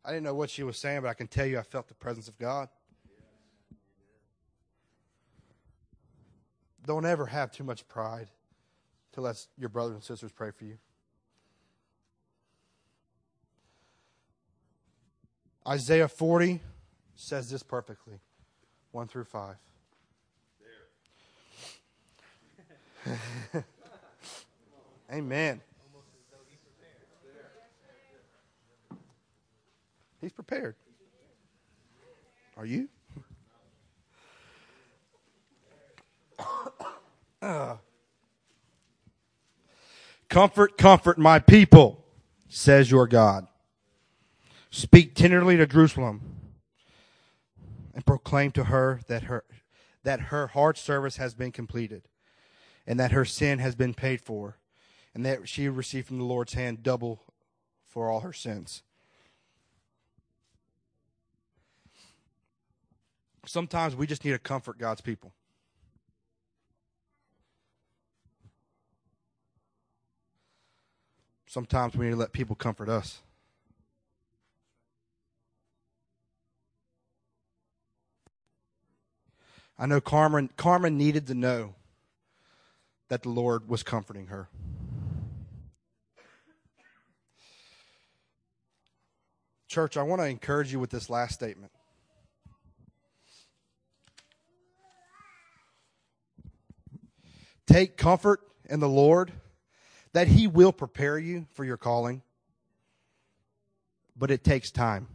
I 0.03 0.09
didn't 0.09 0.23
know 0.23 0.33
what 0.33 0.49
she 0.49 0.63
was 0.63 0.77
saying, 0.77 1.01
but 1.01 1.09
I 1.09 1.13
can 1.13 1.27
tell 1.27 1.45
you 1.45 1.59
I 1.59 1.63
felt 1.63 1.87
the 1.87 1.93
presence 1.93 2.27
of 2.27 2.37
God. 2.39 2.69
Don't 6.85 7.05
ever 7.05 7.25
have 7.27 7.51
too 7.51 7.63
much 7.63 7.87
pride 7.87 8.27
to 9.13 9.21
let 9.21 9.45
your 9.57 9.69
brothers 9.69 9.95
and 9.95 10.03
sisters 10.03 10.31
pray 10.31 10.51
for 10.51 10.65
you. 10.65 10.77
Isaiah 15.67 16.07
40 16.07 16.59
says 17.15 17.49
this 17.49 17.61
perfectly 17.61 18.19
1 18.91 19.07
through 19.07 19.25
5. 19.25 19.55
Amen. 25.11 25.61
He's 30.19 30.31
prepared. 30.31 30.75
Are 32.55 32.65
you? 32.65 32.89
Uh. 37.41 37.77
Comfort, 40.29 40.77
comfort 40.77 41.17
my 41.17 41.39
people, 41.39 42.05
says 42.47 42.91
your 42.91 43.07
God. 43.07 43.47
Speak 44.69 45.15
tenderly 45.15 45.57
to 45.57 45.65
Jerusalem 45.65 46.21
and 47.93 48.05
proclaim 48.05 48.51
to 48.51 48.65
her 48.65 49.01
that 49.07 49.23
her, 49.23 49.43
that 50.03 50.21
her 50.21 50.47
hard 50.47 50.77
service 50.77 51.17
has 51.17 51.33
been 51.33 51.51
completed 51.51 52.03
and 52.87 52.99
that 52.99 53.11
her 53.11 53.25
sin 53.25 53.59
has 53.59 53.75
been 53.75 53.93
paid 53.93 54.21
for 54.21 54.57
and 55.13 55.25
that 55.25 55.49
she 55.49 55.67
received 55.67 56.07
from 56.07 56.19
the 56.19 56.23
Lord's 56.23 56.53
hand 56.53 56.83
double 56.83 57.23
for 57.85 58.09
all 58.09 58.21
her 58.21 58.31
sins. 58.31 58.83
Sometimes 63.45 63.95
we 63.95 64.07
just 64.07 64.23
need 64.23 64.31
to 64.31 64.39
comfort 64.39 64.77
God's 64.77 65.01
people. 65.01 65.33
Sometimes 71.51 71.97
we 71.97 72.05
need 72.05 72.11
to 72.11 72.17
let 72.17 72.31
people 72.31 72.55
comfort 72.55 72.87
us. 72.87 73.19
I 79.77 79.85
know 79.85 79.99
Carmen, 79.99 80.49
Carmen 80.55 80.97
needed 80.97 81.27
to 81.27 81.33
know 81.33 81.75
that 83.09 83.23
the 83.23 83.27
Lord 83.27 83.67
was 83.67 83.83
comforting 83.83 84.27
her. 84.27 84.47
Church, 89.67 89.97
I 89.97 90.03
want 90.03 90.21
to 90.21 90.27
encourage 90.29 90.71
you 90.71 90.79
with 90.79 90.89
this 90.89 91.09
last 91.09 91.33
statement. 91.33 91.73
Take 97.67 97.97
comfort 97.97 98.39
in 98.69 98.79
the 98.79 98.87
Lord 98.87 99.33
that 100.13 100.27
He 100.27 100.47
will 100.47 100.71
prepare 100.71 101.17
you 101.17 101.47
for 101.53 101.63
your 101.63 101.77
calling, 101.77 102.21
but 104.15 104.31
it 104.31 104.43
takes 104.43 104.71
time. 104.71 105.07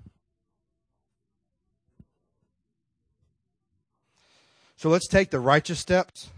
So 4.76 4.90
let's 4.90 5.08
take 5.08 5.30
the 5.30 5.40
righteous 5.40 5.78
steps 5.78 6.30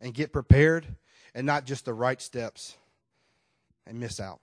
and 0.00 0.14
get 0.14 0.32
prepared, 0.32 0.86
and 1.34 1.46
not 1.46 1.64
just 1.64 1.84
the 1.84 1.94
right 1.94 2.20
steps 2.20 2.76
and 3.86 3.98
miss 3.98 4.20
out. 4.20 4.40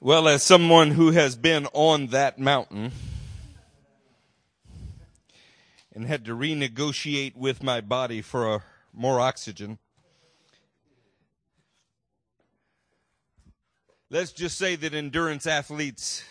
Well, 0.00 0.28
as 0.28 0.44
someone 0.44 0.92
who 0.92 1.10
has 1.10 1.34
been 1.34 1.66
on 1.72 2.06
that 2.08 2.38
mountain 2.38 2.92
and 5.92 6.06
had 6.06 6.24
to 6.26 6.36
renegotiate 6.36 7.34
with 7.34 7.64
my 7.64 7.80
body 7.80 8.22
for 8.22 8.54
a, 8.54 8.62
more 8.92 9.18
oxygen, 9.18 9.78
let's 14.08 14.30
just 14.30 14.56
say 14.56 14.76
that 14.76 14.94
endurance 14.94 15.48
athletes 15.48 16.22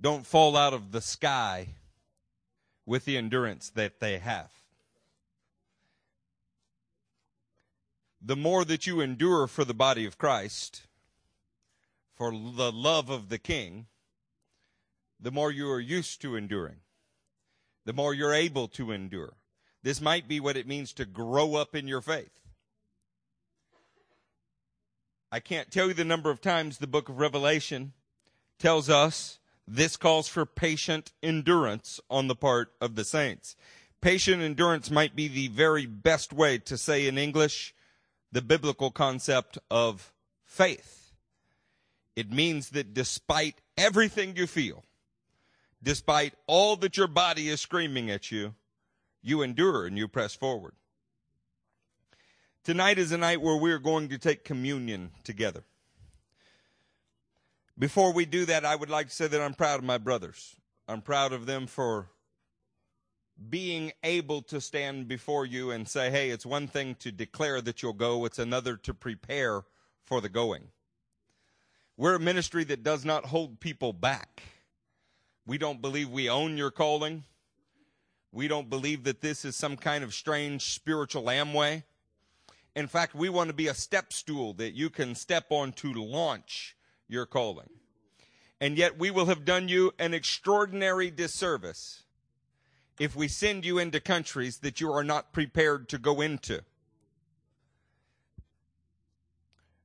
don't 0.00 0.24
fall 0.24 0.56
out 0.56 0.72
of 0.72 0.92
the 0.92 1.00
sky 1.00 1.70
with 2.86 3.06
the 3.06 3.16
endurance 3.16 3.70
that 3.70 3.98
they 3.98 4.18
have. 4.18 4.59
The 8.20 8.36
more 8.36 8.64
that 8.64 8.86
you 8.86 9.00
endure 9.00 9.46
for 9.46 9.64
the 9.64 9.74
body 9.74 10.04
of 10.04 10.18
Christ, 10.18 10.82
for 12.14 12.30
the 12.30 12.70
love 12.70 13.08
of 13.08 13.28
the 13.28 13.38
King, 13.38 13.86
the 15.18 15.30
more 15.30 15.50
you 15.50 15.70
are 15.70 15.80
used 15.80 16.20
to 16.22 16.36
enduring, 16.36 16.80
the 17.84 17.92
more 17.92 18.12
you're 18.12 18.34
able 18.34 18.68
to 18.68 18.92
endure. 18.92 19.34
This 19.82 20.00
might 20.00 20.28
be 20.28 20.40
what 20.40 20.56
it 20.56 20.66
means 20.66 20.92
to 20.94 21.06
grow 21.06 21.54
up 21.54 21.74
in 21.74 21.88
your 21.88 22.02
faith. 22.02 22.30
I 25.32 25.40
can't 25.40 25.70
tell 25.70 25.88
you 25.88 25.94
the 25.94 26.04
number 26.04 26.30
of 26.30 26.40
times 26.40 26.78
the 26.78 26.86
book 26.86 27.08
of 27.08 27.18
Revelation 27.18 27.92
tells 28.58 28.90
us 28.90 29.38
this 29.66 29.96
calls 29.96 30.26
for 30.26 30.44
patient 30.44 31.12
endurance 31.22 32.00
on 32.10 32.26
the 32.26 32.34
part 32.34 32.72
of 32.80 32.96
the 32.96 33.04
saints. 33.04 33.56
Patient 34.00 34.42
endurance 34.42 34.90
might 34.90 35.14
be 35.14 35.28
the 35.28 35.48
very 35.48 35.86
best 35.86 36.32
way 36.32 36.58
to 36.58 36.76
say 36.76 37.06
in 37.06 37.16
English, 37.16 37.74
the 38.32 38.42
biblical 38.42 38.90
concept 38.90 39.58
of 39.70 40.12
faith. 40.44 41.12
It 42.16 42.30
means 42.30 42.70
that 42.70 42.94
despite 42.94 43.60
everything 43.76 44.36
you 44.36 44.46
feel, 44.46 44.84
despite 45.82 46.34
all 46.46 46.76
that 46.76 46.96
your 46.96 47.06
body 47.06 47.48
is 47.48 47.60
screaming 47.60 48.10
at 48.10 48.30
you, 48.30 48.54
you 49.22 49.42
endure 49.42 49.86
and 49.86 49.96
you 49.96 50.08
press 50.08 50.34
forward. 50.34 50.74
Tonight 52.62 52.98
is 52.98 53.10
a 53.10 53.18
night 53.18 53.40
where 53.40 53.56
we're 53.56 53.78
going 53.78 54.08
to 54.10 54.18
take 54.18 54.44
communion 54.44 55.10
together. 55.24 55.64
Before 57.78 58.12
we 58.12 58.26
do 58.26 58.44
that, 58.44 58.66
I 58.66 58.76
would 58.76 58.90
like 58.90 59.08
to 59.08 59.14
say 59.14 59.26
that 59.26 59.40
I'm 59.40 59.54
proud 59.54 59.78
of 59.78 59.84
my 59.84 59.96
brothers. 59.96 60.56
I'm 60.86 61.00
proud 61.00 61.32
of 61.32 61.46
them 61.46 61.66
for 61.66 62.10
being 63.48 63.92
able 64.04 64.42
to 64.42 64.60
stand 64.60 65.08
before 65.08 65.46
you 65.46 65.70
and 65.70 65.88
say, 65.88 66.10
hey, 66.10 66.30
it's 66.30 66.44
one 66.44 66.66
thing 66.66 66.94
to 66.96 67.10
declare 67.10 67.60
that 67.62 67.82
you'll 67.82 67.92
go, 67.92 68.24
it's 68.24 68.38
another 68.38 68.76
to 68.76 68.92
prepare 68.92 69.62
for 70.04 70.20
the 70.20 70.28
going. 70.28 70.64
We're 71.96 72.16
a 72.16 72.20
ministry 72.20 72.64
that 72.64 72.82
does 72.82 73.04
not 73.04 73.26
hold 73.26 73.60
people 73.60 73.92
back. 73.92 74.42
We 75.46 75.58
don't 75.58 75.80
believe 75.80 76.10
we 76.10 76.28
own 76.28 76.56
your 76.56 76.70
calling. 76.70 77.24
We 78.32 78.46
don't 78.46 78.70
believe 78.70 79.04
that 79.04 79.20
this 79.20 79.44
is 79.44 79.56
some 79.56 79.76
kind 79.76 80.04
of 80.04 80.14
strange 80.14 80.74
spiritual 80.74 81.24
Amway. 81.24 81.82
In 82.76 82.86
fact, 82.86 83.14
we 83.14 83.28
want 83.28 83.48
to 83.48 83.54
be 83.54 83.68
a 83.68 83.74
step 83.74 84.12
stool 84.12 84.52
that 84.54 84.74
you 84.74 84.90
can 84.90 85.14
step 85.14 85.46
on 85.50 85.72
to 85.72 85.92
launch 85.92 86.76
your 87.08 87.26
calling. 87.26 87.68
And 88.60 88.76
yet 88.76 88.98
we 88.98 89.10
will 89.10 89.26
have 89.26 89.44
done 89.44 89.68
you 89.68 89.92
an 89.98 90.14
extraordinary 90.14 91.10
disservice 91.10 92.04
if 93.00 93.16
we 93.16 93.26
send 93.26 93.64
you 93.64 93.78
into 93.78 93.98
countries 93.98 94.58
that 94.58 94.78
you 94.78 94.92
are 94.92 95.02
not 95.02 95.32
prepared 95.32 95.88
to 95.88 95.96
go 95.96 96.20
into. 96.20 96.60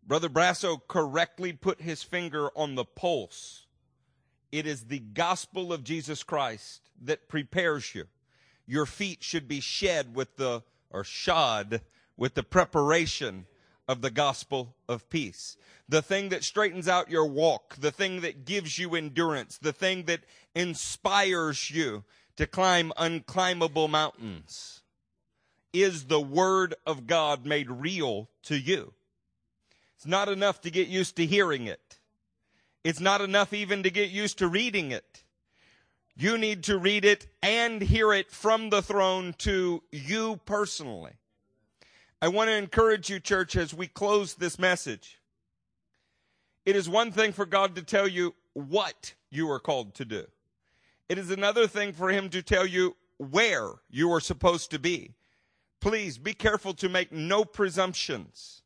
Brother 0.06 0.28
Brasso 0.28 0.82
correctly 0.86 1.54
put 1.54 1.82
his 1.82 2.04
finger 2.04 2.50
on 2.58 2.76
the 2.76 2.84
pulse. 2.84 3.68
It 4.52 4.68
is 4.68 4.84
the 4.84 5.00
gospel 5.00 5.72
of 5.72 5.86
Jesus 5.86 6.24
Christ 6.24 6.82
that 7.02 7.30
prepares 7.30 7.96
you. 7.96 8.08
Your 8.68 8.86
feet 8.86 9.24
should 9.24 9.48
be 9.48 9.62
shed 9.62 10.14
with 10.14 10.36
the, 10.36 10.64
or 10.92 11.06
shod 11.06 11.82
with 12.18 12.34
the 12.34 12.44
preparation 12.44 13.46
of 13.88 14.02
the 14.02 14.12
gospel 14.12 14.76
of 14.90 15.10
peace. 15.10 15.56
The 15.88 16.02
thing 16.02 16.30
that 16.30 16.44
straightens 16.44 16.90
out 16.90 17.10
your 17.10 17.28
walk, 17.28 17.78
the 17.78 17.92
thing 17.92 18.22
that 18.22 18.44
gives 18.44 18.78
you 18.78 18.94
endurance, 18.94 19.58
the 19.58 19.74
thing 19.74 20.04
that 20.04 20.26
inspires 20.54 21.72
you 21.72 22.04
to 22.38 22.48
climb 22.48 22.92
unclimbable 22.98 23.90
mountains 23.90 24.82
is 25.74 26.06
the 26.06 26.22
Word 26.22 26.76
of 26.86 27.08
God 27.08 27.46
made 27.46 27.70
real 27.70 28.30
to 28.44 28.58
you. 28.58 28.94
It's 29.96 30.06
not 30.06 30.30
enough 30.30 30.62
to 30.62 30.72
get 30.72 30.88
used 30.88 31.16
to 31.18 31.26
hearing 31.26 31.68
it. 31.68 32.00
It's 32.84 33.00
not 33.00 33.22
enough 33.22 33.54
even 33.54 33.84
to 33.84 33.90
get 33.90 34.10
used 34.10 34.38
to 34.40 34.48
reading 34.48 34.92
it. 34.92 35.24
You 36.16 36.38
need 36.38 36.64
to 36.66 36.78
read 36.78 37.04
it 37.04 37.28
and 37.42 37.82
hear 37.82 38.14
it 38.14 38.32
from 38.32 38.70
the 38.70 38.82
throne 38.82 39.34
to 39.40 39.84
you 39.92 40.40
personally. 40.46 41.14
I 42.22 42.30
want 42.30 42.50
to 42.50 42.56
encourage 42.56 43.10
you, 43.10 43.20
church, 43.20 43.56
as 43.56 43.74
we 43.74 43.88
close 43.88 44.36
this 44.36 44.58
message. 44.58 45.20
It 46.66 46.76
is 46.76 46.88
one 46.88 47.12
thing 47.12 47.34
for 47.34 47.46
God 47.46 47.76
to 47.76 47.84
tell 47.84 48.08
you 48.08 48.34
what 48.54 49.14
you 49.30 49.50
are 49.52 49.60
called 49.60 49.94
to 49.96 50.06
do. 50.06 50.26
It 51.08 51.18
is 51.18 51.30
another 51.30 51.68
thing 51.68 51.94
for 51.94 52.10
him 52.10 52.30
to 52.30 52.42
tell 52.42 52.66
you 52.66 52.96
where 53.18 53.74
you 53.90 54.12
are 54.12 54.20
supposed 54.20 54.72
to 54.72 54.80
be. 54.80 55.14
Please 55.80 56.18
be 56.18 56.34
careful 56.34 56.74
to 56.76 56.90
make 56.90 57.12
no 57.12 57.46
presumptions. 57.46 58.64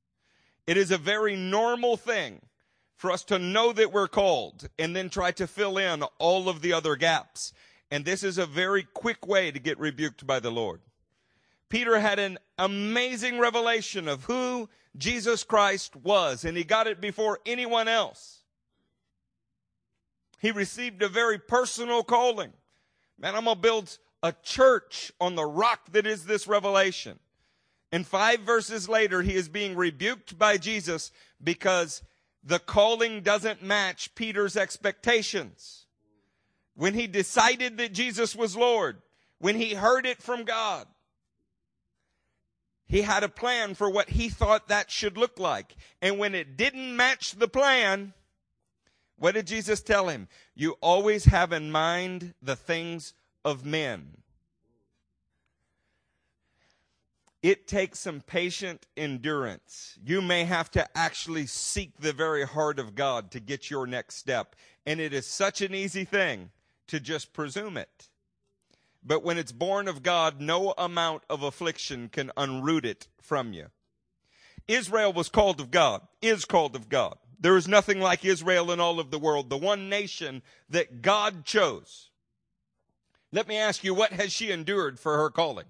It 0.66 0.78
is 0.78 0.92
a 0.92 0.98
very 0.98 1.36
normal 1.36 1.98
thing 1.98 2.42
for 2.96 3.12
us 3.12 3.24
to 3.26 3.40
know 3.40 3.74
that 3.74 3.92
we're 3.92 4.08
called 4.08 4.70
and 4.78 4.96
then 4.96 5.10
try 5.10 5.32
to 5.32 5.48
fill 5.48 5.78
in 5.78 6.04
all 6.18 6.48
of 6.48 6.62
the 6.62 6.74
other 6.74 6.96
gaps. 6.96 7.54
And 7.92 8.06
this 8.06 8.24
is 8.24 8.38
a 8.38 8.46
very 8.46 8.84
quick 8.84 9.28
way 9.28 9.52
to 9.52 9.60
get 9.60 9.80
rebuked 9.80 10.28
by 10.28 10.40
the 10.40 10.52
Lord. 10.52 10.82
Peter 11.70 12.00
had 12.00 12.20
an 12.20 12.38
amazing 12.58 13.40
revelation 13.40 14.08
of 14.08 14.24
who 14.26 14.70
Jesus 14.98 15.44
Christ 15.44 15.96
was, 15.96 16.46
and 16.46 16.58
he 16.58 16.64
got 16.64 16.88
it 16.88 17.00
before 17.00 17.40
anyone 17.46 17.88
else. 17.88 18.39
He 20.40 20.52
received 20.52 21.02
a 21.02 21.10
very 21.10 21.38
personal 21.38 22.04
calling. 22.04 22.54
Man, 23.18 23.36
I'm 23.36 23.46
going 23.46 23.58
to 23.58 23.62
build 23.62 23.98
a 24.24 24.34
church 24.44 25.12
on 25.20 25.36
the 25.36 25.46
rock 25.46 25.92
that 25.92 26.08
is 26.08 26.26
this 26.26 26.48
revelation. 26.48 27.20
And 27.92 28.06
five 28.06 28.42
verses 28.42 28.88
later, 28.88 29.22
he 29.22 29.36
is 29.36 29.50
being 29.50 29.76
rebuked 29.76 30.38
by 30.38 30.58
Jesus 30.58 31.12
because 31.44 32.04
the 32.44 32.60
calling 32.60 33.22
doesn't 33.22 33.64
match 33.64 34.16
Peter's 34.16 34.56
expectations. 34.56 35.86
When 36.76 36.94
he 36.94 37.08
decided 37.08 37.78
that 37.78 37.94
Jesus 37.94 38.36
was 38.36 38.56
Lord, 38.56 39.02
when 39.40 39.56
he 39.56 39.74
heard 39.74 40.06
it 40.06 40.22
from 40.22 40.44
God, 40.44 40.88
he 42.86 43.02
had 43.02 43.24
a 43.24 43.30
plan 43.30 43.76
for 43.76 43.90
what 43.90 44.10
he 44.10 44.30
thought 44.30 44.70
that 44.70 44.90
should 44.90 45.18
look 45.18 45.40
like. 45.40 45.76
And 46.02 46.18
when 46.18 46.34
it 46.34 46.58
didn't 46.58 46.96
match 46.96 47.34
the 47.34 47.48
plan, 47.48 48.14
What 49.20 49.36
did 49.36 49.48
Jesus 49.48 49.82
tell 49.82 50.08
him? 50.08 50.28
You 50.56 50.78
always 50.82 51.26
have 51.26 51.52
in 51.52 51.72
mind 51.72 52.34
the 52.42 52.56
things 52.56 53.14
of 53.46 53.66
men. 53.66 54.18
It 57.42 57.68
takes 57.68 58.00
some 58.00 58.22
patient 58.22 58.86
endurance. 58.98 59.98
You 60.04 60.22
may 60.22 60.44
have 60.44 60.72
to 60.72 60.98
actually 60.98 61.46
seek 61.46 61.98
the 61.98 62.12
very 62.12 62.46
heart 62.46 62.80
of 62.80 62.96
God 62.96 63.32
to 63.32 63.40
get 63.40 63.70
your 63.70 63.88
next 63.88 64.16
step. 64.16 64.56
And 64.86 65.00
it 65.00 65.14
is 65.14 65.26
such 65.26 65.62
an 65.62 65.74
easy 65.74 66.04
thing 66.04 66.52
to 66.88 67.00
just 67.00 67.32
presume 67.32 67.78
it. 67.78 68.10
But 69.04 69.24
when 69.24 69.38
it's 69.38 69.54
born 69.54 69.88
of 69.88 70.04
God, 70.04 70.42
no 70.42 70.74
amount 70.78 71.24
of 71.30 71.44
affliction 71.44 72.10
can 72.10 72.32
unroot 72.36 72.84
it 72.84 73.08
from 73.22 73.54
you. 73.54 73.68
Israel 74.68 75.14
was 75.14 75.30
called 75.30 75.62
of 75.62 75.72
God, 75.72 76.02
is 76.22 76.46
called 76.46 76.76
of 76.76 76.90
God. 76.90 77.18
There 77.40 77.56
is 77.56 77.68
nothing 77.68 78.00
like 78.02 78.26
Israel 78.26 78.72
in 78.72 78.80
all 78.80 79.00
of 79.00 79.12
the 79.12 79.20
world, 79.20 79.50
the 79.50 79.58
one 79.58 79.88
nation 79.88 80.42
that 80.70 81.02
God 81.02 81.46
chose. 81.46 82.10
Let 83.32 83.48
me 83.48 83.58
ask 83.58 83.84
you, 83.84 83.94
what 83.94 84.12
has 84.12 84.32
she 84.34 84.52
endured 84.52 85.00
for 85.00 85.18
her 85.18 85.30
calling? 85.30 85.66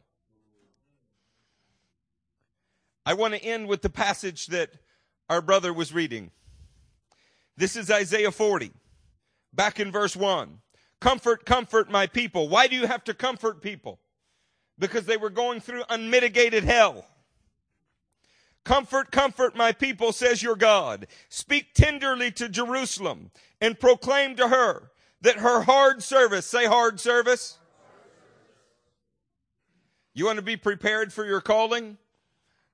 I 3.06 3.14
want 3.14 3.34
to 3.34 3.44
end 3.44 3.68
with 3.68 3.82
the 3.82 3.90
passage 3.90 4.48
that 4.48 4.72
our 5.30 5.42
brother 5.42 5.74
was 5.74 5.94
reading. 5.94 6.32
This 7.56 7.76
is 7.76 7.92
Isaiah 7.92 8.32
40, 8.32 8.72
back 9.54 9.80
in 9.80 9.92
verse 9.92 10.16
1. 10.16 10.60
Comfort, 11.02 11.46
comfort 11.46 11.90
my 11.90 12.08
people. 12.08 12.50
Why 12.50 12.68
do 12.68 12.76
you 12.76 12.88
have 12.88 13.04
to 13.06 13.14
comfort 13.14 13.62
people? 13.62 14.00
Because 14.78 15.06
they 15.06 15.18
were 15.18 15.30
going 15.30 15.60
through 15.60 15.84
unmitigated 15.90 16.64
hell. 16.64 17.06
Comfort, 18.66 19.12
comfort 19.12 19.56
my 19.56 19.72
people, 19.72 20.12
says 20.12 20.44
your 20.44 20.56
God. 20.56 21.08
Speak 21.30 21.74
tenderly 21.74 22.32
to 22.32 22.50
Jerusalem 22.50 23.32
and 23.62 23.80
proclaim 23.80 24.36
to 24.36 24.50
her 24.50 24.92
that 25.22 25.38
her 25.38 25.62
hard 25.62 26.04
service, 26.04 26.46
say 26.46 26.66
hard 26.66 27.00
service. 27.00 27.58
You 30.14 30.26
want 30.26 30.38
to 30.38 30.44
be 30.44 30.58
prepared 30.58 31.14
for 31.14 31.26
your 31.26 31.42
calling? 31.42 31.98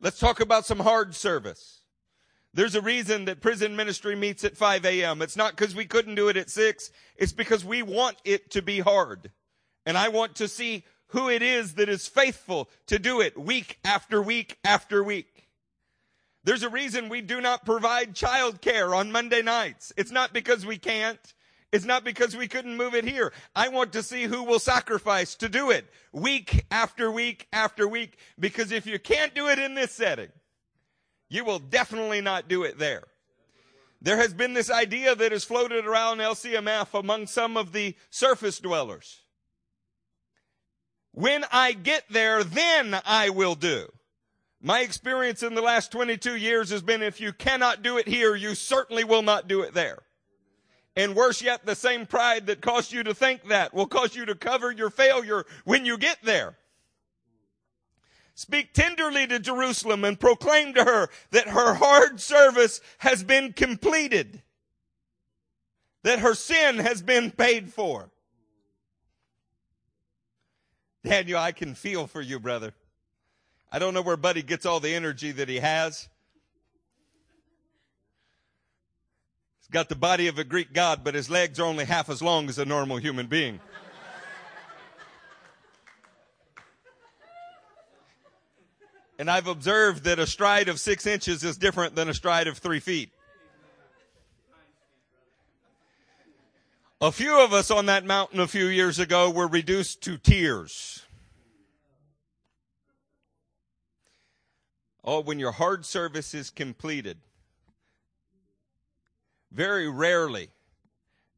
Let's 0.02 0.20
talk 0.20 0.40
about 0.40 0.66
some 0.66 0.80
hard 0.80 1.16
service. 1.16 1.82
There's 2.54 2.76
a 2.76 2.82
reason 2.82 3.26
that 3.26 3.42
prison 3.42 3.76
ministry 3.76 4.16
meets 4.16 4.46
at 4.46 4.56
5 4.56 4.86
a.m. 4.86 5.22
It's 5.22 5.36
not 5.36 5.56
because 5.56 5.76
we 5.76 5.86
couldn't 5.86 6.16
do 6.16 6.30
it 6.30 6.38
at 6.38 6.50
6. 6.50 6.90
It's 7.18 7.34
because 7.34 7.66
we 7.66 7.82
want 7.82 8.16
it 8.24 8.50
to 8.52 8.62
be 8.62 8.80
hard. 8.80 9.32
And 9.86 9.98
I 9.98 10.08
want 10.08 10.36
to 10.36 10.48
see 10.48 10.86
who 11.08 11.30
it 11.30 11.42
is 11.42 11.74
that 11.76 11.90
is 11.90 12.08
faithful 12.08 12.70
to 12.88 12.98
do 12.98 13.20
it 13.20 13.38
week 13.38 13.78
after 13.84 14.22
week 14.22 14.58
after 14.64 15.04
week. 15.04 15.35
There's 16.46 16.64
a 16.64 16.70
reason 16.70 17.10
we 17.10 17.22
do 17.22 17.41
not 17.41 17.66
provide 17.66 18.14
childcare 18.14 18.96
on 18.96 19.12
Monday 19.12 19.41
nights. 19.41 19.91
It's 19.98 20.12
not 20.12 20.32
because 20.32 20.64
we 20.64 20.78
can't. 20.78 21.20
It's 21.72 21.86
not 21.86 22.04
because 22.04 22.38
we 22.38 22.48
couldn't 22.48 22.78
move 22.78 22.93
it 22.93 23.04
here. 23.04 23.34
I 23.56 23.70
want 23.70 23.91
to 23.93 24.04
see 24.04 24.24
who 24.24 24.43
will 24.43 24.60
sacrifice 24.60 25.34
to 25.36 25.50
do 25.50 25.72
it 25.72 25.86
week 26.14 26.66
after 26.70 27.12
week 27.12 27.48
after 27.52 27.88
week. 27.88 28.20
Because 28.39 28.72
if 28.72 28.86
you 28.86 29.00
can't 29.00 29.34
do 29.34 29.50
it 29.50 29.58
in 29.58 29.74
this 29.74 29.91
setting, 29.91 30.30
you 31.30 31.43
will 31.43 31.58
definitely 31.58 32.22
not 32.22 32.48
do 32.48 32.64
it 32.64 32.78
there. 32.78 33.04
There 34.00 34.18
has 34.18 34.36
been 34.36 34.54
this 34.54 34.70
idea 34.70 35.16
that 35.16 35.32
has 35.32 35.43
floated 35.43 35.88
around 35.88 36.20
LCMF 36.20 36.98
among 36.98 37.26
some 37.26 37.58
of 37.58 37.72
the 37.72 37.96
surface 38.12 38.60
dwellers. 38.60 39.22
When 41.12 41.43
I 41.52 41.72
get 41.72 42.04
there, 42.08 42.43
then 42.43 43.00
I 43.04 43.32
will 43.32 43.56
do. 43.56 43.88
My 44.66 44.80
experience 44.80 45.43
in 45.43 45.53
the 45.53 45.61
last 45.61 45.91
22 45.91 46.38
years 46.38 46.72
has 46.72 46.82
been 46.82 47.03
if 47.03 47.22
you 47.22 47.32
cannot 47.34 47.84
do 47.84 47.99
it 47.99 48.07
here, 48.07 48.34
you 48.34 48.55
certainly 48.55 49.03
will 49.03 49.22
not 49.22 49.47
do 49.47 49.61
it 49.61 49.76
there. 49.76 49.99
And 50.95 51.16
worse 51.16 51.39
yet, 51.39 51.68
the 51.68 51.76
same 51.76 52.07
pride 52.07 52.47
that 52.47 52.61
caused 52.61 52.91
you 52.91 53.03
to 53.03 53.13
think 53.13 53.47
that 53.49 53.76
will 53.76 53.86
cause 53.86 54.16
you 54.16 54.26
to 54.26 54.34
cover 54.34 54.72
your 54.72 54.89
failure 54.89 55.45
when 55.66 55.86
you 55.86 55.99
get 55.99 56.18
there. 56.24 56.57
Speak 58.34 58.74
tenderly 58.74 59.28
to 59.28 59.38
Jerusalem 59.38 60.03
and 60.03 60.20
proclaim 60.20 60.74
to 60.74 60.84
her 60.84 61.09
that 61.30 61.49
her 61.49 61.76
hard 61.76 62.20
service 62.20 62.82
has 62.97 63.24
been 63.24 63.53
completed. 63.53 64.41
That 66.01 66.18
her 66.18 66.34
sin 66.34 66.80
has 66.80 67.03
been 67.03 67.30
paid 67.30 67.72
for. 67.72 68.09
Daniel, 71.03 71.38
I 71.38 71.51
can 71.51 71.76
feel 71.76 72.07
for 72.07 72.22
you, 72.22 72.39
brother. 72.39 72.74
I 73.76 73.78
don't 73.78 73.94
know 73.94 74.02
where 74.02 74.16
Buddy 74.16 74.42
gets 74.42 74.66
all 74.66 74.80
the 74.80 74.96
energy 74.96 75.34
that 75.34 75.50
he 75.50 75.58
has. 75.58 76.08
He's 79.60 79.68
got 79.70 79.90
the 79.90 79.98
body 79.98 80.28
of 80.28 80.40
a 80.40 80.46
Greek 80.46 80.72
god, 80.72 81.04
but 81.04 81.14
his 81.14 81.30
legs 81.30 81.60
are 81.60 81.66
only 81.66 81.84
half 81.84 82.10
as 82.10 82.22
long 82.22 82.48
as 82.48 82.58
a 82.58 82.64
normal 82.64 82.96
human 82.96 83.28
being. 83.28 83.60
And 89.20 89.30
I've 89.30 89.48
observed 89.48 90.06
that 90.06 90.20
a 90.20 90.26
stride 90.26 90.70
of 90.70 90.80
six 90.80 91.06
inches 91.06 91.44
is 91.44 91.58
different 91.58 91.96
than 91.96 92.08
a 92.08 92.14
stride 92.14 92.48
of 92.48 92.58
three 92.58 92.80
feet. 92.80 93.10
A 97.02 97.12
few 97.12 97.44
of 97.44 97.52
us 97.52 97.72
on 97.72 97.88
that 97.88 98.06
mountain 98.06 98.40
a 98.40 98.48
few 98.48 98.68
years 98.68 99.00
ago 99.00 99.30
were 99.30 99.48
reduced 99.48 100.02
to 100.04 100.18
tears. 100.18 101.05
Oh, 105.06 105.22
when 105.22 105.38
your 105.38 105.51
hard 105.51 105.86
service 105.86 106.34
is 106.34 106.49
completed, 106.49 107.18
very 109.51 109.88
rarely 109.88 110.49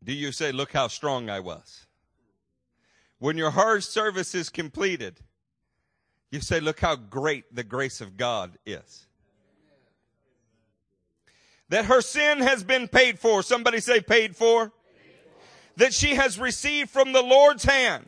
do 0.03 0.13
you 0.13 0.31
say, 0.31 0.53
Look 0.53 0.71
how 0.71 0.87
strong 0.87 1.29
I 1.29 1.41
was. 1.41 1.85
When 3.19 3.37
your 3.37 3.51
hard 3.51 3.83
service 3.83 4.33
is 4.33 4.49
completed, 4.49 5.19
you 6.31 6.39
say, 6.39 6.61
Look 6.61 6.79
how 6.79 6.95
great 6.95 7.53
the 7.53 7.63
grace 7.63 7.99
of 7.99 8.15
God 8.15 8.57
is. 8.65 9.05
That 11.67 11.85
her 11.85 11.99
sin 11.99 12.39
has 12.39 12.63
been 12.63 12.87
paid 12.87 13.19
for. 13.19 13.43
Somebody 13.43 13.81
say, 13.81 13.99
paid 13.99 14.35
for. 14.37 14.71
That 15.75 15.93
she 15.93 16.15
has 16.15 16.39
received 16.39 16.89
from 16.89 17.11
the 17.11 17.21
Lord's 17.21 17.65
hand 17.65 18.07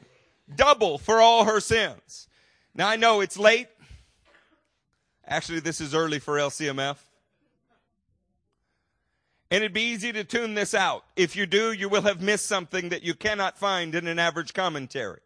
double 0.56 0.98
for 0.98 1.20
all 1.20 1.44
her 1.44 1.60
sins. 1.60 2.30
Now 2.74 2.88
I 2.88 2.96
know 2.96 3.20
it's 3.20 3.38
late. 3.38 3.68
Actually, 5.30 5.60
this 5.60 5.80
is 5.80 5.94
early 5.94 6.18
for 6.18 6.38
LCMF. 6.38 6.98
And 9.52 9.64
it'd 9.64 9.74
be 9.74 9.82
easy 9.82 10.12
to 10.12 10.24
tune 10.24 10.56
this 10.56 10.74
out. 10.74 11.06
If 11.16 11.36
you 11.36 11.46
do, 11.46 11.72
you 11.72 11.88
will 11.88 12.02
have 12.02 12.22
missed 12.22 12.48
something 12.48 12.90
that 12.90 13.04
you 13.04 13.14
cannot 13.14 13.58
find 13.58 13.94
in 13.94 14.08
an 14.08 14.18
average 14.18 14.54
commentary. 14.54 15.20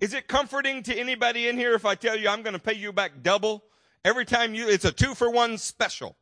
Is 0.00 0.14
it 0.14 0.28
comforting 0.28 0.84
to 0.84 0.96
anybody 0.96 1.48
in 1.48 1.56
here 1.56 1.74
if 1.74 1.84
I 1.84 1.96
tell 1.96 2.16
you 2.16 2.28
I'm 2.28 2.42
going 2.42 2.54
to 2.54 2.60
pay 2.60 2.74
you 2.74 2.92
back 2.92 3.22
double 3.22 3.64
every 4.04 4.24
time 4.24 4.54
you, 4.54 4.68
it's 4.68 4.84
a 4.84 4.92
two 4.92 5.14
for 5.14 5.28
one 5.28 5.58
special. 5.58 6.16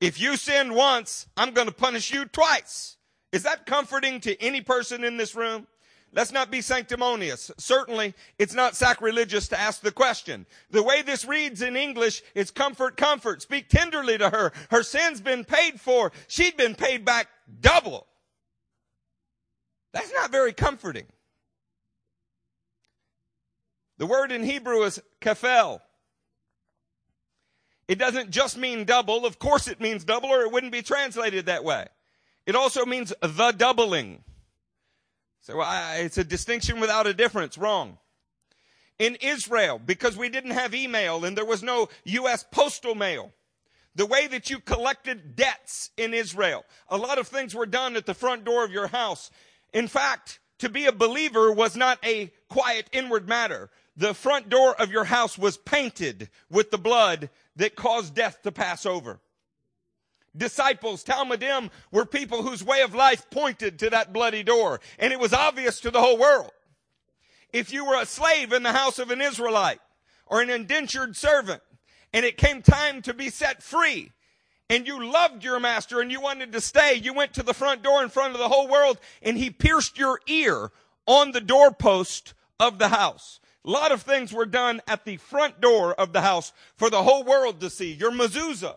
If 0.00 0.18
you 0.18 0.36
sin 0.36 0.74
once, 0.74 1.26
I'm 1.36 1.52
going 1.52 1.68
to 1.68 1.74
punish 1.74 2.12
you 2.12 2.24
twice. 2.24 2.96
Is 3.30 3.42
that 3.42 3.66
comforting 3.66 4.20
to 4.20 4.40
any 4.42 4.62
person 4.62 5.04
in 5.04 5.18
this 5.18 5.34
room? 5.34 5.66
Let's 6.14 6.30
not 6.30 6.50
be 6.50 6.60
sanctimonious. 6.60 7.50
Certainly, 7.58 8.14
it's 8.38 8.54
not 8.54 8.76
sacrilegious 8.76 9.48
to 9.48 9.58
ask 9.58 9.80
the 9.80 9.90
question. 9.90 10.46
The 10.70 10.82
way 10.82 11.02
this 11.02 11.24
reads 11.24 11.60
in 11.60 11.76
English 11.76 12.22
is 12.36 12.52
comfort, 12.52 12.96
comfort. 12.96 13.42
Speak 13.42 13.68
tenderly 13.68 14.16
to 14.18 14.30
her. 14.30 14.52
Her 14.70 14.84
sin's 14.84 15.20
been 15.20 15.44
paid 15.44 15.80
for. 15.80 16.12
She'd 16.28 16.56
been 16.56 16.76
paid 16.76 17.04
back 17.04 17.28
double. 17.60 18.06
That's 19.92 20.12
not 20.12 20.30
very 20.30 20.52
comforting. 20.52 21.06
The 23.98 24.06
word 24.06 24.30
in 24.30 24.44
Hebrew 24.44 24.82
is 24.84 25.02
kafel. 25.20 25.80
It 27.88 27.98
doesn't 27.98 28.30
just 28.30 28.56
mean 28.56 28.84
double. 28.84 29.26
Of 29.26 29.40
course 29.40 29.66
it 29.66 29.80
means 29.80 30.04
double 30.04 30.28
or 30.28 30.42
it 30.42 30.52
wouldn't 30.52 30.72
be 30.72 30.82
translated 30.82 31.46
that 31.46 31.64
way. 31.64 31.86
It 32.46 32.54
also 32.54 32.84
means 32.84 33.12
the 33.20 33.52
doubling. 33.56 34.22
So 35.44 35.60
I, 35.60 35.96
it's 35.96 36.16
a 36.16 36.24
distinction 36.24 36.80
without 36.80 37.06
a 37.06 37.12
difference. 37.12 37.58
Wrong. 37.58 37.98
In 38.98 39.16
Israel, 39.16 39.78
because 39.78 40.16
we 40.16 40.30
didn't 40.30 40.52
have 40.52 40.74
email 40.74 41.22
and 41.26 41.36
there 41.36 41.44
was 41.44 41.62
no 41.62 41.90
U.S. 42.04 42.46
postal 42.50 42.94
mail, 42.94 43.30
the 43.94 44.06
way 44.06 44.26
that 44.26 44.48
you 44.48 44.58
collected 44.58 45.36
debts 45.36 45.90
in 45.98 46.14
Israel, 46.14 46.64
a 46.88 46.96
lot 46.96 47.18
of 47.18 47.28
things 47.28 47.54
were 47.54 47.66
done 47.66 47.94
at 47.94 48.06
the 48.06 48.14
front 48.14 48.44
door 48.44 48.64
of 48.64 48.72
your 48.72 48.86
house. 48.86 49.30
In 49.74 49.86
fact, 49.86 50.40
to 50.60 50.70
be 50.70 50.86
a 50.86 50.92
believer 50.92 51.52
was 51.52 51.76
not 51.76 51.98
a 52.02 52.32
quiet 52.48 52.88
inward 52.92 53.28
matter. 53.28 53.68
The 53.98 54.14
front 54.14 54.48
door 54.48 54.74
of 54.80 54.90
your 54.90 55.04
house 55.04 55.36
was 55.36 55.58
painted 55.58 56.30
with 56.48 56.70
the 56.70 56.78
blood 56.78 57.28
that 57.56 57.76
caused 57.76 58.14
death 58.14 58.40
to 58.44 58.50
pass 58.50 58.86
over 58.86 59.20
disciples, 60.36 61.04
Talmidim, 61.04 61.70
were 61.90 62.04
people 62.04 62.42
whose 62.42 62.64
way 62.64 62.82
of 62.82 62.94
life 62.94 63.28
pointed 63.30 63.78
to 63.78 63.90
that 63.90 64.12
bloody 64.12 64.42
door. 64.42 64.80
And 64.98 65.12
it 65.12 65.20
was 65.20 65.32
obvious 65.32 65.80
to 65.80 65.90
the 65.90 66.00
whole 66.00 66.18
world. 66.18 66.50
If 67.52 67.72
you 67.72 67.84
were 67.84 68.00
a 68.00 68.06
slave 68.06 68.52
in 68.52 68.64
the 68.64 68.72
house 68.72 68.98
of 68.98 69.10
an 69.10 69.20
Israelite 69.20 69.80
or 70.26 70.40
an 70.40 70.50
indentured 70.50 71.16
servant 71.16 71.62
and 72.12 72.24
it 72.24 72.36
came 72.36 72.62
time 72.62 73.00
to 73.02 73.14
be 73.14 73.30
set 73.30 73.62
free 73.62 74.10
and 74.68 74.86
you 74.86 75.04
loved 75.04 75.44
your 75.44 75.60
master 75.60 76.00
and 76.00 76.10
you 76.10 76.20
wanted 76.20 76.52
to 76.52 76.60
stay, 76.60 76.94
you 76.94 77.14
went 77.14 77.34
to 77.34 77.44
the 77.44 77.54
front 77.54 77.82
door 77.82 78.02
in 78.02 78.08
front 78.08 78.32
of 78.32 78.40
the 78.40 78.48
whole 78.48 78.66
world 78.66 78.98
and 79.22 79.38
he 79.38 79.50
pierced 79.50 79.98
your 79.98 80.20
ear 80.26 80.72
on 81.06 81.30
the 81.30 81.40
doorpost 81.40 82.34
of 82.58 82.78
the 82.78 82.88
house. 82.88 83.38
A 83.64 83.70
lot 83.70 83.92
of 83.92 84.02
things 84.02 84.32
were 84.32 84.46
done 84.46 84.82
at 84.86 85.04
the 85.04 85.16
front 85.16 85.60
door 85.60 85.94
of 85.94 86.12
the 86.12 86.20
house 86.20 86.52
for 86.76 86.90
the 86.90 87.02
whole 87.02 87.24
world 87.24 87.60
to 87.60 87.70
see. 87.70 87.92
Your 87.92 88.10
mezuzah, 88.10 88.76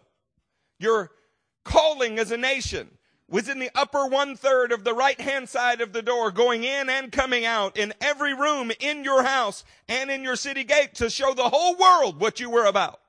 your 0.79 1.11
calling 1.67 2.17
as 2.17 2.31
a 2.31 2.37
nation 2.37 2.89
was 3.29 3.49
in 3.49 3.59
the 3.59 3.69
upper 3.75 4.07
one 4.07 4.35
third 4.37 4.71
of 4.71 4.85
the 4.85 4.93
right 4.93 5.19
hand 5.19 5.49
side 5.49 5.81
of 5.81 5.91
the 5.91 6.01
door, 6.01 6.31
going 6.31 6.63
in 6.63 6.89
and 6.89 7.11
coming 7.11 7.45
out 7.45 7.77
in 7.77 7.93
every 7.99 8.33
room 8.33 8.71
in 8.79 9.03
your 9.03 9.21
house 9.23 9.65
and 9.89 10.09
in 10.09 10.23
your 10.23 10.37
city 10.37 10.63
gate 10.63 10.95
to 10.95 11.09
show 11.09 11.33
the 11.33 11.49
whole 11.49 11.75
world 11.75 12.19
what 12.19 12.39
you 12.39 12.49
were 12.49 12.65
about. 12.65 13.01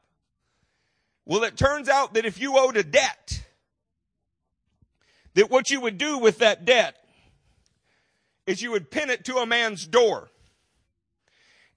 Well, 1.24 1.44
it 1.44 1.56
turns 1.56 1.88
out 1.88 2.14
that 2.14 2.26
if 2.26 2.40
you 2.40 2.59
owed 2.59 2.76
a 2.76 2.82
debt, 2.82 3.44
that 5.34 5.50
what 5.50 5.70
you 5.70 5.80
would 5.80 5.98
do 5.98 6.18
with 6.18 6.38
that 6.38 6.64
debt 6.64 6.96
is 8.46 8.61
you 8.61 8.72
would 8.72 8.90
pin 8.90 9.11
it 9.11 9.24
to 9.26 9.36
a 9.36 9.46
man's 9.46 9.86
door. 9.86 10.30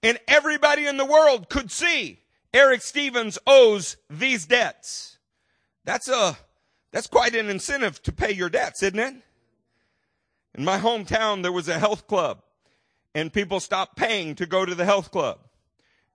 And 0.01 0.17
everybody 0.27 0.87
in 0.87 0.97
the 0.97 1.05
world 1.05 1.47
could 1.47 1.69
see 1.69 2.21
Eric 2.53 2.81
Stevens 2.81 3.37
owes 3.45 3.97
these 4.09 4.47
debts. 4.47 5.19
That's 5.83 6.07
a, 6.07 6.37
that's 6.91 7.07
quite 7.07 7.35
an 7.35 7.49
incentive 7.49 8.01
to 8.03 8.11
pay 8.11 8.31
your 8.31 8.49
debts, 8.49 8.83
isn't 8.83 8.99
it? 8.99 9.15
In 10.55 10.65
my 10.65 10.77
hometown, 10.77 11.41
there 11.41 11.51
was 11.51 11.69
a 11.69 11.79
health 11.79 12.07
club 12.07 12.41
and 13.13 13.33
people 13.33 13.59
stopped 13.59 13.95
paying 13.95 14.35
to 14.35 14.45
go 14.45 14.65
to 14.65 14.75
the 14.75 14.85
health 14.85 15.11
club. 15.11 15.39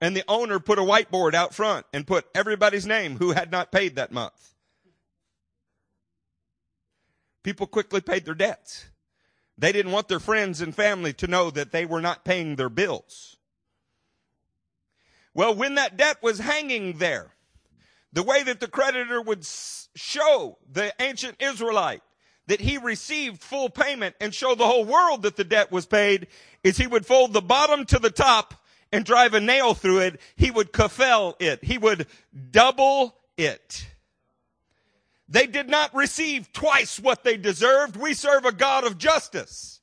And 0.01 0.15
the 0.15 0.25
owner 0.29 0.61
put 0.61 0.79
a 0.79 0.83
whiteboard 0.83 1.35
out 1.35 1.55
front 1.55 1.87
and 1.93 2.07
put 2.07 2.27
everybody's 2.35 2.87
name 2.87 3.17
who 3.17 3.33
had 3.33 3.51
not 3.51 3.73
paid 3.73 3.97
that 3.97 4.13
month. 4.13 4.55
People 7.43 7.67
quickly 7.67 8.01
paid 8.01 8.25
their 8.25 8.35
debts. 8.35 8.87
They 9.57 9.73
didn't 9.73 9.93
want 9.93 10.09
their 10.09 10.21
friends 10.21 10.61
and 10.61 10.75
family 10.75 11.15
to 11.15 11.27
know 11.27 11.51
that 11.51 11.73
they 11.73 11.87
were 11.87 12.03
not 12.03 12.25
paying 12.25 12.57
their 12.57 12.69
bills. 12.69 13.37
Well, 15.33 15.55
when 15.55 15.77
that 15.77 15.97
debt 15.97 16.23
was 16.23 16.41
hanging 16.41 16.99
there, 16.99 17.36
the 18.17 18.23
way 18.23 18.43
that 18.43 18.61
the 18.61 18.67
creditor 18.67 19.21
would 19.21 19.45
show 19.45 20.57
the 20.73 20.91
ancient 21.03 21.37
Israelite 21.39 22.01
that 22.47 22.63
he 22.63 22.79
received 22.79 23.43
full 23.43 23.69
payment 23.69 24.17
and 24.23 24.35
show 24.35 24.55
the 24.55 24.67
whole 24.67 24.87
world 24.87 25.21
that 25.25 25.37
the 25.37 25.45
debt 25.45 25.71
was 25.71 25.85
paid 25.85 26.27
is 26.65 26.79
he 26.79 26.87
would 26.87 27.05
fold 27.05 27.35
the 27.35 27.43
bottom 27.43 27.85
to 27.85 27.99
the 27.99 28.09
top 28.09 28.55
and 28.91 29.05
drive 29.05 29.35
a 29.35 29.41
nail 29.41 29.75
through 29.75 29.99
it. 29.99 30.19
He 30.35 30.51
would 30.51 30.73
kafel 30.73 31.35
it. 31.41 31.63
He 31.63 31.77
would 31.77 32.07
double 32.53 33.15
it. 33.37 33.87
They 35.29 35.47
did 35.47 35.69
not 35.69 35.95
receive 35.95 36.51
twice 36.55 36.99
what 36.99 37.23
they 37.23 37.37
deserved. 37.37 37.97
We 37.97 38.15
serve 38.15 38.47
a 38.47 38.53
God 38.53 38.85
of 38.85 38.97
justice. 38.97 39.83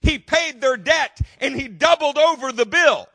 He 0.00 0.20
paid 0.20 0.60
their 0.60 0.76
debt 0.76 1.20
and 1.40 1.56
he 1.56 1.66
doubled 1.66 2.16
over 2.16 2.52
the 2.52 2.66
bill, 2.66 3.08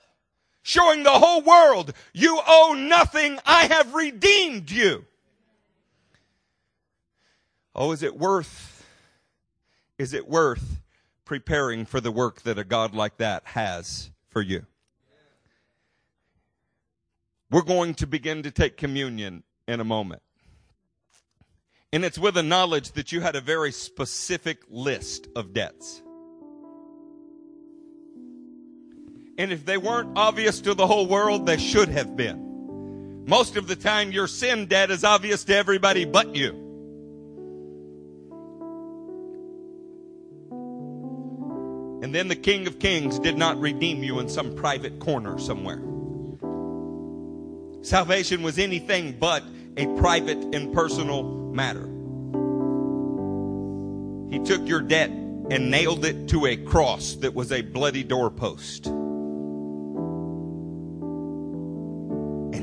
showing 0.68 1.04
the 1.04 1.10
whole 1.12 1.42
world, 1.42 1.94
you 2.12 2.42
owe 2.46 2.76
nothing. 2.78 3.40
I 3.46 3.68
have 3.68 3.94
redeemed 3.94 4.70
you. 4.70 5.06
Oh, 7.74 7.94
is 7.94 8.04
it 8.04 8.18
worth, 8.20 8.86
is 9.98 10.14
it 10.14 10.28
worth 10.28 10.82
preparing 11.24 11.86
for 11.86 12.02
the 12.02 12.12
work 12.12 12.42
that 12.42 12.60
a 12.60 12.66
God 12.66 12.94
like 12.94 13.16
that 13.18 13.44
has 13.46 14.12
for 14.30 14.42
you? 14.42 14.66
We're 17.50 17.62
going 17.62 17.94
to 17.96 18.08
begin 18.08 18.44
to 18.44 18.52
take 18.52 18.76
communion 18.76 19.44
in 19.70 19.80
a 19.80 19.86
moment. 19.86 20.22
And 21.94 22.04
it's 22.04 22.20
with 22.20 22.36
a 22.36 22.44
knowledge 22.44 22.92
that 22.92 23.14
you 23.14 23.22
had 23.22 23.38
a 23.38 23.42
very 23.42 23.72
specific 23.72 24.64
list 24.70 25.30
of 25.34 25.54
debts. 25.54 26.02
And 29.38 29.52
if 29.52 29.66
they 29.66 29.78
weren't 29.78 30.18
obvious 30.18 30.62
to 30.62 30.74
the 30.74 30.88
whole 30.88 31.06
world, 31.08 31.46
they 31.46 31.58
should 31.58 31.90
have 31.90 32.16
been. 32.16 33.26
Most 33.28 33.56
of 33.56 33.68
the 33.68 33.76
time, 33.76 34.12
your 34.12 34.28
sin 34.28 34.66
debt 34.66 34.90
is 34.90 35.04
obvious 35.04 35.44
to 35.46 35.56
everybody 35.56 36.06
but 36.06 36.36
you. 36.36 36.64
And 42.02 42.16
then 42.16 42.30
the 42.30 42.36
King 42.36 42.68
of 42.68 42.80
Kings 42.80 43.20
did 43.20 43.38
not 43.38 43.60
redeem 43.60 44.02
you 44.02 44.20
in 44.20 44.30
some 44.30 44.56
private 44.56 45.00
corner 45.00 45.38
somewhere. 45.38 45.82
Salvation 47.84 48.44
was 48.44 48.58
anything 48.58 49.18
but 49.20 49.44
a 49.76 49.86
private 49.98 50.38
and 50.56 50.74
personal 50.74 51.24
matter. 51.24 51.86
He 54.32 54.40
took 54.40 54.68
your 54.68 54.82
debt 54.82 55.10
and 55.10 55.70
nailed 55.70 56.06
it 56.06 56.30
to 56.30 56.46
a 56.46 56.56
cross 56.56 57.16
that 57.16 57.34
was 57.34 57.52
a 57.52 57.62
bloody 57.62 58.04
doorpost. 58.04 58.92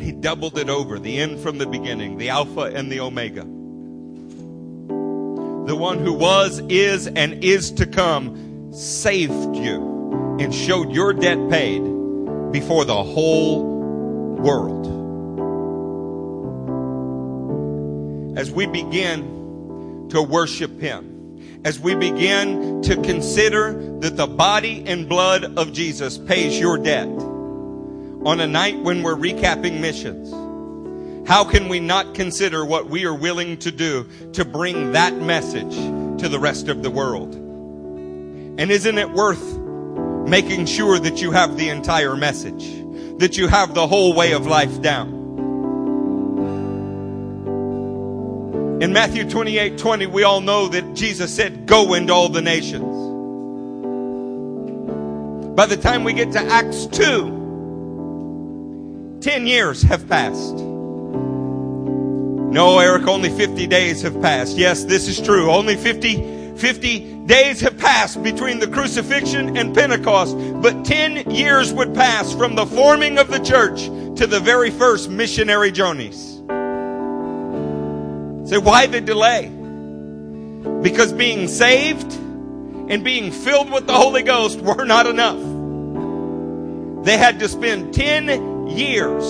He 0.05 0.13
doubled 0.13 0.59
it 0.59 0.69
over, 0.69 0.99
the 0.99 1.19
end 1.19 1.41
from 1.41 1.59
the 1.59 1.67
beginning, 1.67 2.19
the 2.19 2.29
Alpha 2.29 2.63
and 2.63 2.93
the 2.93 3.01
Omega. 3.01 3.43
The 5.67 5.77
one 5.77 5.99
who 5.99 6.13
was, 6.13 6.61
is, 6.69 7.07
and 7.07 7.43
is 7.43 7.71
to 7.73 7.87
come 7.87 8.73
saved 8.73 9.57
you 9.57 10.37
and 10.39 10.55
showed 10.55 10.93
your 10.93 11.13
debt 11.13 11.39
paid 11.49 11.83
before 12.53 12.85
the 12.85 13.03
whole 13.03 13.65
world. 14.37 14.85
as 18.37 18.51
we 18.51 18.67
begin 18.67 20.09
to 20.11 20.21
worship 20.21 20.81
Him, 20.81 21.61
as 21.65 21.79
we 21.79 21.95
begin 21.95 22.83
to 22.83 22.97
consider 22.97 23.99
that 24.01 24.17
the 24.17 24.27
body 24.27 24.85
and 24.87 25.09
blood 25.09 25.57
of 25.57 25.73
Jesus 25.73 26.19
pays 26.19 26.59
your 26.59 26.77
debt 26.77 27.09
on 28.25 28.41
a 28.41 28.47
night 28.47 28.79
when 28.81 29.03
we're 29.03 29.15
recapping 29.15 29.81
missions, 29.81 30.33
how 31.29 31.45
can 31.45 31.69
we 31.69 31.81
not 31.81 32.15
consider 32.15 32.65
what 32.65 32.89
we 32.89 33.05
are 33.05 33.15
willing 33.15 33.59
to 33.59 33.71
do 33.71 34.09
to 34.33 34.45
bring 34.45 34.93
that 34.93 35.15
message 35.15 35.75
to 36.21 36.29
the 36.29 36.39
rest 36.39 36.69
of 36.69 36.83
the 36.83 36.91
world? 36.91 37.35
And 37.35 38.71
isn't 38.71 38.99
it 38.99 39.11
worth 39.11 39.43
making 40.29 40.67
sure 40.67 40.99
that 40.99 41.21
you 41.21 41.33
have 41.33 41.57
the 41.57 41.69
entire 41.69 42.17
message, 42.17 42.65
that 43.19 43.37
you 43.37 43.49
have 43.49 43.75
the 43.75 43.87
whole 43.87 44.15
way 44.15 44.33
of 44.33 44.47
life 44.47 44.81
down? 44.81 45.23
In 48.83 48.93
Matthew 48.93 49.29
28 49.29 49.79
20, 49.79 50.07
we 50.07 50.25
all 50.25 50.41
know 50.41 50.69
that 50.69 50.95
Jesus 50.95 51.35
said, 51.35 51.67
Go 51.67 51.95
into 51.95 52.13
all 52.13 52.29
the 52.29 52.43
nations. 52.43 53.05
By 55.57 55.67
the 55.67 55.77
time 55.77 56.05
we 56.05 56.13
get 56.13 56.33
to 56.33 56.41
Acts 56.41 56.87
2, 56.87 57.34
10 59.25 59.47
years 59.47 59.81
have 59.81 60.07
passed. 60.07 60.55
No, 62.53 62.79
Eric, 62.79 63.07
only 63.09 63.31
50 63.31 63.67
days 63.67 64.03
have 64.03 64.21
passed. 64.21 64.59
Yes, 64.59 64.85
this 64.85 65.09
is 65.09 65.19
true. 65.19 65.51
Only 65.51 65.77
50, 65.77 66.57
50 66.59 67.25
days 67.25 67.59
have 67.63 67.79
passed 67.79 68.23
between 68.23 68.59
the 68.59 68.67
crucifixion 68.67 69.57
and 69.57 69.75
Pentecost, 69.75 70.37
but 70.61 70.85
10 70.85 71.31
years 71.31 71.73
would 71.73 71.95
pass 71.95 72.35
from 72.35 72.55
the 72.55 72.67
forming 72.67 73.17
of 73.17 73.31
the 73.31 73.39
church 73.39 73.85
to 74.19 74.27
the 74.27 74.41
very 74.41 74.71
first 74.71 75.09
missionary 75.09 75.73
journeys. 75.73 76.35
Say, 78.47 78.59
why 78.59 78.87
the 78.89 79.01
delay? 79.01 79.49
Because 80.83 81.15
being 81.15 81.49
saved 81.49 82.13
and 82.13 83.03
being 83.03 83.33
filled 83.33 83.73
with 83.73 83.87
the 83.87 83.95
Holy 83.95 84.23
Ghost 84.23 84.61
were 84.61 84.85
not 84.85 85.07
enough. 85.07 85.41
They 87.07 87.17
had 87.17 87.39
to 87.41 87.49
spend 87.49 87.95
10 87.95 88.54
years 88.69 89.25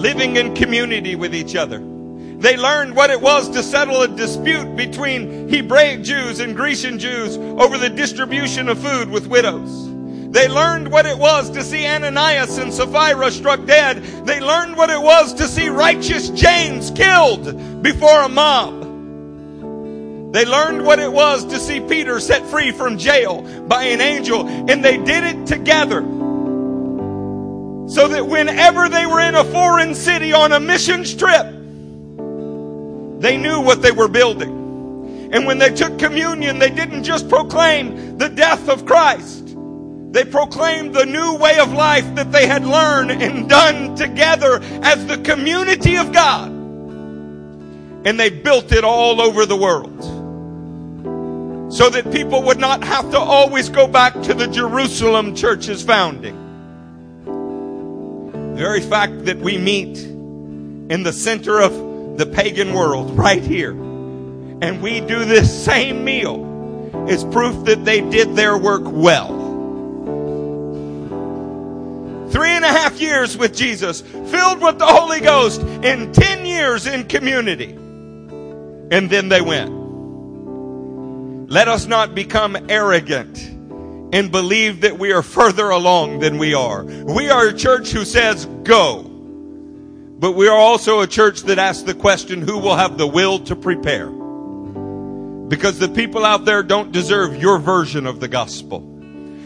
living 0.00 0.36
in 0.36 0.54
community 0.54 1.14
with 1.16 1.34
each 1.34 1.56
other. 1.56 1.78
They 1.78 2.56
learned 2.56 2.94
what 2.94 3.10
it 3.10 3.20
was 3.20 3.48
to 3.50 3.62
settle 3.62 4.02
a 4.02 4.08
dispute 4.08 4.76
between 4.76 5.48
Hebraic 5.48 6.02
Jews 6.02 6.40
and 6.40 6.54
Grecian 6.54 6.98
Jews 6.98 7.38
over 7.38 7.78
the 7.78 7.88
distribution 7.88 8.68
of 8.68 8.78
food 8.78 9.08
with 9.08 9.26
widows. 9.26 9.88
They 10.32 10.48
learned 10.48 10.90
what 10.90 11.06
it 11.06 11.16
was 11.16 11.48
to 11.50 11.62
see 11.62 11.86
Ananias 11.86 12.58
and 12.58 12.74
Sapphira 12.74 13.30
struck 13.30 13.64
dead. 13.66 14.02
They 14.26 14.40
learned 14.40 14.76
what 14.76 14.90
it 14.90 15.00
was 15.00 15.32
to 15.34 15.46
see 15.46 15.68
righteous 15.68 16.28
James 16.30 16.90
killed 16.90 17.82
before 17.82 18.22
a 18.22 18.28
mob. 18.28 18.82
They 20.34 20.44
learned 20.44 20.84
what 20.84 20.98
it 20.98 21.12
was 21.12 21.44
to 21.44 21.60
see 21.60 21.78
Peter 21.80 22.18
set 22.18 22.44
free 22.46 22.72
from 22.72 22.98
jail 22.98 23.42
by 23.68 23.84
an 23.84 24.00
angel, 24.00 24.48
and 24.68 24.84
they 24.84 24.96
did 24.98 25.22
it 25.22 25.46
together. 25.46 26.02
So 27.86 28.08
that 28.08 28.26
whenever 28.26 28.88
they 28.88 29.06
were 29.06 29.20
in 29.20 29.34
a 29.34 29.44
foreign 29.44 29.94
city 29.94 30.32
on 30.32 30.52
a 30.52 30.60
missions 30.60 31.14
trip, 31.14 31.46
they 33.20 33.36
knew 33.36 33.60
what 33.60 33.82
they 33.82 33.92
were 33.92 34.08
building. 34.08 35.30
And 35.32 35.46
when 35.46 35.58
they 35.58 35.70
took 35.70 35.98
communion, 35.98 36.58
they 36.58 36.70
didn't 36.70 37.04
just 37.04 37.28
proclaim 37.28 38.18
the 38.18 38.28
death 38.28 38.68
of 38.68 38.86
Christ. 38.86 39.56
They 40.12 40.24
proclaimed 40.24 40.94
the 40.94 41.04
new 41.04 41.36
way 41.36 41.58
of 41.58 41.72
life 41.72 42.14
that 42.14 42.30
they 42.30 42.46
had 42.46 42.64
learned 42.64 43.10
and 43.10 43.48
done 43.48 43.96
together 43.96 44.60
as 44.82 45.04
the 45.06 45.18
community 45.18 45.96
of 45.96 46.12
God. 46.12 46.50
And 48.06 48.20
they 48.20 48.30
built 48.30 48.70
it 48.70 48.84
all 48.84 49.20
over 49.20 49.44
the 49.44 49.56
world. 49.56 50.04
So 51.72 51.90
that 51.90 52.12
people 52.12 52.42
would 52.44 52.60
not 52.60 52.84
have 52.84 53.10
to 53.10 53.18
always 53.18 53.68
go 53.68 53.88
back 53.88 54.12
to 54.22 54.34
the 54.34 54.46
Jerusalem 54.46 55.34
church's 55.34 55.82
founding. 55.82 56.43
The 58.54 58.60
very 58.60 58.80
fact 58.80 59.24
that 59.24 59.38
we 59.38 59.58
meet 59.58 59.98
in 59.98 61.02
the 61.02 61.12
center 61.12 61.60
of 61.60 61.72
the 62.18 62.24
pagan 62.24 62.72
world 62.72 63.10
right 63.18 63.42
here 63.42 63.72
and 63.72 64.80
we 64.80 65.00
do 65.00 65.24
this 65.24 65.64
same 65.64 66.04
meal 66.04 67.08
is 67.08 67.24
proof 67.24 67.64
that 67.64 67.84
they 67.84 68.00
did 68.00 68.36
their 68.36 68.56
work 68.56 68.84
well. 68.84 69.28
Three 72.30 72.50
and 72.50 72.64
a 72.64 72.68
half 72.68 73.00
years 73.00 73.36
with 73.36 73.56
Jesus, 73.56 74.00
filled 74.02 74.62
with 74.62 74.78
the 74.78 74.86
Holy 74.86 75.20
Ghost, 75.20 75.60
in 75.60 76.12
ten 76.12 76.46
years 76.46 76.86
in 76.86 77.04
community. 77.04 77.72
And 77.72 79.10
then 79.10 79.28
they 79.28 79.40
went. 79.40 79.70
Let 81.50 81.66
us 81.66 81.86
not 81.86 82.14
become 82.14 82.56
arrogant 82.70 83.53
and 84.14 84.30
believe 84.30 84.82
that 84.82 84.96
we 84.96 85.12
are 85.12 85.22
further 85.22 85.70
along 85.70 86.20
than 86.20 86.38
we 86.38 86.54
are. 86.54 86.84
We 86.84 87.30
are 87.30 87.48
a 87.48 87.52
church 87.52 87.90
who 87.90 88.04
says 88.04 88.46
go. 88.62 89.02
But 89.02 90.32
we 90.32 90.46
are 90.46 90.56
also 90.56 91.00
a 91.00 91.06
church 91.08 91.42
that 91.42 91.58
asks 91.58 91.82
the 91.82 91.94
question, 91.94 92.40
who 92.40 92.58
will 92.58 92.76
have 92.76 92.96
the 92.96 93.08
will 93.08 93.40
to 93.40 93.56
prepare? 93.56 94.06
Because 95.48 95.80
the 95.80 95.88
people 95.88 96.24
out 96.24 96.44
there 96.44 96.62
don't 96.62 96.92
deserve 96.92 97.42
your 97.42 97.58
version 97.58 98.06
of 98.06 98.20
the 98.20 98.28
gospel. 98.28 98.88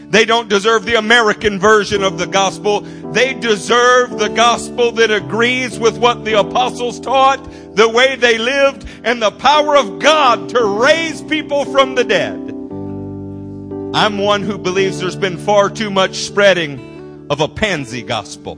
They 0.09 0.23
don't 0.23 0.49
deserve 0.49 0.85
the 0.85 0.99
American 0.99 1.59
version 1.59 2.03
of 2.03 2.19
the 2.19 2.27
gospel. 2.27 2.81
They 2.81 3.33
deserve 3.33 4.19
the 4.19 4.29
gospel 4.29 4.91
that 4.93 5.09
agrees 5.09 5.79
with 5.79 5.97
what 5.97 6.25
the 6.25 6.39
apostles 6.39 6.99
taught, 6.99 7.43
the 7.75 7.89
way 7.89 8.15
they 8.15 8.37
lived, 8.37 8.85
and 9.03 9.19
the 9.19 9.31
power 9.31 9.75
of 9.75 9.97
God 9.97 10.49
to 10.49 10.63
raise 10.79 11.23
people 11.23 11.65
from 11.65 11.95
the 11.95 12.03
dead. 12.03 12.48
I'm 13.91 14.19
one 14.19 14.43
who 14.43 14.59
believes 14.59 14.99
there's 14.99 15.15
been 15.15 15.37
far 15.37 15.67
too 15.67 15.89
much 15.89 16.17
spreading 16.17 17.25
of 17.31 17.41
a 17.41 17.47
pansy 17.47 18.03
gospel. 18.03 18.57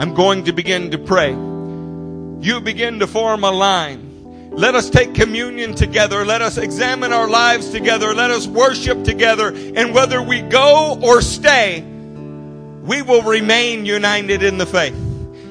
I'm 0.00 0.12
going 0.14 0.44
to 0.46 0.52
begin 0.52 0.90
to 0.90 0.98
pray. 0.98 1.30
You 1.30 2.60
begin 2.60 2.98
to 2.98 3.06
form 3.06 3.44
a 3.44 3.52
line. 3.52 4.50
Let 4.50 4.74
us 4.74 4.90
take 4.90 5.14
communion 5.14 5.76
together. 5.76 6.24
Let 6.24 6.42
us 6.42 6.58
examine 6.58 7.12
our 7.12 7.28
lives 7.28 7.70
together. 7.70 8.12
Let 8.14 8.32
us 8.32 8.48
worship 8.48 9.04
together. 9.04 9.54
And 9.54 9.94
whether 9.94 10.20
we 10.20 10.42
go 10.42 10.98
or 11.00 11.22
stay, 11.22 11.82
we 12.82 13.02
will 13.02 13.22
remain 13.22 13.86
united 13.86 14.42
in 14.42 14.58
the 14.58 14.66
faith. 14.66 14.96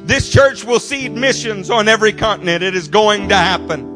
This 0.04 0.30
church 0.30 0.66
will 0.66 0.82
seed 0.82 1.14
missions 1.14 1.70
on 1.70 1.88
every 1.88 2.12
continent. 2.12 2.62
It 2.62 2.76
is 2.76 2.90
going 2.90 3.30
to 3.30 3.38
happen. 3.38 3.91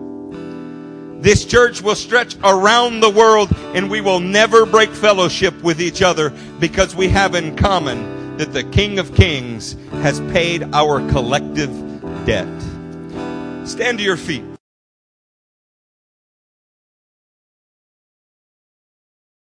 This 1.25 1.43
church 1.43 1.81
will 1.81 1.95
stretch 1.95 2.35
around 2.43 2.99
the 2.99 3.09
world 3.09 3.49
and 3.73 3.89
we 3.89 3.99
will 3.99 4.19
never 4.19 4.63
break 4.63 4.91
fellowship 4.91 5.59
with 5.63 5.81
each 5.81 6.03
other 6.03 6.29
because 6.59 6.95
we 6.95 7.07
have 7.07 7.33
in 7.33 7.55
common 7.55 8.37
that 8.37 8.53
the 8.53 8.63
King 8.63 8.99
of 8.99 9.15
Kings 9.15 9.75
has 10.03 10.19
paid 10.31 10.61
our 10.71 10.99
collective 11.09 11.71
debt. 12.27 12.47
Stand 13.67 13.97
to 13.97 14.03
your 14.03 14.17
feet. 14.17 14.54